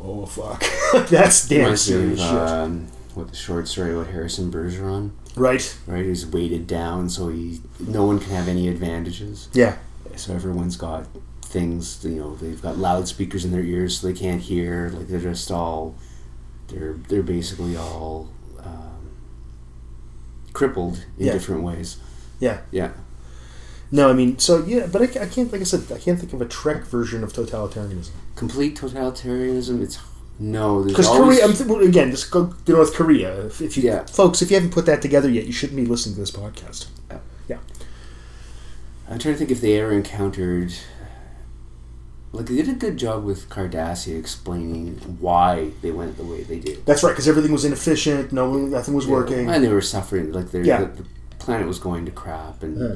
oh 0.01 0.27
fuck, 0.27 0.63
that's 1.09 1.49
damn 1.49 1.77
serious 1.77 2.21
shit, 2.21 2.31
um, 2.31 2.89
what 3.15 3.29
the 3.29 3.37
short 3.37 3.69
story 3.69 3.93
about 3.95 4.09
Harrison 4.09 4.51
Bergeron, 4.51 5.11
right? 5.37 5.77
right? 5.87 6.05
He's 6.05 6.27
weighted 6.27 6.67
down 6.67 7.09
so 7.09 7.29
he 7.29 7.61
no 7.81 8.05
one 8.05 8.19
can 8.19 8.31
have 8.31 8.49
any 8.49 8.69
advantages. 8.69 9.49
Yeah, 9.53 9.77
So 10.17 10.35
everyone's 10.35 10.77
got 10.77 11.07
things, 11.43 12.05
you 12.05 12.17
know, 12.17 12.35
they've 12.37 12.61
got 12.61 12.77
loudspeakers 12.77 13.45
in 13.45 13.53
their 13.53 13.63
ears 13.63 13.99
so 14.01 14.09
they 14.09 14.19
can't 14.19 14.43
hear. 14.43 14.91
Like 14.91 15.09
they're 15.09 15.21
just 15.21 15.51
all, 15.51 15.97
they're 16.69 16.95
they're 17.09 17.23
basically 17.23 17.77
all 17.77 18.29
crippled 20.59 20.97
in 21.19 21.27
Yeah. 21.27 21.33
different 21.35 21.63
ways. 21.63 21.97
yeah. 22.41 22.59
Yeah. 22.71 22.91
No, 23.91 24.11
I 24.11 24.13
mean, 24.13 24.39
so 24.39 24.53
yeah, 24.67 24.87
but 24.93 25.01
I, 25.01 25.05
I 25.25 25.27
can't, 25.35 25.51
like 25.51 25.63
I 25.63 25.65
said, 25.65 25.83
I 25.91 25.99
can't 25.99 26.19
think 26.21 26.33
of 26.35 26.43
a 26.43 26.45
Trek 26.61 26.85
version 26.85 27.25
of 27.25 27.33
totalitarianism. 27.33 28.11
Complete 28.37 28.77
totalitarianism. 28.77 29.81
It's 29.83 29.99
no. 30.39 30.83
There's 30.83 30.93
Because 30.93 31.07
always, 31.07 31.39
Korea, 31.39 31.45
I'm 31.51 31.55
th- 31.57 31.69
well, 31.71 31.81
again, 31.81 32.11
just 32.11 32.31
go 32.31 32.53
to 32.67 32.73
North 32.73 32.93
Korea. 32.95 33.47
If, 33.47 33.63
if 33.63 33.77
you, 33.77 33.85
Yeah. 33.85 34.05
folks, 34.05 34.43
if 34.43 34.51
you 34.51 34.57
haven't 34.59 34.73
put 34.79 34.85
that 34.87 35.01
together 35.01 35.31
yet, 35.31 35.47
you 35.47 35.53
shouldn't 35.53 35.77
be 35.83 35.87
listening 35.87 36.17
to 36.17 36.21
this 36.21 36.31
podcast. 36.31 36.87
Oh. 37.11 37.21
Yeah. 37.49 37.59
I'm 39.09 39.19
trying 39.19 39.35
to 39.35 39.39
think 39.39 39.51
if 39.51 39.61
they 39.63 39.81
ever 39.81 39.93
encountered. 39.93 40.71
Like 42.33 42.47
they 42.47 42.57
did 42.57 42.69
a 42.69 42.75
good 42.75 42.97
job 42.99 43.25
with 43.25 43.49
Cardassia 43.49 44.19
explaining 44.19 44.97
why 45.19 45.71
they 45.81 45.91
went 45.91 46.17
the 46.19 46.25
way 46.25 46.43
they 46.43 46.59
did. 46.59 46.85
That's 46.85 47.03
right, 47.03 47.11
because 47.13 47.27
everything 47.27 47.53
was 47.53 47.65
inefficient. 47.65 48.33
No, 48.33 48.53
nothing 48.53 48.95
was 48.95 49.07
working. 49.07 49.49
and 49.49 49.65
they 49.65 49.69
were 49.69 49.81
suffering. 49.81 50.33
Like 50.33 50.53
Yeah. 50.53 50.85
the, 50.85 51.03
the 51.03 51.09
planet 51.39 51.67
was 51.67 51.79
going 51.79 52.05
to 52.05 52.13
crap, 52.13 52.63
and 52.63 52.79
Yeah. 52.79 52.95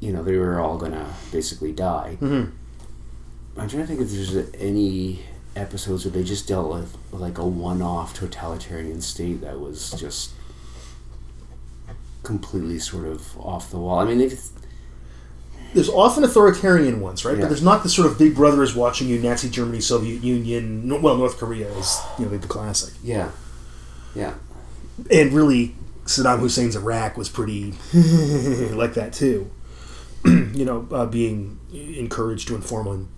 you 0.00 0.12
know 0.12 0.22
they 0.22 0.36
were 0.36 0.60
all 0.60 0.76
gonna 0.76 1.06
basically 1.32 1.72
die. 1.72 2.18
Mhm. 2.20 2.50
I'm 3.56 3.68
trying 3.68 3.82
to 3.82 3.86
think 3.86 4.00
if 4.00 4.10
there's 4.12 4.36
any 4.54 5.24
episodes 5.56 6.04
where 6.04 6.12
they 6.12 6.22
just 6.22 6.46
dealt 6.46 6.70
with 6.70 6.96
like 7.10 7.38
a 7.38 7.46
one-off 7.46 8.14
totalitarian 8.14 9.00
state 9.00 9.40
that 9.40 9.58
was 9.60 9.90
just 9.92 10.30
completely 12.22 12.78
sort 12.78 13.06
of 13.06 13.36
off 13.38 13.70
the 13.70 13.78
wall. 13.78 13.98
I 13.98 14.04
mean, 14.04 14.18
they've 14.18 14.38
There's 15.74 15.88
often 15.88 16.24
authoritarian 16.24 17.00
ones, 17.00 17.24
right? 17.24 17.34
Yeah. 17.36 17.42
But 17.42 17.48
there's 17.48 17.62
not 17.62 17.82
the 17.82 17.88
sort 17.88 18.10
of 18.10 18.18
big 18.18 18.34
brother 18.34 18.62
is 18.62 18.74
watching 18.74 19.08
you, 19.08 19.18
Nazi 19.20 19.48
Germany, 19.48 19.80
Soviet 19.80 20.22
Union. 20.24 21.00
Well, 21.00 21.16
North 21.16 21.38
Korea 21.38 21.68
is 21.78 22.00
you 22.18 22.26
know 22.26 22.36
the 22.36 22.48
classic, 22.48 22.94
yeah, 23.02 23.30
yeah. 24.14 24.34
and 25.10 25.32
really 25.32 25.74
Saddam 26.06 26.40
Hussein's 26.40 26.74
Iraq 26.74 27.16
was 27.16 27.28
pretty 27.28 27.72
like 27.94 28.94
that 28.94 29.12
too. 29.12 29.50
you 30.24 30.64
know, 30.64 30.86
uh, 30.90 31.06
being 31.06 31.58
encouraged 31.72 32.48
to 32.48 32.54
inform 32.54 32.88
on 32.88 33.08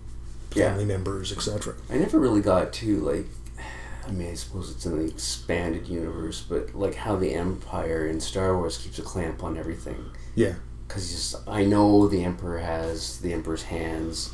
Yeah. 0.55 0.69
family 0.69 0.85
members, 0.85 1.33
etc. 1.33 1.75
I 1.91 1.97
never 1.97 2.19
really 2.21 2.43
got 2.43 2.73
to 2.75 3.01
like. 3.01 3.27
I 4.07 4.11
mean, 4.11 4.31
I 4.31 4.35
suppose 4.35 4.71
it's 4.71 4.85
in 4.85 4.99
the 4.99 5.05
expanded 5.07 5.87
universe, 5.88 6.45
but 6.47 6.75
like 6.75 6.97
how 6.97 7.17
the 7.17 7.35
Empire 7.35 8.07
in 8.07 8.21
Star 8.21 8.57
Wars 8.57 8.77
keeps 8.77 8.99
a 8.99 9.03
clamp 9.03 9.43
on 9.43 9.57
everything. 9.57 10.11
Yeah. 10.35 10.55
Because 10.92 11.11
just 11.11 11.48
I 11.48 11.64
know 11.64 12.07
the 12.07 12.22
Emperor 12.22 12.59
has 12.59 13.18
the 13.20 13.33
Emperor's 13.33 13.62
hands, 13.62 14.28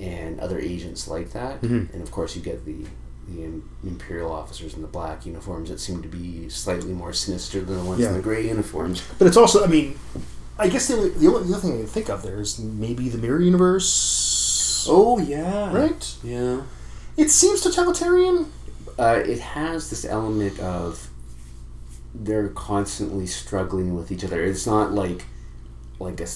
and 0.00 0.40
other 0.40 0.58
agents 0.58 1.06
like 1.06 1.32
that, 1.32 1.60
Mhm. 1.60 1.92
and 1.92 2.02
of 2.02 2.10
course 2.10 2.34
you 2.34 2.40
get 2.42 2.64
the 2.64 2.86
the 3.28 3.44
Imperial 3.86 4.32
officers 4.32 4.74
in 4.74 4.82
the 4.82 4.88
black 4.88 5.24
uniforms 5.26 5.68
that 5.68 5.78
seem 5.78 6.02
to 6.02 6.08
be 6.08 6.48
slightly 6.48 6.92
more 6.92 7.12
sinister 7.12 7.60
than 7.60 7.76
the 7.76 7.84
ones 7.84 8.00
Yeah. 8.00 8.08
in 8.08 8.14
the 8.14 8.20
gray 8.22 8.48
uniforms. 8.48 9.00
But 9.18 9.28
it's 9.28 9.36
also, 9.36 9.62
I 9.62 9.68
mean, 9.68 9.94
I 10.58 10.68
guess 10.68 10.88
the 10.88 10.94
only, 10.96 11.10
the 11.10 11.26
only 11.28 11.46
the 11.48 11.52
other 11.54 11.60
thing 11.62 11.74
I 11.74 11.76
can 11.78 11.86
think 11.86 12.08
of 12.10 12.22
there 12.22 12.40
is 12.40 12.58
maybe 12.58 13.08
the 13.08 13.18
mirror 13.18 13.40
universe. 13.40 14.86
Oh 14.88 15.18
yeah, 15.20 15.72
Right? 15.72 16.14
Yeah. 16.24 16.62
It 17.16 17.30
seems 17.30 17.60
totalitarian. 17.60 18.46
uh, 18.98 19.20
it 19.24 19.38
has 19.40 19.88
this 19.90 20.04
element 20.04 20.58
of 20.58 21.08
they're 22.14 22.48
constantly 22.48 23.26
struggling 23.26 23.94
with 23.94 24.10
each 24.10 24.24
other. 24.24 24.42
It's 24.44 24.66
not 24.66 24.92
like 24.92 25.24
like 26.04 26.20
a 26.20 26.26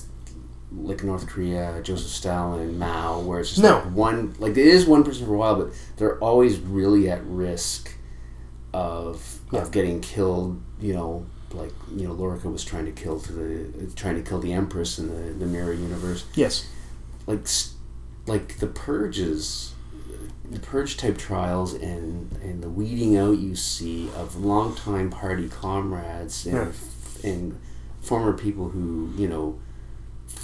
like 0.76 1.02
North 1.04 1.26
Korea, 1.28 1.80
Joseph 1.82 2.10
Stalin, 2.10 2.78
Mao, 2.78 3.20
where 3.20 3.40
it's 3.40 3.50
just 3.50 3.62
No. 3.62 3.76
like 3.78 3.84
one 3.94 4.34
like 4.38 4.52
it 4.52 4.66
is 4.66 4.84
one 4.86 5.04
person 5.04 5.26
for 5.26 5.34
a 5.34 5.38
while, 5.38 5.56
but 5.56 5.68
they're 5.96 6.18
always 6.18 6.58
really 6.58 7.08
at 7.08 7.24
risk 7.26 7.90
of 8.74 9.40
Yeah. 9.52 9.62
of 9.62 9.70
getting 9.70 10.00
killed. 10.00 10.60
You 10.80 10.94
know, 10.94 11.26
like 11.52 11.72
you 11.94 12.06
know, 12.06 12.12
Lorca 12.12 12.48
was 12.48 12.64
trying 12.64 12.84
to 12.86 12.92
kill 12.92 13.20
to 13.20 13.32
the 13.32 13.86
trying 13.94 14.16
to 14.16 14.22
kill 14.28 14.40
the 14.40 14.52
Empress 14.52 14.98
in 14.98 15.08
the 15.08 15.32
the 15.32 15.46
Mirror 15.46 15.74
Universe 15.74 16.24
Yes. 16.34 16.66
like 17.26 17.46
like 18.26 18.58
the 18.58 18.66
purges 18.66 19.72
the 20.50 20.60
purge 20.60 20.96
type 20.96 21.16
trials 21.18 21.74
and 21.74 22.30
and 22.42 22.62
the 22.62 22.68
weeding 22.68 23.16
out 23.16 23.38
you 23.38 23.54
see 23.56 24.08
of 24.16 24.36
longtime 24.36 25.10
party 25.10 25.48
comrades 25.48 26.46
and, 26.46 26.54
Yeah. 26.56 27.30
and 27.30 27.58
former 28.00 28.32
people 28.32 28.68
who 28.68 29.10
you 29.16 29.26
know 29.28 29.58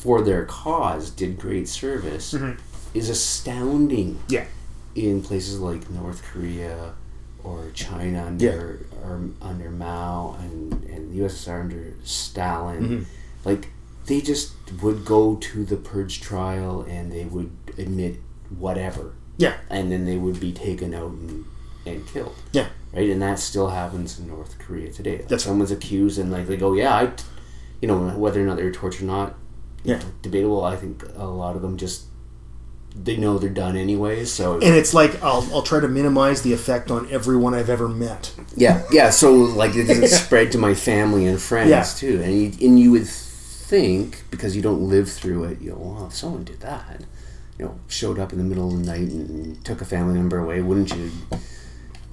for 0.03 0.21
their 0.21 0.45
cause 0.45 1.11
did 1.11 1.39
great 1.39 1.69
service 1.69 2.33
Mhm. 2.35 2.59
is 2.93 3.09
astounding 3.09 4.19
Yeah. 4.29 4.47
in 4.97 5.23
places 5.23 5.61
like 5.61 5.89
North 5.91 6.23
Korea 6.25 6.95
or 7.45 7.71
China 7.73 8.25
under 8.27 8.81
or 9.05 9.21
under 9.41 9.71
Mao 9.71 10.37
and, 10.41 10.73
and 10.93 11.13
the 11.13 11.19
USSR 11.25 11.61
under 11.61 11.95
Stalin 12.05 12.83
Mhm. 12.89 13.05
like 13.45 13.69
they 14.07 14.21
just 14.21 14.53
would 14.83 15.05
go 15.05 15.37
to 15.37 15.65
the 15.65 15.77
purge 15.77 16.21
trial 16.21 16.85
and 16.89 17.13
they 17.13 17.25
would 17.25 17.51
admit 17.79 18.17
whatever 18.59 19.13
Yeah. 19.39 19.55
and 19.71 19.93
then 19.93 20.05
they 20.05 20.17
would 20.17 20.41
be 20.41 20.53
taken 20.53 20.93
out 20.95 21.11
and, 21.13 21.45
and 21.87 22.05
killed. 22.07 22.35
Yeah. 22.53 22.67
right, 22.95 23.09
and 23.09 23.23
that 23.23 23.39
still 23.39 23.69
happens 23.69 24.19
in 24.19 24.27
North 24.29 24.59
Korea 24.59 24.91
today. 24.93 25.13
Like 25.19 25.29
That's 25.29 25.45
right. 25.47 25.51
someone's 25.51 25.71
accused, 25.71 26.19
and 26.19 26.31
like 26.31 26.47
they 26.47 26.59
go, 26.59 26.75
yeah, 26.75 26.95
I, 26.95 27.11
you 27.81 27.89
know, 27.89 27.99
whether 28.11 28.43
or 28.43 28.45
not 28.45 28.57
they're 28.59 28.71
tortured 28.71 29.05
or 29.05 29.07
not, 29.07 29.35
Yeah. 29.85 30.01
debatable. 30.23 30.65
I 30.65 30.77
think 30.77 31.03
a 31.17 31.25
lot 31.25 31.57
of 31.57 31.63
them 31.63 31.77
just 31.77 32.05
they 32.95 33.17
know 33.17 33.39
they're 33.39 33.49
done 33.51 33.75
anyway. 33.77 34.25
So 34.27 34.55
And 34.55 34.75
it's 34.75 34.93
like 34.93 35.23
I'll, 35.23 35.49
I'll 35.53 35.63
try 35.63 35.81
to 35.81 35.89
minimize 35.89 36.43
the 36.43 36.53
effect 36.53 36.91
on 36.91 37.09
everyone 37.11 37.55
I've 37.55 37.71
ever 37.71 37.89
met. 37.89 38.35
yeah, 38.57 38.83
yeah. 38.93 39.11
So 39.11 39.33
like 39.33 39.75
it 39.75 39.85
doesn't 39.85 40.09
spread 40.25 40.53
to 40.53 40.59
my 40.59 40.75
family 40.75 41.27
and 41.27 41.41
friends 41.41 41.71
Yeah. 41.71 41.85
too, 41.85 42.21
and 42.23 42.33
you, 42.35 42.69
and 42.69 42.79
you 42.79 42.91
would 42.93 43.07
think 43.07 44.25
because 44.31 44.55
you 44.55 44.61
don't 44.63 44.83
live 44.83 45.11
through 45.11 45.45
it, 45.45 45.61
you 45.63 45.71
know, 45.71 45.77
well, 45.79 46.07
if 46.09 46.15
someone 46.15 46.45
did 46.45 46.61
that, 46.61 47.01
you 47.59 47.65
know, 47.65 47.79
showed 47.89 48.19
up 48.19 48.33
in 48.33 48.39
the 48.39 48.45
middle 48.45 48.69
of 48.71 48.79
the 48.79 48.85
night 48.85 49.09
and 49.09 49.65
took 49.65 49.81
a 49.81 49.85
family 49.87 50.15
member 50.15 50.39
away, 50.39 50.61
wouldn't 50.61 50.95
you? 50.95 51.11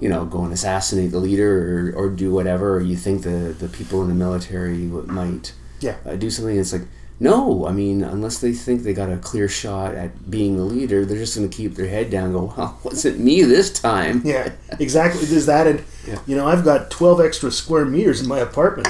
You 0.00 0.08
know, 0.08 0.24
go 0.24 0.44
and 0.44 0.52
assassinate 0.54 1.10
the 1.10 1.18
leader 1.18 1.92
or, 1.94 2.06
or 2.06 2.08
do 2.08 2.32
whatever, 2.32 2.76
or 2.76 2.80
you 2.80 2.96
think 2.96 3.22
the, 3.22 3.54
the 3.58 3.68
people 3.68 4.00
in 4.00 4.08
the 4.08 4.14
military 4.14 4.78
might 4.78 5.52
Yeah. 5.80 5.96
uh, 6.06 6.16
do 6.16 6.30
something. 6.30 6.56
It's 6.58 6.72
like, 6.72 6.86
no, 7.20 7.66
I 7.66 7.72
mean, 7.72 8.02
unless 8.02 8.38
they 8.38 8.52
think 8.52 8.82
they 8.82 8.94
got 8.94 9.10
a 9.12 9.18
clear 9.18 9.46
shot 9.46 9.94
at 9.94 10.30
being 10.30 10.56
the 10.56 10.64
leader, 10.64 11.04
they're 11.04 11.18
just 11.18 11.36
going 11.36 11.48
to 11.48 11.54
keep 11.54 11.74
their 11.74 11.86
head 11.88 12.10
down 12.10 12.24
and 12.24 12.32
go, 12.34 12.54
well, 12.56 12.80
wasn't 12.82 13.20
me 13.20 13.42
this 13.42 13.70
time. 13.70 14.22
Yeah, 14.24 14.52
exactly. 14.78 15.26
There's 15.26 15.46
that, 15.46 15.66
and 15.66 15.84
Yeah. 16.08 16.18
you 16.26 16.34
know, 16.34 16.46
I've 16.46 16.64
got 16.64 16.90
12 16.90 17.20
extra 17.20 17.50
square 17.52 17.84
meters 17.84 18.22
in 18.22 18.26
my 18.26 18.38
apartment. 18.38 18.88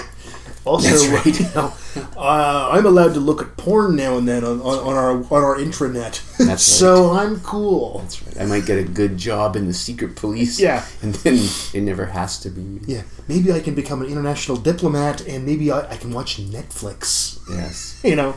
Also, 0.65 1.11
right. 1.11 1.25
you 1.41 1.47
know, 1.55 1.73
uh, 2.17 2.69
I'm 2.73 2.85
allowed 2.85 3.15
to 3.15 3.21
look 3.21 3.41
at 3.41 3.57
porn 3.57 3.97
now 3.97 4.19
and 4.19 4.29
then 4.29 4.45
on, 4.45 4.61
on, 4.61 4.79
on 4.79 4.95
our 4.95 5.13
on 5.13 5.43
our 5.43 5.57
intranet. 5.57 6.21
That's 6.37 6.63
so 6.81 7.13
I'm 7.13 7.41
cool. 7.41 8.01
That's 8.01 8.23
right. 8.23 8.41
I 8.43 8.45
might 8.45 8.67
get 8.67 8.79
a 8.79 8.85
good 8.85 9.17
job 9.17 9.57
in 9.57 9.67
the 9.67 9.73
secret 9.73 10.17
police. 10.17 10.61
Yeah. 10.61 10.85
And 11.01 11.15
then 11.15 11.39
it 11.73 11.83
never 11.83 12.07
has 12.07 12.39
to 12.41 12.51
be. 12.51 12.81
Yeah, 12.87 13.03
maybe 13.27 13.53
I 13.53 13.61
can 13.61 13.75
become 13.75 14.03
an 14.03 14.09
international 14.09 14.59
diplomat, 14.59 15.23
and 15.27 15.47
maybe 15.47 15.73
I, 15.73 15.93
I 15.93 15.97
can 15.97 16.13
watch 16.13 16.39
Netflix. 16.39 17.39
Yes. 17.51 17.99
You 18.11 18.17
know, 18.17 18.35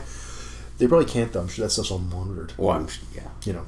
they 0.78 0.86
probably 0.86 1.06
can't 1.06 1.32
though. 1.32 1.40
I'm 1.40 1.48
sure 1.48 1.64
that 1.64 1.70
stuff's 1.70 1.90
all 1.90 1.98
monitored. 1.98 2.52
Well, 2.56 2.76
I'm, 2.76 2.88
yeah. 3.14 3.28
You 3.44 3.54
know, 3.54 3.64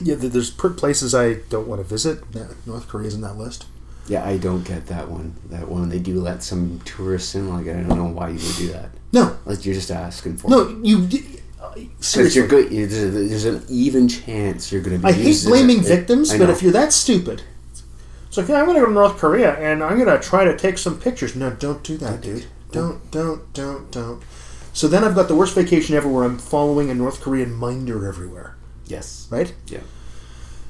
yeah. 0.00 0.16
There's 0.16 0.50
places 0.50 1.14
I 1.14 1.34
don't 1.34 1.68
want 1.68 1.80
to 1.80 1.86
visit. 1.86 2.24
North 2.66 2.88
Korea's 2.88 3.14
in 3.14 3.20
that 3.20 3.36
list. 3.36 3.66
Yeah, 4.06 4.24
I 4.24 4.36
don't 4.36 4.64
get 4.64 4.86
that 4.88 5.08
one. 5.08 5.34
That 5.50 5.68
one 5.68 5.88
they 5.88 5.98
do 5.98 6.20
let 6.20 6.42
some 6.42 6.80
tourists 6.84 7.34
in. 7.34 7.48
Like 7.48 7.66
I 7.68 7.80
don't 7.82 7.88
know 7.96 8.04
why 8.04 8.28
you 8.28 8.34
would 8.46 8.56
do 8.56 8.72
that. 8.72 8.90
No, 9.12 9.36
Like 9.46 9.64
you're 9.64 9.74
just 9.74 9.90
asking 9.90 10.36
for. 10.38 10.48
it. 10.48 10.50
no, 10.50 10.68
you. 10.82 11.08
Uh, 11.60 11.72
Because 11.74 12.06
seriously, 12.06 12.40
you're 12.40 12.48
good. 12.48 12.70
There's, 12.70 12.92
a- 13.02 13.10
there's 13.10 13.44
an 13.46 13.64
even 13.68 14.08
chance 14.08 14.70
you're 14.72 14.82
going 14.82 14.96
to 15.00 15.02
be. 15.02 15.08
I 15.08 15.12
hate 15.12 15.26
used 15.26 15.42
as 15.42 15.46
a- 15.46 15.50
blaming 15.50 15.82
victims, 15.82 16.30
I 16.32 16.38
but 16.38 16.50
if 16.50 16.62
you're 16.62 16.72
that 16.72 16.92
stupid, 16.92 17.42
it's 18.28 18.36
like, 18.36 18.48
yeah, 18.48 18.58
I'm 18.58 18.64
going 18.66 18.74
to 18.76 18.80
go 18.80 18.86
to 18.86 18.92
North 18.92 19.16
Korea 19.16 19.54
and 19.58 19.82
I'm 19.82 19.96
going 19.98 20.08
to 20.14 20.22
try 20.22 20.44
to 20.44 20.56
take 20.56 20.76
some 20.78 20.98
pictures. 21.00 21.34
No, 21.36 21.50
don't 21.50 21.82
do 21.84 21.96
that, 21.98 22.20
dude. 22.20 22.44
Don't, 22.72 23.08
don't, 23.12 23.52
don't, 23.54 23.90
don't. 23.92 24.22
So 24.72 24.88
then 24.88 25.04
I've 25.04 25.14
got 25.14 25.28
the 25.28 25.36
worst 25.36 25.54
vacation 25.54 25.94
ever 25.94 26.08
where 26.08 26.24
I'm 26.24 26.38
following 26.38 26.90
a 26.90 26.94
North 26.94 27.20
Korean 27.20 27.52
minder 27.54 28.06
everywhere, 28.08 28.56
yes, 28.86 29.28
right? 29.30 29.54
yeah, 29.68 29.78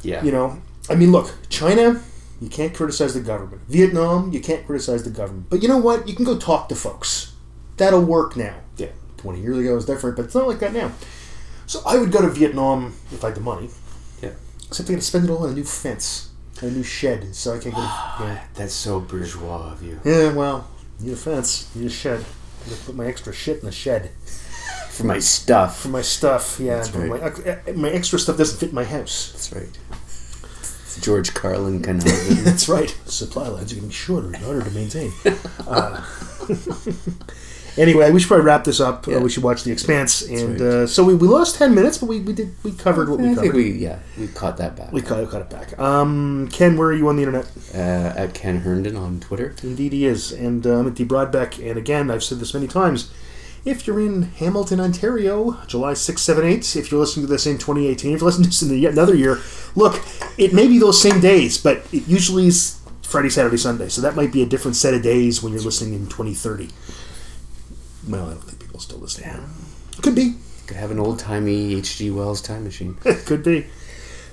yeah, 0.02 0.22
You 0.22 0.30
know, 0.30 0.60
I 0.90 0.94
mean, 0.94 1.10
look, 1.10 1.32
China, 1.48 2.02
you 2.44 2.50
can't 2.50 2.74
criticize 2.74 3.14
the 3.14 3.20
government. 3.20 3.62
Vietnam, 3.68 4.30
you 4.30 4.40
can't 4.40 4.66
criticize 4.66 5.02
the 5.02 5.10
government. 5.10 5.46
But 5.48 5.62
you 5.62 5.68
know 5.68 5.78
what? 5.78 6.06
You 6.06 6.14
can 6.14 6.26
go 6.26 6.36
talk 6.36 6.68
to 6.68 6.74
folks. 6.74 7.32
That'll 7.78 8.02
work 8.04 8.36
now. 8.36 8.56
yeah, 8.76 8.90
20 9.16 9.40
years 9.40 9.56
ago 9.58 9.72
it 9.72 9.74
was 9.74 9.86
different, 9.86 10.16
but 10.16 10.26
it's 10.26 10.34
not 10.34 10.46
like 10.46 10.58
that 10.58 10.74
now. 10.74 10.92
So 11.66 11.80
I 11.86 11.96
would 11.96 12.12
go 12.12 12.20
to 12.20 12.28
Vietnam 12.28 12.94
if 13.10 13.24
I 13.24 13.28
had 13.28 13.36
the 13.36 13.40
money. 13.40 13.70
yeah. 14.22 14.32
Except 14.68 14.88
I'm 14.88 14.94
going 14.94 15.00
to 15.00 15.06
spend 15.06 15.24
it 15.24 15.30
all 15.30 15.44
on 15.44 15.50
a 15.50 15.54
new 15.54 15.64
fence, 15.64 16.30
a 16.60 16.66
new 16.66 16.82
shed, 16.82 17.34
so 17.34 17.54
I 17.54 17.58
can't 17.58 17.74
go. 17.74 17.80
To, 17.80 17.86
yeah. 18.24 18.44
That's 18.54 18.74
so 18.74 19.00
bourgeois 19.00 19.72
of 19.72 19.82
you. 19.82 19.98
yeah, 20.04 20.32
well, 20.32 20.68
need 21.00 21.14
a 21.14 21.16
fence, 21.16 21.74
need 21.74 21.86
a 21.86 21.90
shed. 21.90 22.20
I'm 22.20 22.70
gonna 22.70 22.82
put 22.84 22.94
my 22.94 23.06
extra 23.06 23.32
shit 23.32 23.60
in 23.60 23.66
the 23.66 23.72
shed 23.72 24.10
For 24.90 25.04
my 25.04 25.18
stuff. 25.18 25.80
for 25.80 25.88
my 25.88 26.00
stuff. 26.02 26.58
Yeah, 26.60 26.78
right. 26.94 27.10
my 27.10 27.18
eh, 27.44 27.58
eh, 27.66 27.72
my 27.72 27.90
extra 27.90 28.18
stuff 28.18 28.36
doesn't 28.38 28.58
fit 28.58 28.72
my 28.72 28.84
house. 28.84 29.32
That's 29.32 29.52
right. 29.52 29.78
George 31.00 31.34
Carlin 31.34 31.82
kind 31.82 31.98
of. 31.98 32.04
That's 32.44 32.68
right. 32.68 32.90
Supply 33.06 33.48
lines 33.48 33.72
are 33.72 33.76
getting 33.76 33.90
shorter 33.90 34.34
in 34.34 34.44
order 34.44 34.62
to 34.62 34.70
maintain. 34.70 35.12
uh, 35.66 36.04
anyway, 37.76 38.10
we 38.10 38.20
should 38.20 38.28
probably 38.28 38.46
wrap 38.46 38.64
this 38.64 38.80
up. 38.80 39.06
Uh, 39.08 39.20
we 39.20 39.28
should 39.30 39.42
watch 39.42 39.64
The 39.64 39.72
Expanse, 39.72 40.22
and 40.22 40.60
right. 40.60 40.68
uh, 40.68 40.86
so 40.86 41.04
we, 41.04 41.14
we 41.14 41.26
lost 41.26 41.56
ten 41.56 41.74
minutes, 41.74 41.98
but 41.98 42.06
we, 42.06 42.20
we 42.20 42.32
did 42.32 42.54
we 42.62 42.72
covered 42.72 43.08
what 43.08 43.18
we 43.18 43.30
I 43.30 43.34
covered. 43.34 43.42
think 43.42 43.54
we 43.54 43.70
yeah 43.72 43.98
we 44.18 44.28
caught 44.28 44.56
that 44.58 44.76
back. 44.76 44.92
we 44.92 45.02
cut, 45.02 45.28
cut 45.30 45.42
it 45.42 45.50
back. 45.50 45.78
Um, 45.78 46.48
Ken, 46.52 46.76
where 46.76 46.88
are 46.88 46.94
you 46.94 47.08
on 47.08 47.16
the 47.16 47.22
internet? 47.22 47.50
uh, 47.74 48.12
at 48.16 48.34
Ken 48.34 48.60
Herndon 48.60 48.96
on 48.96 49.20
Twitter. 49.20 49.54
Indeed, 49.62 49.92
he 49.92 50.06
is. 50.06 50.30
And 50.32 50.66
uh, 50.66 50.78
I'm 50.78 50.86
at 50.86 50.94
D. 50.94 51.04
Broadbeck. 51.04 51.58
And 51.68 51.76
again, 51.78 52.10
I've 52.10 52.22
said 52.24 52.38
this 52.38 52.54
many 52.54 52.68
times. 52.68 53.12
If 53.64 53.86
you're 53.86 54.00
in 54.00 54.22
Hamilton, 54.22 54.78
Ontario, 54.78 55.56
July 55.66 55.94
6, 55.94 56.20
7, 56.20 56.44
8, 56.44 56.76
if 56.76 56.90
you're 56.90 57.00
listening 57.00 57.26
to 57.26 57.32
this 57.32 57.46
in 57.46 57.54
2018, 57.56 58.12
if 58.14 58.20
you're 58.20 58.26
listening 58.26 58.44
to 58.44 58.48
this 58.50 58.62
in 58.62 58.68
the- 58.68 58.86
another 58.86 59.14
year, 59.14 59.40
look, 59.74 60.02
it 60.36 60.52
may 60.52 60.66
be 60.68 60.78
those 60.78 61.00
same 61.00 61.18
days, 61.20 61.56
but 61.56 61.82
it 61.90 62.06
usually 62.06 62.46
is 62.48 62.76
Friday, 63.02 63.30
Saturday, 63.30 63.56
Sunday. 63.56 63.88
So 63.88 64.02
that 64.02 64.16
might 64.16 64.32
be 64.32 64.42
a 64.42 64.46
different 64.46 64.76
set 64.76 64.92
of 64.92 65.02
days 65.02 65.42
when 65.42 65.52
you're 65.54 65.62
listening 65.62 65.94
in 65.94 66.06
2030. 66.08 66.68
Well, 68.06 68.26
I 68.26 68.30
don't 68.32 68.44
think 68.44 68.60
people 68.60 68.80
still 68.80 68.98
listen. 68.98 69.24
now. 69.24 69.40
Could 70.02 70.14
be. 70.14 70.34
Could 70.66 70.76
have 70.76 70.90
an 70.90 70.98
old 70.98 71.18
timey 71.18 71.74
H.G. 71.76 72.10
Wells 72.10 72.42
time 72.42 72.64
machine. 72.64 72.94
Could 73.24 73.42
be. 73.42 73.66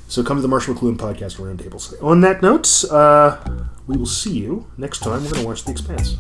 So 0.10 0.24
come 0.24 0.38
to 0.38 0.42
the 0.42 0.50
Marshall 0.50 0.76
McLuhan 0.76 0.98
podcast 0.98 1.38
roundtables. 1.38 1.94
On 2.04 2.20
that 2.20 2.42
note, 2.42 2.84
uh, 2.92 3.38
we 3.88 3.96
will 3.96 4.06
see 4.06 4.32
you 4.34 4.66
next 4.78 5.00
time. 5.00 5.24
We're 5.24 5.30
going 5.32 5.42
to 5.44 5.48
watch 5.48 5.64
The 5.64 5.72
Expanse. 5.72 6.18